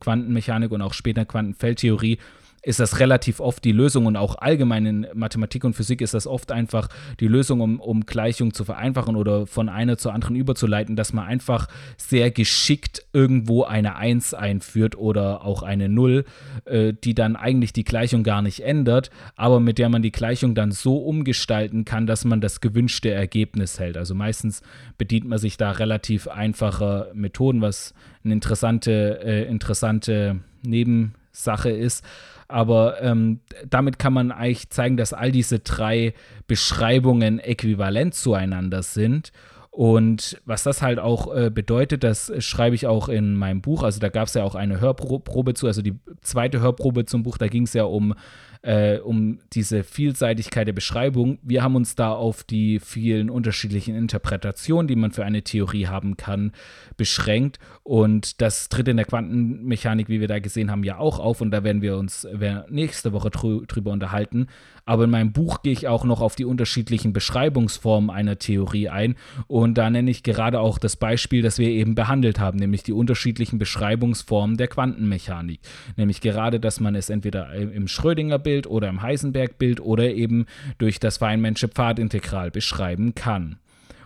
Quantenmechanik 0.00 0.70
und 0.70 0.82
auch 0.82 0.92
später 0.92 1.24
Quantenfeldtheorie 1.24 2.18
ist 2.62 2.80
das 2.80 3.00
relativ 3.00 3.40
oft 3.40 3.64
die 3.64 3.72
Lösung 3.72 4.06
und 4.06 4.16
auch 4.16 4.36
allgemein 4.36 4.86
in 4.86 5.06
Mathematik 5.14 5.64
und 5.64 5.74
Physik 5.74 6.00
ist 6.00 6.14
das 6.14 6.26
oft 6.26 6.52
einfach 6.52 6.88
die 7.18 7.28
Lösung, 7.28 7.60
um, 7.60 7.80
um 7.80 8.04
Gleichungen 8.04 8.52
zu 8.52 8.64
vereinfachen 8.64 9.16
oder 9.16 9.46
von 9.46 9.68
einer 9.68 9.96
zur 9.96 10.12
anderen 10.12 10.36
überzuleiten, 10.36 10.96
dass 10.96 11.12
man 11.12 11.26
einfach 11.26 11.68
sehr 11.96 12.30
geschickt 12.30 13.06
irgendwo 13.12 13.64
eine 13.64 13.96
1 13.96 14.34
einführt 14.34 14.96
oder 14.96 15.44
auch 15.44 15.62
eine 15.62 15.88
0, 15.88 16.24
äh, 16.66 16.92
die 16.92 17.14
dann 17.14 17.36
eigentlich 17.36 17.72
die 17.72 17.84
Gleichung 17.84 18.22
gar 18.22 18.42
nicht 18.42 18.60
ändert, 18.60 19.10
aber 19.36 19.60
mit 19.60 19.78
der 19.78 19.88
man 19.88 20.02
die 20.02 20.12
Gleichung 20.12 20.54
dann 20.54 20.70
so 20.70 20.98
umgestalten 20.98 21.84
kann, 21.84 22.06
dass 22.06 22.24
man 22.24 22.40
das 22.40 22.60
gewünschte 22.60 23.10
Ergebnis 23.10 23.80
hält. 23.80 23.96
Also 23.96 24.14
meistens 24.14 24.62
bedient 24.98 25.26
man 25.26 25.38
sich 25.38 25.56
da 25.56 25.70
relativ 25.70 26.28
einfacher 26.28 27.08
Methoden, 27.14 27.62
was 27.62 27.94
eine 28.22 28.34
interessante, 28.34 29.20
äh, 29.24 29.44
interessante 29.44 30.40
Neben 30.62 31.14
Sache 31.32 31.70
ist. 31.70 32.04
Aber 32.50 33.00
ähm, 33.02 33.40
damit 33.68 33.98
kann 33.98 34.12
man 34.12 34.32
eigentlich 34.32 34.70
zeigen, 34.70 34.96
dass 34.96 35.12
all 35.12 35.32
diese 35.32 35.60
drei 35.60 36.14
Beschreibungen 36.46 37.38
äquivalent 37.38 38.14
zueinander 38.14 38.82
sind. 38.82 39.32
Und 39.70 40.40
was 40.44 40.64
das 40.64 40.82
halt 40.82 40.98
auch 40.98 41.34
äh, 41.34 41.48
bedeutet, 41.48 42.02
das 42.02 42.32
schreibe 42.38 42.74
ich 42.74 42.86
auch 42.88 43.08
in 43.08 43.34
meinem 43.34 43.62
Buch. 43.62 43.84
Also 43.84 44.00
da 44.00 44.08
gab 44.08 44.26
es 44.26 44.34
ja 44.34 44.42
auch 44.42 44.56
eine 44.56 44.80
Hörprobe 44.80 45.54
zu, 45.54 45.68
also 45.68 45.80
die 45.80 45.94
zweite 46.22 46.60
Hörprobe 46.60 47.04
zum 47.04 47.22
Buch, 47.22 47.38
da 47.38 47.46
ging 47.46 47.62
es 47.62 47.72
ja 47.72 47.84
um 47.84 48.14
äh, 48.62 48.98
um 48.98 49.38
diese 49.52 49.84
Vielseitigkeit 49.84 50.66
der 50.66 50.72
Beschreibung. 50.72 51.38
Wir 51.42 51.62
haben 51.62 51.76
uns 51.76 51.94
da 51.94 52.12
auf 52.12 52.44
die 52.44 52.78
vielen 52.78 53.30
unterschiedlichen 53.30 53.94
Interpretationen, 53.94 54.86
die 54.86 54.96
man 54.96 55.12
für 55.12 55.24
eine 55.24 55.42
Theorie 55.42 55.86
haben 55.86 56.16
kann, 56.16 56.52
beschränkt. 56.96 57.58
Und 57.82 58.42
das 58.42 58.68
tritt 58.68 58.88
in 58.88 58.98
der 58.98 59.06
Quantenmechanik, 59.06 60.08
wie 60.08 60.20
wir 60.20 60.28
da 60.28 60.38
gesehen 60.38 60.70
haben, 60.70 60.84
ja 60.84 60.98
auch 60.98 61.18
auf. 61.20 61.40
Und 61.40 61.52
da 61.52 61.64
werden 61.64 61.80
wir 61.80 61.96
uns 61.96 62.26
nächste 62.68 63.12
Woche 63.12 63.30
drü 63.30 63.64
drüber 63.66 63.92
unterhalten. 63.92 64.48
Aber 64.84 65.04
in 65.04 65.10
meinem 65.10 65.32
Buch 65.32 65.62
gehe 65.62 65.72
ich 65.72 65.88
auch 65.88 66.04
noch 66.04 66.20
auf 66.20 66.36
die 66.36 66.44
unterschiedlichen 66.44 67.12
Beschreibungsformen 67.12 68.10
einer 68.10 68.38
Theorie 68.38 68.88
ein. 68.88 69.14
Und 69.46 69.78
da 69.78 69.88
nenne 69.88 70.10
ich 70.10 70.22
gerade 70.22 70.60
auch 70.60 70.78
das 70.78 70.96
Beispiel, 70.96 71.42
das 71.42 71.58
wir 71.58 71.68
eben 71.68 71.94
behandelt 71.94 72.40
haben, 72.40 72.58
nämlich 72.58 72.82
die 72.82 72.92
unterschiedlichen 72.92 73.58
Beschreibungsformen 73.58 74.56
der 74.56 74.68
Quantenmechanik. 74.68 75.60
Nämlich 75.96 76.20
gerade, 76.20 76.60
dass 76.60 76.80
man 76.80 76.94
es 76.94 77.08
entweder 77.08 77.54
im 77.54 77.88
Schrödinger-Bild 77.88 78.49
Bild 78.50 78.66
oder 78.66 78.88
im 78.88 79.00
Heisenberg-Bild 79.00 79.80
oder 79.80 80.12
eben 80.12 80.46
durch 80.78 80.98
das 80.98 81.18
Feynmansche 81.18 81.68
Pfadintegral 81.68 82.50
beschreiben 82.50 83.14
kann. 83.14 83.60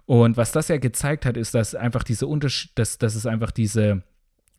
Und 0.04 0.36
was 0.36 0.52
das 0.52 0.68
ja 0.68 0.76
gezeigt 0.76 1.24
hat, 1.24 1.38
ist, 1.38 1.54
dass 1.54 1.74
einfach 1.74 2.02
diese 2.02 2.26
Unterschied, 2.26 2.72
dass, 2.74 2.98
dass 2.98 3.14
es 3.14 3.24
einfach 3.24 3.50
diese 3.50 4.02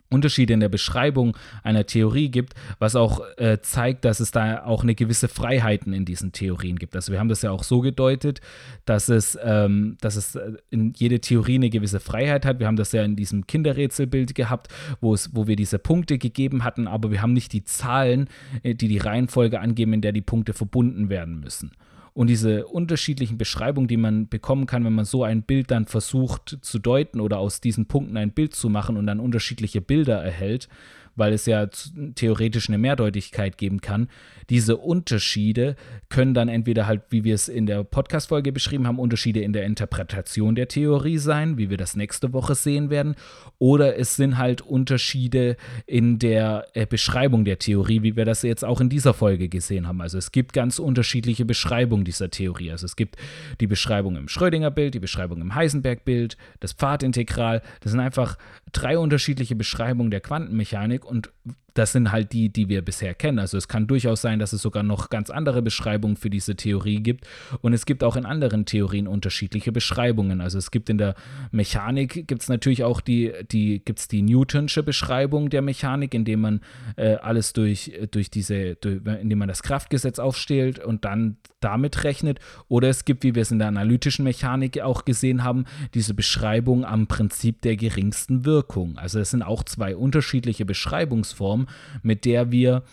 Unterschiede 0.09 0.53
in 0.53 0.59
der 0.59 0.69
Beschreibung 0.69 1.35
einer 1.63 1.85
Theorie 1.85 2.29
gibt, 2.29 2.53
was 2.79 2.95
auch 2.95 3.21
äh, 3.37 3.59
zeigt, 3.61 4.05
dass 4.05 4.19
es 4.19 4.31
da 4.31 4.63
auch 4.63 4.83
eine 4.83 4.95
gewisse 4.95 5.27
Freiheiten 5.27 5.93
in 5.93 6.05
diesen 6.05 6.31
Theorien 6.31 6.77
gibt. 6.77 6.95
Also 6.95 7.11
wir 7.11 7.19
haben 7.19 7.29
das 7.29 7.41
ja 7.41 7.51
auch 7.51 7.63
so 7.63 7.81
gedeutet, 7.81 8.39
dass 8.85 9.09
es, 9.09 9.37
ähm, 9.43 9.97
dass 10.01 10.15
es 10.15 10.35
äh, 10.35 10.53
in 10.69 10.93
jede 10.95 11.19
Theorie 11.19 11.55
eine 11.55 11.69
gewisse 11.69 11.99
Freiheit 11.99 12.45
hat. 12.45 12.59
Wir 12.59 12.67
haben 12.67 12.75
das 12.75 12.91
ja 12.91 13.03
in 13.03 13.15
diesem 13.15 13.47
Kinderrätselbild 13.47 14.35
gehabt, 14.35 14.67
wo, 15.01 15.13
es, 15.13 15.35
wo 15.35 15.47
wir 15.47 15.55
diese 15.55 15.79
Punkte 15.79 16.17
gegeben 16.17 16.63
hatten, 16.63 16.87
aber 16.87 17.11
wir 17.11 17.21
haben 17.21 17.33
nicht 17.33 17.51
die 17.53 17.63
Zahlen, 17.63 18.29
äh, 18.63 18.75
die 18.75 18.87
die 18.87 18.99
Reihenfolge 18.99 19.59
angeben, 19.59 19.93
in 19.93 20.01
der 20.01 20.11
die 20.11 20.21
Punkte 20.21 20.53
verbunden 20.53 21.09
werden 21.09 21.39
müssen. 21.39 21.71
Und 22.15 22.27
diese 22.27 22.65
unterschiedlichen 22.65 23.37
Beschreibungen, 23.37 23.89
die 23.89 23.97
man 23.97 24.29
bekommen 24.29 24.67
kann, 24.67 24.85
wenn 24.85 24.95
man 24.95 25.03
so 25.03 25.25
ein 25.25 25.43
Bild 25.43 25.69
dann 25.69 25.85
versucht 25.85 26.57
zu 26.61 26.79
deuten 26.79 27.19
oder 27.19 27.39
aus 27.39 27.59
diesen 27.59 27.87
Punkten 27.87 28.15
ein 28.15 28.31
Bild 28.31 28.55
zu 28.55 28.69
machen 28.69 28.95
und 28.95 29.05
dann 29.05 29.19
unterschiedliche 29.19 29.81
Bilder 29.81 30.23
erhält, 30.23 30.69
weil 31.15 31.33
es 31.33 31.45
ja 31.45 31.67
theoretisch 32.15 32.69
eine 32.69 32.77
Mehrdeutigkeit 32.77 33.57
geben 33.57 33.81
kann. 33.81 34.09
Diese 34.49 34.77
Unterschiede 34.77 35.75
können 36.09 36.33
dann 36.33 36.49
entweder 36.49 36.85
halt, 36.85 37.01
wie 37.09 37.23
wir 37.23 37.33
es 37.33 37.47
in 37.47 37.65
der 37.65 37.83
Podcast-Folge 37.83 38.51
beschrieben 38.51 38.85
haben, 38.85 38.99
Unterschiede 38.99 39.41
in 39.41 39.53
der 39.53 39.65
Interpretation 39.65 40.55
der 40.55 40.67
Theorie 40.67 41.17
sein, 41.17 41.57
wie 41.57 41.69
wir 41.69 41.77
das 41.77 41.95
nächste 41.95 42.31
Woche 42.33 42.53
sehen 42.53 42.89
werden, 42.89 43.15
oder 43.57 43.97
es 43.97 44.15
sind 44.15 44.37
halt 44.37 44.61
Unterschiede 44.61 45.57
in 45.87 46.19
der 46.19 46.67
äh, 46.73 46.85
Beschreibung 46.85 47.45
der 47.45 47.59
Theorie, 47.59 48.03
wie 48.03 48.15
wir 48.15 48.25
das 48.25 48.43
jetzt 48.43 48.63
auch 48.63 48.81
in 48.81 48.89
dieser 48.89 49.13
Folge 49.13 49.49
gesehen 49.49 49.87
haben. 49.87 50.01
Also 50.01 50.17
es 50.17 50.31
gibt 50.31 50.53
ganz 50.53 50.77
unterschiedliche 50.79 51.45
Beschreibungen 51.45 52.05
dieser 52.05 52.29
Theorie. 52.29 52.71
Also 52.71 52.85
es 52.85 52.95
gibt 52.95 53.17
die 53.61 53.67
Beschreibung 53.67 54.15
im 54.15 54.27
Schrödinger-Bild, 54.27 54.93
die 54.93 54.99
Beschreibung 54.99 55.41
im 55.41 55.55
Heisenberg-Bild, 55.55 56.37
das 56.59 56.73
Pfadintegral. 56.73 57.61
Das 57.81 57.91
sind 57.91 58.01
einfach 58.01 58.37
drei 58.71 58.97
unterschiedliche 58.97 59.55
Beschreibungen 59.55 60.11
der 60.11 60.21
Quantenmechanik 60.21 61.04
und 61.05 61.31
das 61.75 61.91
sind 61.91 62.11
halt 62.11 62.31
die, 62.31 62.49
die 62.49 62.69
wir 62.69 62.81
bisher 62.81 63.13
kennen. 63.13 63.37
Also 63.37 63.57
es 63.57 63.67
kann 63.67 63.85
durchaus 63.85 64.21
sein, 64.21 64.39
dass 64.39 64.53
es 64.53 64.61
sogar 64.61 64.81
noch 64.81 65.09
ganz 65.09 65.29
andere 65.29 65.61
Beschreibungen 65.61 66.15
für 66.15 66.29
diese 66.29 66.55
Theorie 66.55 67.03
gibt. 67.03 67.27
Und 67.61 67.73
es 67.73 67.85
gibt 67.85 68.03
auch 68.03 68.15
in 68.15 68.25
anderen 68.25 68.65
Theorien 68.65 69.07
unterschiedliche 69.07 69.73
Beschreibungen. 69.73 70.39
Also 70.39 70.57
es 70.57 70.71
gibt 70.71 70.89
in 70.89 70.97
der 70.97 71.15
Mechanik 71.51 72.27
gibt 72.27 72.41
es 72.41 72.49
natürlich 72.49 72.85
auch 72.85 73.01
die, 73.01 73.33
die, 73.51 73.83
gibt's 73.83 74.07
die 74.07 74.21
Newtonsche 74.21 74.83
Beschreibung 74.83 75.49
der 75.49 75.61
Mechanik, 75.61 76.13
indem 76.13 76.41
man 76.41 76.61
äh, 76.95 77.15
alles 77.15 77.51
durch, 77.51 77.91
durch 78.09 78.31
diese, 78.31 78.75
durch, 78.75 79.01
indem 79.05 79.39
man 79.39 79.49
das 79.49 79.61
Kraftgesetz 79.61 80.17
aufstellt 80.17 80.79
und 80.79 81.03
dann 81.03 81.37
damit 81.59 82.05
rechnet. 82.05 82.39
Oder 82.69 82.89
es 82.89 83.03
gibt, 83.03 83.23
wie 83.23 83.35
wir 83.35 83.41
es 83.41 83.51
in 83.51 83.59
der 83.59 83.67
analytischen 83.67 84.23
Mechanik 84.23 84.79
auch 84.79 85.03
gesehen 85.03 85.43
haben, 85.43 85.65
diese 85.93 86.13
Beschreibung 86.13 86.85
am 86.85 87.07
Prinzip 87.07 87.61
der 87.63 87.75
geringsten 87.75 88.45
Wirkung. 88.45 88.97
Also 88.97 89.19
es 89.19 89.31
sind 89.31 89.41
auch 89.41 89.63
zwei 89.63 89.95
unterschiedliche 89.95 90.63
Beschreibungsformen 90.63 91.64
mit 92.03 92.25
der 92.25 92.51
wir 92.51 92.83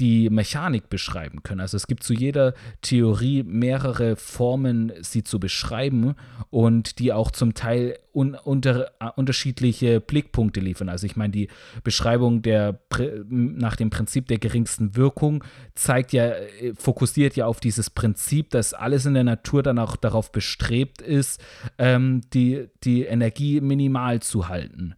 die 0.00 0.30
Mechanik 0.30 0.88
beschreiben 0.88 1.42
können. 1.42 1.60
Also 1.60 1.76
es 1.76 1.86
gibt 1.86 2.02
zu 2.02 2.14
jeder 2.14 2.54
Theorie 2.80 3.42
mehrere 3.42 4.16
Formen, 4.16 4.92
sie 5.00 5.22
zu 5.22 5.38
beschreiben 5.38 6.14
und 6.50 6.98
die 6.98 7.12
auch 7.12 7.30
zum 7.30 7.54
Teil 7.54 7.98
un 8.12 8.34
unter, 8.34 8.90
uh, 9.02 9.10
unterschiedliche 9.16 10.00
Blickpunkte 10.00 10.60
liefern. 10.60 10.88
Also 10.88 11.06
ich 11.06 11.16
meine, 11.16 11.32
die 11.32 11.48
Beschreibung 11.84 12.42
der 12.42 12.80
nach 13.28 13.76
dem 13.76 13.90
Prinzip 13.90 14.26
der 14.28 14.38
geringsten 14.38 14.96
Wirkung 14.96 15.44
zeigt 15.74 16.12
ja, 16.12 16.26
äh, 16.26 16.74
fokussiert 16.74 17.36
ja 17.36 17.46
auf 17.46 17.60
dieses 17.60 17.90
Prinzip, 17.90 18.50
dass 18.50 18.74
alles 18.74 19.06
in 19.06 19.14
der 19.14 19.24
Natur 19.24 19.62
dann 19.62 19.78
auch 19.78 19.96
darauf 19.96 20.32
bestrebt 20.32 21.02
ist, 21.02 21.40
ähm, 21.78 22.22
die, 22.32 22.68
die 22.82 23.04
Energie 23.04 23.60
minimal 23.60 24.20
zu 24.20 24.48
halten. 24.48 24.94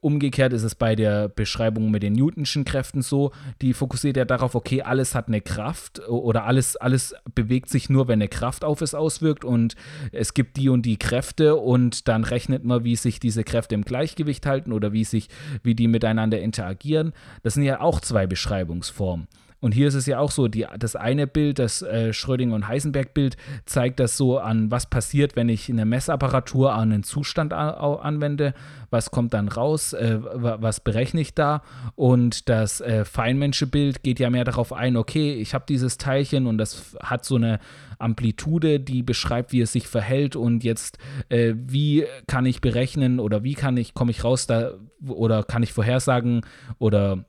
Umgekehrt 0.00 0.52
ist 0.52 0.62
es 0.62 0.74
bei 0.74 0.94
der 0.94 1.28
Beschreibung 1.28 1.90
mit 1.90 2.02
den 2.02 2.12
Newtonschen 2.12 2.64
Kräften 2.64 3.00
so, 3.00 3.32
die 3.62 3.72
fokussiert 3.72 4.16
ja 4.16 4.24
darauf, 4.26 4.54
okay, 4.54 4.82
alles 4.82 5.14
hat 5.14 5.28
eine 5.28 5.40
Kraft 5.40 6.06
oder 6.06 6.44
alles, 6.44 6.76
alles 6.76 7.14
bewegt 7.34 7.70
sich 7.70 7.88
nur, 7.88 8.06
wenn 8.06 8.20
eine 8.20 8.28
Kraft 8.28 8.62
auf 8.62 8.82
es 8.82 8.94
auswirkt 8.94 9.44
und 9.44 9.76
es 10.12 10.34
gibt 10.34 10.58
die 10.58 10.68
und 10.68 10.82
die 10.82 10.98
Kräfte 10.98 11.56
und 11.56 12.08
dann 12.08 12.24
rechnet 12.24 12.62
man, 12.62 12.84
wie 12.84 12.94
sich 12.94 13.20
diese 13.20 13.42
Kräfte 13.42 13.74
im 13.74 13.82
Gleichgewicht 13.82 14.44
halten 14.44 14.72
oder 14.72 14.92
wie 14.92 15.04
sich, 15.04 15.28
wie 15.62 15.74
die 15.74 15.88
miteinander 15.88 16.40
interagieren. 16.40 17.12
Das 17.42 17.54
sind 17.54 17.62
ja 17.62 17.80
auch 17.80 18.00
zwei 18.00 18.26
Beschreibungsformen. 18.26 19.28
Und 19.60 19.72
hier 19.72 19.88
ist 19.88 19.94
es 19.94 20.06
ja 20.06 20.18
auch 20.18 20.30
so, 20.30 20.48
die, 20.48 20.66
das 20.78 20.96
eine 20.96 21.26
Bild, 21.26 21.58
das 21.58 21.82
äh, 21.82 22.12
Schrödinger 22.12 22.54
und 22.54 22.66
Heisenberg-Bild, 22.66 23.36
zeigt 23.66 24.00
das 24.00 24.16
so 24.16 24.38
an, 24.38 24.70
was 24.70 24.88
passiert, 24.88 25.36
wenn 25.36 25.48
ich 25.48 25.68
eine 25.68 25.84
Messapparatur 25.84 26.72
an 26.72 26.92
einen 26.92 27.02
Zustand 27.02 27.52
anwende, 27.52 28.54
was 28.90 29.10
kommt 29.10 29.34
dann 29.34 29.48
raus, 29.48 29.92
äh, 29.92 30.18
was 30.20 30.80
berechne 30.80 31.20
ich 31.20 31.34
da. 31.34 31.62
Und 31.94 32.48
das 32.48 32.80
äh, 32.80 33.04
Feinmensche-Bild 33.04 34.02
geht 34.02 34.18
ja 34.18 34.30
mehr 34.30 34.44
darauf 34.44 34.72
ein, 34.72 34.96
okay, 34.96 35.34
ich 35.34 35.54
habe 35.54 35.64
dieses 35.68 35.98
Teilchen 35.98 36.46
und 36.46 36.58
das 36.58 36.96
hat 37.02 37.24
so 37.24 37.36
eine 37.36 37.60
Amplitude, 37.98 38.80
die 38.80 39.02
beschreibt, 39.02 39.52
wie 39.52 39.60
es 39.60 39.72
sich 39.72 39.86
verhält. 39.86 40.36
Und 40.36 40.64
jetzt, 40.64 40.98
äh, 41.28 41.54
wie 41.54 42.06
kann 42.26 42.46
ich 42.46 42.60
berechnen 42.60 43.20
oder 43.20 43.44
wie 43.44 43.54
kann 43.54 43.76
ich, 43.76 43.94
komme 43.94 44.10
ich 44.10 44.24
raus 44.24 44.46
da 44.46 44.72
oder 45.06 45.42
kann 45.42 45.62
ich 45.62 45.72
vorhersagen 45.72 46.42
oder 46.78 47.24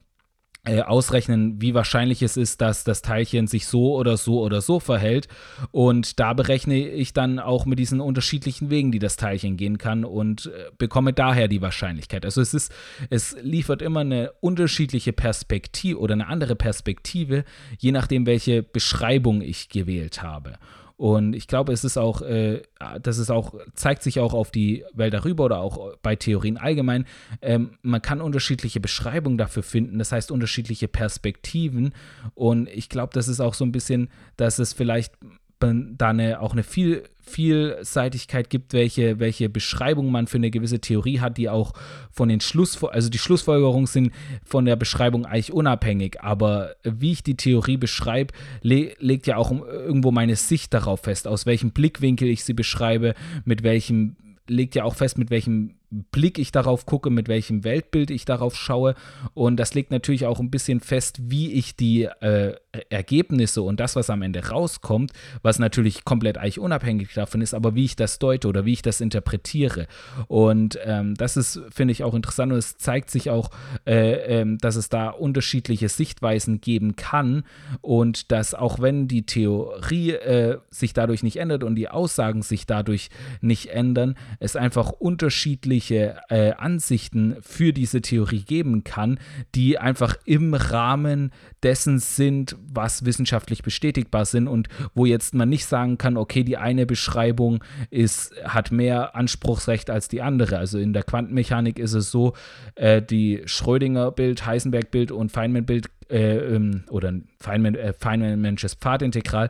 äh, 0.64 0.82
ausrechnen, 0.82 1.60
wie 1.60 1.74
wahrscheinlich 1.74 2.22
es 2.22 2.38
ist, 2.38 2.62
dass 2.62 2.84
das 2.84 3.02
Teilchen 3.02 3.48
sich 3.48 3.66
so 3.66 3.96
oder 3.96 4.16
so 4.16 4.42
oder 4.42 4.62
so 4.62 4.80
verhält. 4.80 5.28
Und 5.72 6.20
da 6.20 6.34
berechne 6.34 6.78
ich 6.78 7.14
dann 7.14 7.40
auch 7.40 7.66
mit 7.66 7.80
diesen 7.80 8.00
unterschiedlichen 8.00 8.70
Wegen, 8.70 8.92
die 8.92 9.00
das 9.00 9.16
Teilchen 9.16 9.58
gehen 9.58 9.80
kann 9.80 10.06
und 10.06 10.48
äh, 10.48 10.70
bekomme 10.78 11.14
daher 11.14 11.48
die 11.48 11.64
Wahrscheinlichkeit. 11.64 12.26
Also 12.26 12.42
es 12.42 12.54
ist, 12.54 12.72
es 13.10 13.36
liefert 13.42 13.82
immer 13.82 14.02
eine 14.02 14.34
unterschiedliche 14.40 15.14
Perspektive 15.14 15.98
oder 15.98 16.14
eine 16.14 16.28
andere 16.28 16.56
Perspektive, 16.56 17.44
je 17.80 17.92
nachdem, 17.92 18.28
welche 18.28 18.62
Beschreibung 18.62 19.42
ich 19.42 19.70
gewählt 19.70 20.22
habe. 20.22 20.60
Und 21.02 21.34
ich 21.34 21.48
glaube, 21.48 21.74
es 21.74 21.84
ist 21.84 21.98
auch, 21.98 22.22
äh, 22.22 22.62
das 23.02 23.18
ist 23.18 23.32
auch, 23.32 23.56
zeigt 23.74 24.04
sich 24.04 24.20
auch 24.20 24.36
auf 24.36 24.52
die 24.52 24.86
Welt 24.94 25.16
darüber 25.16 25.46
oder 25.46 25.60
auch 25.60 25.98
bei 26.04 26.16
Theorien 26.16 26.58
allgemein. 26.58 27.08
Ähm, 27.42 27.72
man 27.82 28.04
kann 28.04 28.22
unterschiedliche 28.22 28.80
Beschreibungen 28.80 29.40
dafür 29.40 29.64
finden, 29.64 29.98
das 29.98 30.12
heißt 30.12 30.30
unterschiedliche 30.30 30.88
Perspektiven. 30.88 31.96
Und 32.36 32.70
ich 32.70 32.88
glaube, 32.88 33.14
das 33.16 33.28
ist 33.28 33.40
auch 33.40 33.56
so 33.56 33.66
ein 33.66 33.72
bisschen, 33.72 34.10
dass 34.38 34.60
es 34.60 34.74
vielleicht 34.74 35.16
da 35.62 36.10
eine, 36.10 36.42
auch 36.42 36.54
eine 36.54 36.64
viel, 36.64 37.04
Vielseitigkeit 37.22 38.50
gibt, 38.50 38.74
welche, 38.74 39.20
welche 39.20 39.50
Beschreibung 39.50 40.12
man 40.12 40.28
für 40.28 40.38
eine 40.38 40.52
gewisse 40.52 40.80
Theorie 40.80 41.20
hat, 41.20 41.38
die 41.38 41.50
auch 41.50 41.74
von 42.12 42.30
den 42.30 42.42
Schluss, 42.42 42.84
also 42.84 43.10
die 43.10 43.18
Schlussfolgerungen 43.18 43.88
sind 43.88 44.12
von 44.44 44.66
der 44.66 44.76
Beschreibung 44.76 45.26
eigentlich 45.26 45.54
unabhängig, 45.54 46.22
aber 46.22 46.76
wie 46.84 47.14
ich 47.14 47.24
die 47.24 47.38
Theorie 47.38 47.78
beschreibe, 47.78 48.34
le 48.62 48.94
legt 49.00 49.28
ja 49.28 49.38
auch 49.38 49.52
irgendwo 49.52 50.12
meine 50.12 50.36
Sicht 50.36 50.74
darauf 50.74 51.02
fest, 51.02 51.28
aus 51.28 51.46
welchem 51.46 51.72
Blickwinkel 51.72 52.28
ich 52.28 52.44
sie 52.44 52.54
beschreibe, 52.54 53.14
mit 53.46 53.64
welchem 53.64 54.16
legt 54.48 54.76
ja 54.76 54.84
auch 54.84 54.96
fest, 54.96 55.18
mit 55.18 55.30
welchem 55.30 55.76
Blick 55.90 56.40
ich 56.40 56.52
darauf 56.52 56.86
gucke, 56.86 57.10
mit 57.10 57.28
welchem 57.28 57.64
Weltbild 57.64 58.12
ich 58.12 58.26
darauf 58.26 58.56
schaue. 58.56 58.96
Und 59.34 59.58
das 59.58 59.74
legt 59.74 59.92
natürlich 59.92 60.26
auch 60.26 60.40
ein 60.40 60.52
bisschen 60.52 60.80
fest, 60.80 61.20
wie 61.24 61.52
ich 61.54 61.76
die 61.76 62.04
äh, 62.04 62.56
Ergebnisse 62.90 63.62
und 63.62 63.80
das, 63.80 63.96
was 63.96 64.10
am 64.10 64.22
Ende 64.22 64.48
rauskommt, 64.48 65.12
was 65.42 65.60
natürlich 65.60 66.06
komplett 66.06 66.38
eigentlich 66.38 66.60
unabhängig 66.60 67.14
davon 67.14 67.42
ist, 67.42 67.54
aber 67.54 67.76
wie 67.76 67.86
ich 67.86 67.96
das 67.96 68.20
deute 68.20 68.48
oder 68.48 68.66
wie 68.66 68.74
ich 68.74 68.82
das 68.82 69.02
interpretiere. 69.02 69.88
Und 70.28 70.80
ähm, 70.86 71.16
das 71.16 71.38
ist, 71.38 71.62
finde 71.70 71.92
ich, 71.92 72.04
auch 72.04 72.14
interessant 72.14 72.54
und 72.54 72.58
es 72.58 72.78
zeigt 72.78 73.10
sich 73.10 73.30
auch, 73.30 73.50
äh, 73.86 74.42
äh, 74.42 74.58
dass 74.58 74.76
es 74.76 74.90
da 74.90 75.10
unterschiedliche 75.10 75.90
Sichtweisen 75.90 76.62
geben 76.62 76.96
kann 76.96 77.44
und 77.82 78.32
dass 78.32 78.54
auch 78.54 78.80
wenn 78.80 79.08
die 79.08 79.26
Theorie 79.26 80.12
äh, 80.12 80.58
sich 80.70 80.94
dadurch 80.94 81.24
nicht 81.24 81.38
ändert 81.38 81.64
und 81.64 81.76
die 81.76 81.90
Aussagen 81.90 82.42
sich 82.42 82.66
dadurch 82.66 83.10
nicht 83.42 83.68
ändern, 83.68 84.16
es 84.40 84.56
einfach 84.56 84.92
unterschiedliche 84.92 86.22
äh, 86.30 86.52
Ansichten 86.54 87.36
für 87.42 87.74
diese 87.74 88.02
Theorie 88.02 88.44
geben 88.44 88.84
kann, 88.84 89.20
die 89.56 89.78
einfach 89.78 90.16
im 90.26 90.54
Rahmen 90.54 91.32
dessen 91.64 92.00
sind, 92.00 92.56
was 92.68 93.06
wissenschaftlich 93.06 93.64
bestätigbar 93.64 94.26
sind 94.26 94.48
und 94.48 94.68
wo 94.94 95.06
jetzt 95.06 95.34
man 95.34 95.50
nicht 95.50 95.66
sagen 95.66 95.98
kann, 95.98 96.18
okay, 96.18 96.44
die 96.44 96.58
eine 96.58 96.86
Beschreibung 96.86 97.64
ist, 97.90 98.34
hat 98.44 98.72
mehr 98.72 99.16
Anspruchsrecht 99.16 99.90
als 99.90 100.08
die 100.08 100.22
andere. 100.22 100.58
Also 100.58 100.80
in 100.80 100.94
der 100.94 101.04
Quantenmechanik 101.04 101.80
ist 101.80 101.94
es 101.94 102.12
so, 102.12 102.34
äh, 102.76 103.02
die 103.02 103.42
Schrödinger-Bild, 103.46 104.46
Heisenberg-Bild 104.46 105.12
und 105.12 105.32
Feynman-Bild 105.32 105.90
äh, 106.10 106.38
ähm, 106.38 106.84
oder 106.90 107.14
Feynman, 107.40 107.76
äh, 107.76 107.94
Feynman-Mensches 107.94 108.76
Pfadintegral, 108.76 109.50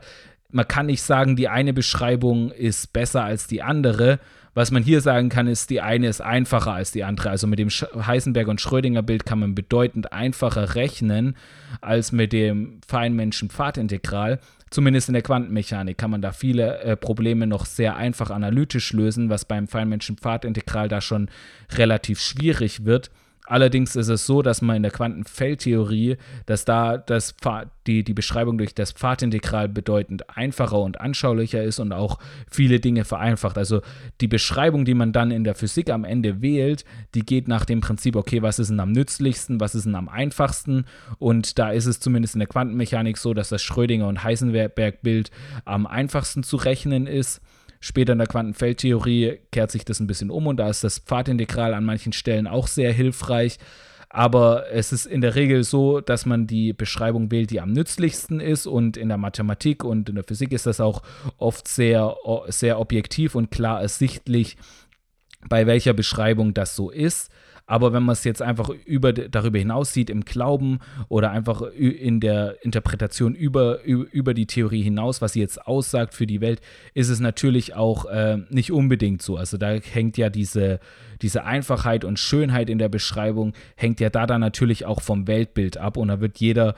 man 0.52 0.68
kann 0.68 0.86
nicht 0.86 1.02
sagen, 1.02 1.36
die 1.36 1.48
eine 1.48 1.74
Beschreibung 1.74 2.52
ist 2.52 2.94
besser 2.94 3.24
als 3.24 3.48
die 3.48 3.62
andere, 3.62 4.20
was 4.54 4.72
man 4.72 4.84
hier 4.84 5.00
sagen 5.02 5.30
kann, 5.30 5.48
ist, 5.48 5.70
die 5.70 5.82
eine 5.82 6.08
ist 6.08 6.22
einfacher 6.22 6.74
als 6.74 6.92
die 6.92 7.04
andere. 7.04 7.30
Also 7.30 7.48
mit 7.48 7.60
dem 7.60 7.70
Heisenberg- 7.70 8.50
und 8.50 8.60
Schrödinger-Bild 8.60 9.26
kann 9.26 9.40
man 9.40 9.56
bedeutend 9.56 10.12
einfacher 10.12 10.76
rechnen 10.76 11.38
als 11.80 12.12
mit 12.12 12.34
dem 12.34 12.82
Feynmanschen-Pfadintegral. 12.88 14.40
Zumindest 14.70 15.10
in 15.10 15.14
der 15.14 15.22
Quantenmechanik 15.22 15.98
kann 15.98 16.12
man 16.12 16.22
da 16.22 16.32
viele 16.32 16.80
äh, 16.80 16.98
Probleme 16.98 17.48
noch 17.48 17.66
sehr 17.66 17.96
einfach 17.96 18.30
analytisch 18.30 18.92
lösen, 18.94 19.30
was 19.30 19.46
beim 19.46 19.68
Feynmanschen-Pfadintegral 19.68 20.90
da 20.90 21.00
schon 21.00 21.30
relativ 21.74 22.20
schwierig 22.20 22.84
wird. 22.86 23.10
Allerdings 23.52 23.98
ist 23.98 24.08
es 24.08 24.26
so, 24.26 24.42
dass 24.42 24.62
man 24.62 24.78
in 24.78 24.84
der 24.84 24.94
Quantenfeldtheorie, 24.94 26.16
dass 26.46 26.64
da 26.64 26.98
das 26.98 27.36
die, 27.86 28.02
die 28.06 28.14
Beschreibung 28.14 28.58
durch 28.58 28.74
das 28.74 28.94
Pfadintegral 28.94 29.68
bedeutend 29.68 30.38
einfacher 30.38 30.80
und 30.80 31.02
anschaulicher 31.02 31.62
ist 31.62 31.80
und 31.80 31.92
auch 31.92 32.18
viele 32.50 32.80
Dinge 32.80 33.04
vereinfacht. 33.04 33.58
Also 33.58 33.82
die 34.22 34.30
Beschreibung, 34.30 34.86
die 34.86 34.94
man 34.94 35.12
dann 35.12 35.32
in 35.32 35.44
der 35.44 35.56
Physik 35.56 35.90
am 35.90 36.06
Ende 36.06 36.42
wählt, 36.42 36.86
die 37.14 37.26
geht 37.26 37.50
nach 37.50 37.66
dem 37.66 37.82
Prinzip, 37.82 38.16
okay, 38.16 38.42
was 38.42 38.58
ist 38.58 38.70
denn 38.70 38.80
am 38.80 38.94
nützlichsten, 38.94 39.60
was 39.60 39.76
ist 39.76 39.86
denn 39.86 39.96
am 39.96 40.08
einfachsten? 40.08 40.86
Und 41.20 41.60
da 41.60 41.72
ist 41.72 41.88
es 41.88 42.00
zumindest 42.00 42.36
in 42.36 42.40
der 42.40 42.48
Quantenmechanik 42.48 43.18
so, 43.18 43.34
dass 43.34 43.50
das 43.50 43.62
Schrödinger- 43.62 44.08
und 44.08 44.24
Heisenberg-Bild 44.24 45.30
am 45.66 45.88
einfachsten 45.88 46.44
zu 46.44 46.56
rechnen 46.56 47.06
ist. 47.06 47.42
Später 47.84 48.14
in 48.14 48.20
der 48.20 48.28
Quantenfeldtheorie 48.28 49.40
kehrt 49.52 49.72
sich 49.72 49.84
das 49.84 50.00
ein 50.00 50.08
bisschen 50.08 50.30
um 50.30 50.48
und 50.48 50.58
da 50.58 50.70
ist 50.70 50.84
das 50.84 51.00
Pfadintegral 51.00 51.74
an 51.74 51.84
manchen 51.84 52.14
Stellen 52.14 52.48
auch 52.48 52.68
sehr 52.68 52.94
hilfreich. 52.94 53.58
Aber 54.08 54.70
es 54.72 54.92
ist 54.92 55.06
in 55.06 55.22
der 55.22 55.36
Regel 55.36 55.64
so, 55.64 56.00
dass 56.02 56.26
man 56.26 56.46
die 56.46 56.74
Beschreibung 56.74 57.32
wählt, 57.32 57.50
die 57.50 57.62
am 57.62 57.72
nützlichsten 57.72 58.42
ist. 58.42 58.68
Und 58.68 58.98
in 58.98 59.08
der 59.08 59.18
Mathematik 59.18 59.86
und 59.86 60.10
in 60.10 60.16
der 60.16 60.26
Physik 60.26 60.52
ist 60.52 60.66
das 60.66 60.82
auch 60.82 61.02
oft 61.38 61.68
sehr, 61.68 62.16
sehr 62.48 62.80
objektiv 62.80 63.36
und 63.36 63.52
klar 63.52 63.82
ersichtlich, 63.82 64.58
bei 65.48 65.66
welcher 65.66 65.94
Beschreibung 65.94 66.54
das 66.54 66.76
so 66.76 66.92
ist. 66.92 67.32
Aber 67.72 67.94
wenn 67.94 68.04
man 68.04 68.12
es 68.12 68.26
jetzt 68.26 68.42
einfach 68.42 68.70
über, 68.84 69.14
darüber 69.14 69.58
hinaus 69.58 69.94
sieht 69.94 70.10
im 70.10 70.26
Glauben 70.26 70.80
oder 71.08 71.32
einfach 71.32 71.62
in 71.62 72.20
der 72.20 72.58
Interpretation 72.66 73.34
über, 73.34 73.82
über 73.86 74.34
die 74.34 74.46
Theorie 74.46 74.82
hinaus, 74.82 75.22
was 75.22 75.32
sie 75.32 75.40
jetzt 75.40 75.66
aussagt 75.68 76.14
für 76.14 76.28
die 76.28 76.42
Welt, 76.42 76.60
ist 76.96 77.08
es 77.08 77.22
natürlich 77.22 77.74
auch 77.74 78.08
äh, 78.08 78.40
nicht 78.50 78.74
unbedingt 78.74 79.22
so. 79.22 79.38
Also 79.38 79.58
da 79.58 79.70
hängt 79.70 80.18
ja 80.18 80.30
diese, 80.30 80.82
diese 81.22 81.46
Einfachheit 81.46 82.04
und 82.04 82.20
Schönheit 82.20 82.70
in 82.70 82.78
der 82.78 82.90
Beschreibung, 82.90 83.54
hängt 83.78 84.02
ja 84.02 84.10
da 84.10 84.28
dann 84.28 84.42
natürlich 84.42 84.84
auch 84.84 85.00
vom 85.00 85.28
Weltbild 85.28 85.78
ab. 85.78 85.96
Und 85.96 86.10
da 86.10 86.20
wird 86.20 86.40
jeder, 86.40 86.76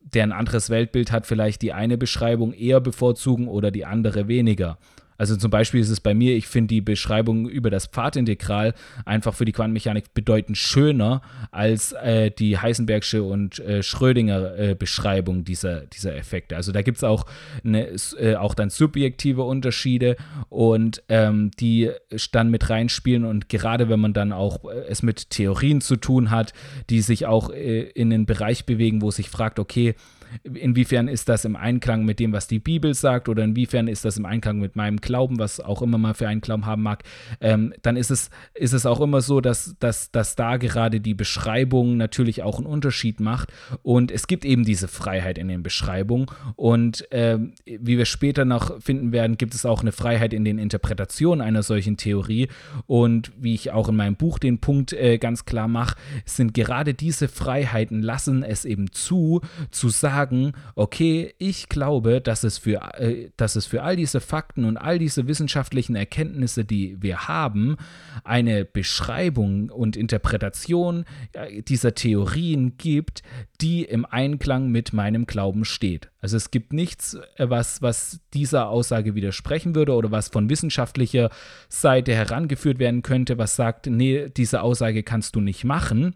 der 0.00 0.24
ein 0.24 0.32
anderes 0.32 0.70
Weltbild 0.70 1.12
hat, 1.12 1.24
vielleicht 1.24 1.62
die 1.62 1.72
eine 1.72 1.96
Beschreibung 1.96 2.52
eher 2.52 2.80
bevorzugen 2.80 3.46
oder 3.46 3.70
die 3.70 3.84
andere 3.84 4.26
weniger. 4.26 4.76
Also 5.18 5.36
zum 5.36 5.50
Beispiel 5.50 5.80
ist 5.80 5.90
es 5.90 6.00
bei 6.00 6.14
mir, 6.14 6.36
ich 6.36 6.46
finde 6.46 6.68
die 6.68 6.80
Beschreibung 6.80 7.48
über 7.48 7.70
das 7.70 7.86
Pfadintegral 7.86 8.74
einfach 9.04 9.34
für 9.34 9.44
die 9.44 9.52
Quantenmechanik 9.52 10.14
bedeutend 10.14 10.56
schöner 10.56 11.22
als 11.50 11.92
äh, 11.92 12.30
die 12.30 12.58
Heisenbergsche 12.58 13.22
und 13.22 13.58
äh, 13.60 13.82
Schrödinger 13.82 14.58
äh, 14.58 14.74
Beschreibung 14.74 15.44
dieser, 15.44 15.82
dieser 15.86 16.16
Effekte. 16.16 16.56
Also 16.56 16.72
da 16.72 16.82
gibt 16.82 16.98
es 16.98 17.04
auch, 17.04 17.26
eine, 17.64 17.88
äh, 18.18 18.36
auch 18.36 18.54
dann 18.54 18.70
subjektive 18.70 19.42
Unterschiede 19.42 20.16
und 20.48 21.02
ähm, 21.08 21.50
die 21.58 21.90
dann 22.32 22.50
mit 22.50 22.70
reinspielen 22.70 23.24
und 23.24 23.48
gerade 23.48 23.88
wenn 23.88 24.00
man 24.00 24.12
dann 24.12 24.32
auch 24.32 24.64
äh, 24.64 24.84
es 24.88 25.02
mit 25.02 25.30
Theorien 25.30 25.80
zu 25.80 25.96
tun 25.96 26.30
hat, 26.30 26.52
die 26.90 27.00
sich 27.00 27.26
auch 27.26 27.50
äh, 27.50 27.82
in 27.82 28.10
den 28.10 28.26
Bereich 28.26 28.66
bewegen, 28.66 29.02
wo 29.02 29.10
sich 29.10 29.28
fragt, 29.28 29.58
okay, 29.58 29.94
inwiefern 30.42 31.08
ist 31.08 31.28
das 31.28 31.44
im 31.44 31.56
Einklang 31.56 32.04
mit 32.04 32.18
dem, 32.18 32.32
was 32.32 32.46
die 32.46 32.58
Bibel 32.58 32.94
sagt 32.94 33.28
oder 33.28 33.44
inwiefern 33.44 33.88
ist 33.88 34.04
das 34.04 34.16
im 34.16 34.26
Einklang 34.26 34.58
mit 34.58 34.76
meinem 34.76 34.98
Glauben, 34.98 35.38
was 35.38 35.60
auch 35.60 35.82
immer 35.82 35.98
man 35.98 36.14
für 36.14 36.28
einen 36.28 36.40
Glauben 36.40 36.66
haben 36.66 36.82
mag, 36.82 37.02
ähm, 37.40 37.74
dann 37.82 37.96
ist 37.96 38.10
es, 38.10 38.30
ist 38.54 38.72
es 38.72 38.86
auch 38.86 39.00
immer 39.00 39.20
so, 39.20 39.40
dass, 39.40 39.76
dass, 39.78 40.10
dass 40.10 40.36
da 40.36 40.56
gerade 40.56 41.00
die 41.00 41.14
Beschreibung 41.14 41.96
natürlich 41.96 42.42
auch 42.42 42.58
einen 42.58 42.66
Unterschied 42.66 43.20
macht. 43.20 43.52
Und 43.82 44.10
es 44.10 44.26
gibt 44.26 44.44
eben 44.44 44.64
diese 44.64 44.88
Freiheit 44.88 45.38
in 45.38 45.48
den 45.48 45.62
Beschreibungen. 45.62 46.26
Und 46.56 47.06
ähm, 47.10 47.54
wie 47.64 47.98
wir 47.98 48.06
später 48.06 48.44
noch 48.44 48.80
finden 48.80 49.12
werden, 49.12 49.36
gibt 49.36 49.54
es 49.54 49.66
auch 49.66 49.82
eine 49.82 49.92
Freiheit 49.92 50.32
in 50.32 50.44
den 50.44 50.58
Interpretationen 50.58 51.40
einer 51.40 51.62
solchen 51.62 51.96
Theorie. 51.96 52.48
Und 52.86 53.32
wie 53.38 53.54
ich 53.54 53.70
auch 53.72 53.88
in 53.88 53.96
meinem 53.96 54.16
Buch 54.16 54.38
den 54.38 54.58
Punkt 54.58 54.92
äh, 54.92 55.18
ganz 55.18 55.44
klar 55.44 55.68
mache, 55.68 55.96
sind 56.24 56.54
gerade 56.54 56.94
diese 56.94 57.28
Freiheiten 57.28 58.02
lassen 58.02 58.42
es 58.42 58.64
eben 58.64 58.92
zu, 58.92 59.40
zu 59.70 59.88
sagen, 59.88 60.21
sagen, 60.22 60.52
okay, 60.74 61.34
ich 61.38 61.68
glaube, 61.68 62.20
dass 62.20 62.44
es 62.44 62.58
für, 62.58 62.80
äh, 62.94 63.30
dass 63.36 63.56
es 63.56 63.66
für 63.66 63.82
all 63.82 63.96
diese 63.96 64.20
Fakten 64.20 64.64
und 64.64 64.76
all 64.76 64.98
diese 64.98 65.26
wissenschaftlichen 65.26 65.96
Erkenntnisse, 65.96 66.64
die 66.64 66.96
wir 67.00 67.28
haben, 67.28 67.76
eine 68.22 68.64
Beschreibung 68.64 69.70
und 69.70 69.96
Interpretation 69.96 71.04
äh, 71.32 71.62
dieser 71.62 71.94
Theorien 71.94 72.76
gibt, 72.78 73.22
die 73.60 73.82
im 73.84 74.04
Einklang 74.04 74.68
mit 74.70 74.92
meinem 74.92 75.26
Glauben 75.26 75.64
steht. 75.64 76.10
Also 76.20 76.36
es 76.36 76.52
gibt 76.52 76.72
nichts, 76.72 77.14
äh, 77.36 77.50
was, 77.50 77.82
was 77.82 78.20
dieser 78.32 78.68
Aussage 78.68 79.14
widersprechen 79.16 79.74
würde 79.74 79.94
oder 79.94 80.12
was 80.12 80.28
von 80.28 80.48
wissenschaftlicher 80.48 81.30
Seite 81.68 82.14
herangeführt 82.14 82.78
werden 82.78 83.02
könnte, 83.02 83.38
was 83.38 83.56
sagt, 83.56 83.86
nee, 83.86 84.28
diese 84.28 84.62
Aussage 84.62 85.02
kannst 85.02 85.34
du 85.34 85.40
nicht 85.40 85.64
machen. 85.64 86.14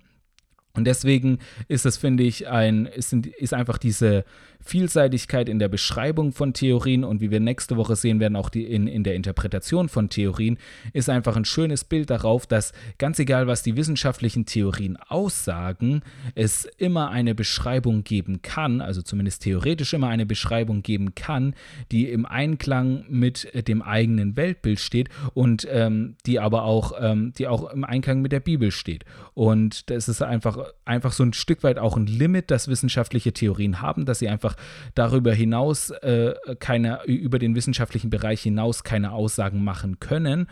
Und 0.76 0.84
deswegen 0.84 1.38
ist 1.68 1.86
es, 1.86 1.96
finde 1.96 2.22
ich, 2.22 2.48
ein, 2.48 2.86
ist, 2.86 3.12
ist 3.12 3.54
einfach 3.54 3.78
diese 3.78 4.24
Vielseitigkeit 4.66 5.48
in 5.48 5.58
der 5.58 5.68
Beschreibung 5.68 6.32
von 6.32 6.52
Theorien 6.52 7.04
und 7.04 7.20
wie 7.20 7.30
wir 7.30 7.40
nächste 7.40 7.76
Woche 7.76 7.96
sehen 7.96 8.20
werden, 8.20 8.36
auch 8.36 8.50
die 8.50 8.64
in, 8.64 8.86
in 8.86 9.04
der 9.04 9.14
Interpretation 9.14 9.88
von 9.88 10.08
Theorien, 10.08 10.58
ist 10.92 11.08
einfach 11.08 11.36
ein 11.36 11.44
schönes 11.44 11.84
Bild 11.84 12.10
darauf, 12.10 12.46
dass 12.46 12.72
ganz 12.98 13.18
egal, 13.18 13.46
was 13.46 13.62
die 13.62 13.76
wissenschaftlichen 13.76 14.46
Theorien 14.46 14.98
aussagen, 15.08 16.02
es 16.34 16.64
immer 16.64 17.10
eine 17.10 17.34
Beschreibung 17.34 18.04
geben 18.04 18.42
kann, 18.42 18.80
also 18.80 19.02
zumindest 19.02 19.42
theoretisch 19.42 19.92
immer 19.94 20.08
eine 20.08 20.26
Beschreibung 20.26 20.82
geben 20.82 21.14
kann, 21.14 21.54
die 21.92 22.08
im 22.10 22.26
Einklang 22.26 23.04
mit 23.08 23.68
dem 23.68 23.82
eigenen 23.82 24.36
Weltbild 24.36 24.80
steht 24.80 25.08
und 25.34 25.66
ähm, 25.70 26.16
die 26.26 26.40
aber 26.40 26.64
auch, 26.64 26.92
ähm, 27.00 27.32
die 27.38 27.46
auch 27.46 27.70
im 27.70 27.84
Einklang 27.84 28.20
mit 28.20 28.32
der 28.32 28.40
Bibel 28.40 28.70
steht. 28.70 29.04
Und 29.34 29.90
das 29.90 30.08
ist 30.08 30.22
einfach, 30.22 30.58
einfach 30.84 31.12
so 31.12 31.22
ein 31.22 31.32
Stück 31.32 31.62
weit 31.62 31.78
auch 31.78 31.96
ein 31.96 32.06
Limit, 32.06 32.50
das 32.50 32.68
wissenschaftliche 32.68 33.32
Theorien 33.32 33.80
haben, 33.80 34.04
dass 34.04 34.18
sie 34.18 34.28
einfach 34.28 34.55
darüber 34.94 35.32
hinaus 35.32 35.90
äh, 35.90 36.34
keine, 36.58 37.04
über 37.04 37.38
den 37.38 37.54
wissenschaftlichen 37.54 38.10
Bereich 38.10 38.42
hinaus 38.42 38.84
keine 38.84 39.12
Aussagen 39.12 39.64
machen 39.64 40.00
können. 40.00 40.46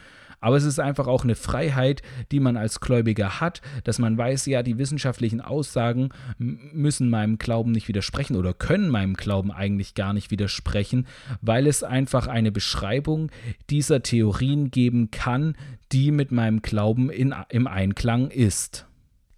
Aber 0.44 0.58
es 0.58 0.64
ist 0.64 0.78
einfach 0.78 1.06
auch 1.06 1.24
eine 1.24 1.36
Freiheit, 1.36 2.02
die 2.30 2.38
man 2.38 2.58
als 2.58 2.80
Gläubiger 2.80 3.40
hat, 3.40 3.62
dass 3.84 3.98
man 3.98 4.18
weiß, 4.18 4.44
ja, 4.44 4.62
die 4.62 4.76
wissenschaftlichen 4.76 5.40
Aussagen 5.40 6.10
müssen 6.36 7.08
meinem 7.08 7.38
Glauben 7.38 7.72
nicht 7.72 7.88
widersprechen 7.88 8.36
oder 8.36 8.52
können 8.52 8.90
meinem 8.90 9.14
Glauben 9.14 9.50
eigentlich 9.50 9.94
gar 9.94 10.12
nicht 10.12 10.30
widersprechen, 10.30 11.06
weil 11.40 11.66
es 11.66 11.82
einfach 11.82 12.26
eine 12.26 12.52
Beschreibung 12.52 13.30
dieser 13.70 14.02
Theorien 14.02 14.70
geben 14.70 15.10
kann, 15.10 15.56
die 15.92 16.10
mit 16.10 16.30
meinem 16.30 16.60
Glauben 16.60 17.08
in, 17.08 17.34
im 17.48 17.66
Einklang 17.66 18.28
ist. 18.30 18.86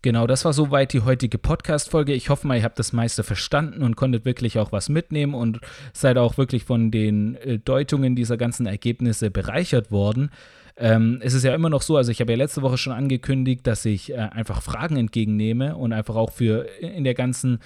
Genau, 0.03 0.27
das 0.27 0.45
war 0.45 0.53
soweit 0.53 0.93
die 0.93 1.01
heutige 1.01 1.39
Podcast-Folge. 1.39 2.13
Ich 2.13 2.29
hoffe 2.29 2.47
mal, 2.47 2.57
ihr 2.57 2.63
habt 2.63 2.79
das 2.79 2.93
meiste 2.93 3.25
verstanden 3.25 3.83
und 3.83 3.97
konntet 3.97 4.25
wirklich 4.25 4.59
auch 4.59 4.71
was 4.71 4.89
mitnehmen 4.89 5.35
und 5.35 5.61
seid 5.93 6.19
auch 6.19 6.39
wirklich 6.39 6.65
von 6.65 6.91
den 6.91 7.35
äh, 7.37 7.59
Deutungen 7.59 8.15
dieser 8.15 8.37
ganzen 8.37 8.67
Ergebnisse 8.67 9.31
bereichert 9.31 9.91
worden. 9.91 10.31
Ähm, 10.77 11.21
es 11.23 11.33
ist 11.33 11.43
ja 11.43 11.55
immer 11.55 11.71
noch 11.71 11.83
so, 11.83 11.97
also 11.97 12.13
ich 12.13 12.21
habe 12.21 12.33
ja 12.33 12.39
letzte 12.39 12.61
Woche 12.63 12.77
schon 12.77 12.93
angekündigt, 12.93 13.67
dass 13.67 13.85
ich 13.87 14.13
äh, 14.13 14.17
einfach 14.17 14.61
Fragen 14.63 14.97
entgegennehme 14.97 15.75
und 15.75 15.93
einfach 15.93 16.17
auch 16.17 16.31
für 16.31 16.69
in 16.81 17.05
der 17.05 17.15
ganzen 17.15 17.61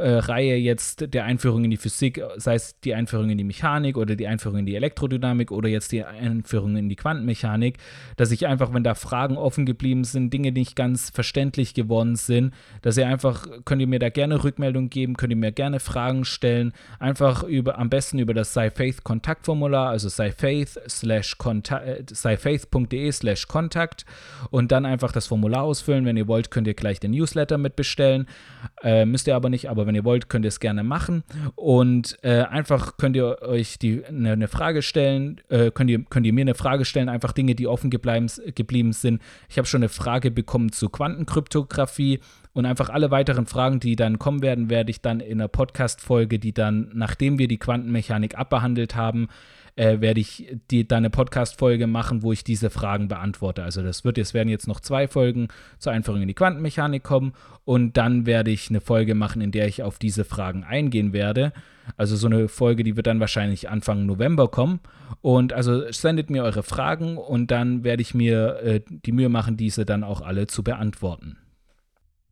äh, 0.00 0.16
Reihe 0.18 0.56
jetzt 0.56 1.12
der 1.14 1.24
Einführung 1.24 1.64
in 1.64 1.70
die 1.70 1.76
Physik, 1.76 2.20
sei 2.36 2.54
es 2.54 2.78
die 2.80 2.94
Einführung 2.94 3.30
in 3.30 3.38
die 3.38 3.44
Mechanik 3.44 3.96
oder 3.96 4.16
die 4.16 4.26
Einführung 4.26 4.58
in 4.58 4.66
die 4.66 4.74
Elektrodynamik 4.74 5.50
oder 5.52 5.68
jetzt 5.68 5.92
die 5.92 6.04
Einführung 6.04 6.76
in 6.76 6.88
die 6.88 6.96
Quantenmechanik, 6.96 7.78
dass 8.16 8.30
ich 8.30 8.46
einfach, 8.46 8.72
wenn 8.74 8.84
da 8.84 8.94
Fragen 8.94 9.36
offen 9.36 9.66
geblieben 9.66 10.04
sind, 10.04 10.32
Dinge 10.32 10.52
nicht 10.52 10.76
ganz 10.76 11.10
verständlich 11.10 11.74
geworden 11.74 12.16
sind, 12.16 12.54
dass 12.82 12.96
ihr 12.96 13.06
einfach, 13.06 13.46
könnt 13.64 13.80
ihr 13.80 13.86
mir 13.86 13.98
da 13.98 14.08
gerne 14.08 14.42
Rückmeldung 14.42 14.90
geben, 14.90 15.16
könnt 15.16 15.32
ihr 15.32 15.36
mir 15.36 15.52
gerne 15.52 15.80
Fragen 15.80 16.24
stellen, 16.24 16.72
einfach 16.98 17.42
über, 17.42 17.78
am 17.78 17.90
besten 17.90 18.18
über 18.18 18.34
das 18.34 18.52
SciFaith 18.52 19.04
Kontaktformular, 19.04 19.90
also 19.90 20.08
slash 20.08 21.36
scifaith.de 22.14 23.12
slash 23.12 23.46
Kontakt 23.46 24.04
und 24.50 24.72
dann 24.72 24.86
einfach 24.86 25.12
das 25.12 25.26
Formular 25.26 25.62
ausfüllen. 25.62 26.04
Wenn 26.04 26.16
ihr 26.16 26.28
wollt, 26.28 26.50
könnt 26.50 26.66
ihr 26.66 26.74
gleich 26.74 27.00
den 27.00 27.12
Newsletter 27.12 27.58
mitbestellen. 27.58 28.26
Äh, 28.82 29.04
müsst 29.04 29.26
ihr 29.26 29.36
aber 29.36 29.50
nicht, 29.50 29.68
aber 29.68 29.86
wenn 29.86 29.89
ihr 29.94 30.04
wollt, 30.04 30.28
könnt 30.28 30.44
ihr 30.44 30.48
es 30.48 30.60
gerne 30.60 30.82
machen. 30.82 31.24
Und 31.54 32.18
äh, 32.22 32.42
einfach 32.42 32.96
könnt 32.96 33.16
ihr 33.16 33.42
euch 33.42 33.78
die, 33.78 34.04
eine, 34.04 34.32
eine 34.32 34.48
Frage 34.48 34.82
stellen, 34.82 35.40
äh, 35.48 35.70
könnt, 35.70 35.90
ihr, 35.90 36.02
könnt 36.04 36.26
ihr 36.26 36.32
mir 36.32 36.42
eine 36.42 36.54
Frage 36.54 36.84
stellen, 36.84 37.08
einfach 37.08 37.32
Dinge, 37.32 37.54
die 37.54 37.66
offen 37.66 37.90
gebleiben, 37.90 38.30
geblieben 38.54 38.92
sind. 38.92 39.20
Ich 39.48 39.58
habe 39.58 39.66
schon 39.66 39.80
eine 39.80 39.88
Frage 39.88 40.30
bekommen 40.30 40.72
zu 40.72 40.88
Quantenkryptographie. 40.88 42.20
Und 42.52 42.66
einfach 42.66 42.88
alle 42.88 43.12
weiteren 43.12 43.46
Fragen, 43.46 43.78
die 43.78 43.94
dann 43.94 44.18
kommen 44.18 44.42
werden, 44.42 44.70
werde 44.70 44.90
ich 44.90 45.00
dann 45.00 45.20
in 45.20 45.40
einer 45.40 45.46
Podcast-Folge, 45.46 46.40
die 46.40 46.52
dann, 46.52 46.90
nachdem 46.92 47.38
wir 47.38 47.46
die 47.46 47.58
Quantenmechanik 47.58 48.36
abbehandelt 48.36 48.96
haben, 48.96 49.28
äh, 49.76 50.00
werde 50.00 50.20
ich 50.20 50.56
die, 50.70 50.86
dann 50.86 50.98
eine 50.98 51.10
Podcast-Folge 51.10 51.86
machen, 51.86 52.22
wo 52.22 52.32
ich 52.32 52.44
diese 52.44 52.70
Fragen 52.70 53.08
beantworte. 53.08 53.62
Also 53.62 53.82
das 53.82 54.04
wird, 54.04 54.18
es 54.18 54.34
werden 54.34 54.48
jetzt 54.48 54.68
noch 54.68 54.80
zwei 54.80 55.08
Folgen 55.08 55.48
zur 55.78 55.92
Einführung 55.92 56.22
in 56.22 56.28
die 56.28 56.34
Quantenmechanik 56.34 57.02
kommen 57.02 57.32
und 57.64 57.96
dann 57.96 58.26
werde 58.26 58.50
ich 58.50 58.70
eine 58.70 58.80
Folge 58.80 59.14
machen, 59.14 59.40
in 59.42 59.52
der 59.52 59.66
ich 59.66 59.82
auf 59.82 59.98
diese 59.98 60.24
Fragen 60.24 60.64
eingehen 60.64 61.12
werde. 61.12 61.52
Also 61.96 62.16
so 62.16 62.26
eine 62.26 62.48
Folge, 62.48 62.84
die 62.84 62.96
wird 62.96 63.06
dann 63.06 63.20
wahrscheinlich 63.20 63.68
Anfang 63.68 64.06
November 64.06 64.48
kommen. 64.48 64.80
Und 65.22 65.52
also 65.52 65.90
sendet 65.90 66.30
mir 66.30 66.44
eure 66.44 66.62
Fragen 66.62 67.16
und 67.16 67.50
dann 67.50 67.82
werde 67.84 68.02
ich 68.02 68.14
mir 68.14 68.60
äh, 68.62 68.80
die 68.88 69.12
Mühe 69.12 69.28
machen, 69.28 69.56
diese 69.56 69.84
dann 69.84 70.04
auch 70.04 70.20
alle 70.20 70.46
zu 70.46 70.62
beantworten. 70.62 71.36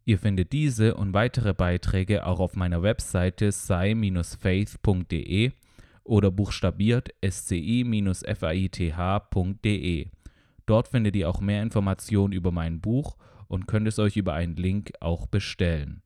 Ihr 0.05 0.19
findet 0.19 0.53
diese 0.53 0.95
und 0.95 1.13
weitere 1.13 1.53
Beiträge 1.53 2.25
auch 2.25 2.41
auf 2.41 2.57
meiner 2.57 2.83
Webseite 2.83 3.53
sci-faith.de 3.53 3.93
oder 6.09 6.31
buchstabiert 6.31 7.11
sci-faith.de. 7.25 7.77
Dort 10.67 10.89
findet 10.89 11.17
ihr 11.17 11.29
auch 11.29 11.41
mehr 11.41 11.63
Informationen 11.63 12.33
über 12.33 12.51
mein 12.51 12.81
Buch 12.81 13.17
und 13.47 13.67
könnt 13.67 13.89
es 13.89 13.99
euch 13.99 14.17
über 14.17 14.35
einen 14.35 14.57
Link 14.57 14.93
auch 15.01 15.27
bestellen. 15.27 16.03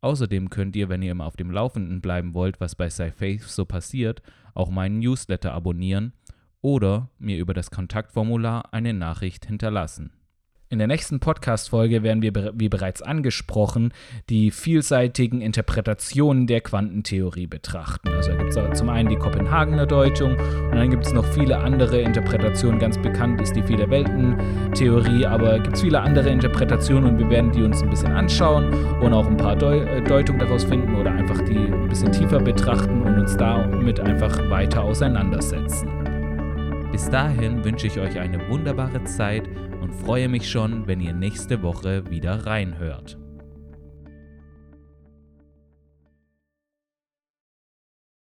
Außerdem 0.00 0.50
könnt 0.50 0.76
ihr, 0.76 0.88
wenn 0.90 1.00
ihr 1.02 1.12
immer 1.12 1.24
auf 1.24 1.36
dem 1.36 1.50
Laufenden 1.50 2.02
bleiben 2.02 2.34
wollt, 2.34 2.60
was 2.60 2.74
bei 2.74 2.90
SciFaith 2.90 3.42
so 3.42 3.64
passiert, 3.64 4.22
auch 4.52 4.68
meinen 4.68 4.98
Newsletter 4.98 5.52
abonnieren 5.52 6.12
oder 6.60 7.10
mir 7.18 7.38
über 7.38 7.54
das 7.54 7.70
Kontaktformular 7.70 8.74
eine 8.74 8.92
Nachricht 8.92 9.46
hinterlassen. 9.46 10.12
In 10.74 10.78
der 10.78 10.88
nächsten 10.88 11.20
Podcast-Folge 11.20 12.02
werden 12.02 12.20
wir, 12.20 12.52
wie 12.56 12.68
bereits 12.68 13.00
angesprochen, 13.00 13.92
die 14.28 14.50
vielseitigen 14.50 15.40
Interpretationen 15.40 16.48
der 16.48 16.62
Quantentheorie 16.62 17.46
betrachten. 17.46 18.08
Also 18.08 18.32
gibt 18.32 18.56
es 18.56 18.78
zum 18.78 18.88
einen 18.88 19.08
die 19.08 19.14
Kopenhagener 19.14 19.86
Deutung 19.86 20.32
und 20.32 20.74
dann 20.74 20.90
gibt 20.90 21.06
es 21.06 21.12
noch 21.12 21.24
viele 21.26 21.58
andere 21.58 22.00
Interpretationen. 22.00 22.80
Ganz 22.80 23.00
bekannt 23.00 23.40
ist 23.40 23.54
die 23.54 23.62
Viele-Welten-Theorie, 23.62 25.26
aber 25.26 25.60
gibt 25.60 25.76
es 25.76 25.82
viele 25.82 26.00
andere 26.00 26.28
Interpretationen 26.30 27.10
und 27.10 27.18
wir 27.20 27.30
werden 27.30 27.52
die 27.52 27.62
uns 27.62 27.80
ein 27.80 27.90
bisschen 27.90 28.10
anschauen 28.10 28.74
und 29.00 29.12
auch 29.12 29.28
ein 29.28 29.36
paar 29.36 29.54
Deu 29.54 29.78
äh, 29.78 30.02
Deutungen 30.02 30.40
daraus 30.40 30.64
finden 30.64 30.96
oder 30.96 31.12
einfach 31.12 31.40
die 31.42 31.56
ein 31.56 31.88
bisschen 31.88 32.10
tiefer 32.10 32.40
betrachten 32.40 33.00
und 33.00 33.16
uns 33.20 33.36
damit 33.36 34.00
einfach 34.00 34.50
weiter 34.50 34.82
auseinandersetzen. 34.82 35.88
Bis 36.90 37.08
dahin 37.10 37.64
wünsche 37.64 37.86
ich 37.86 38.00
euch 38.00 38.18
eine 38.18 38.48
wunderbare 38.48 39.04
Zeit 39.04 39.48
und 39.84 39.92
freue 39.92 40.28
mich 40.28 40.50
schon, 40.50 40.86
wenn 40.86 40.98
ihr 40.98 41.12
nächste 41.12 41.62
Woche 41.62 42.08
wieder 42.10 42.46
reinhört. 42.46 43.18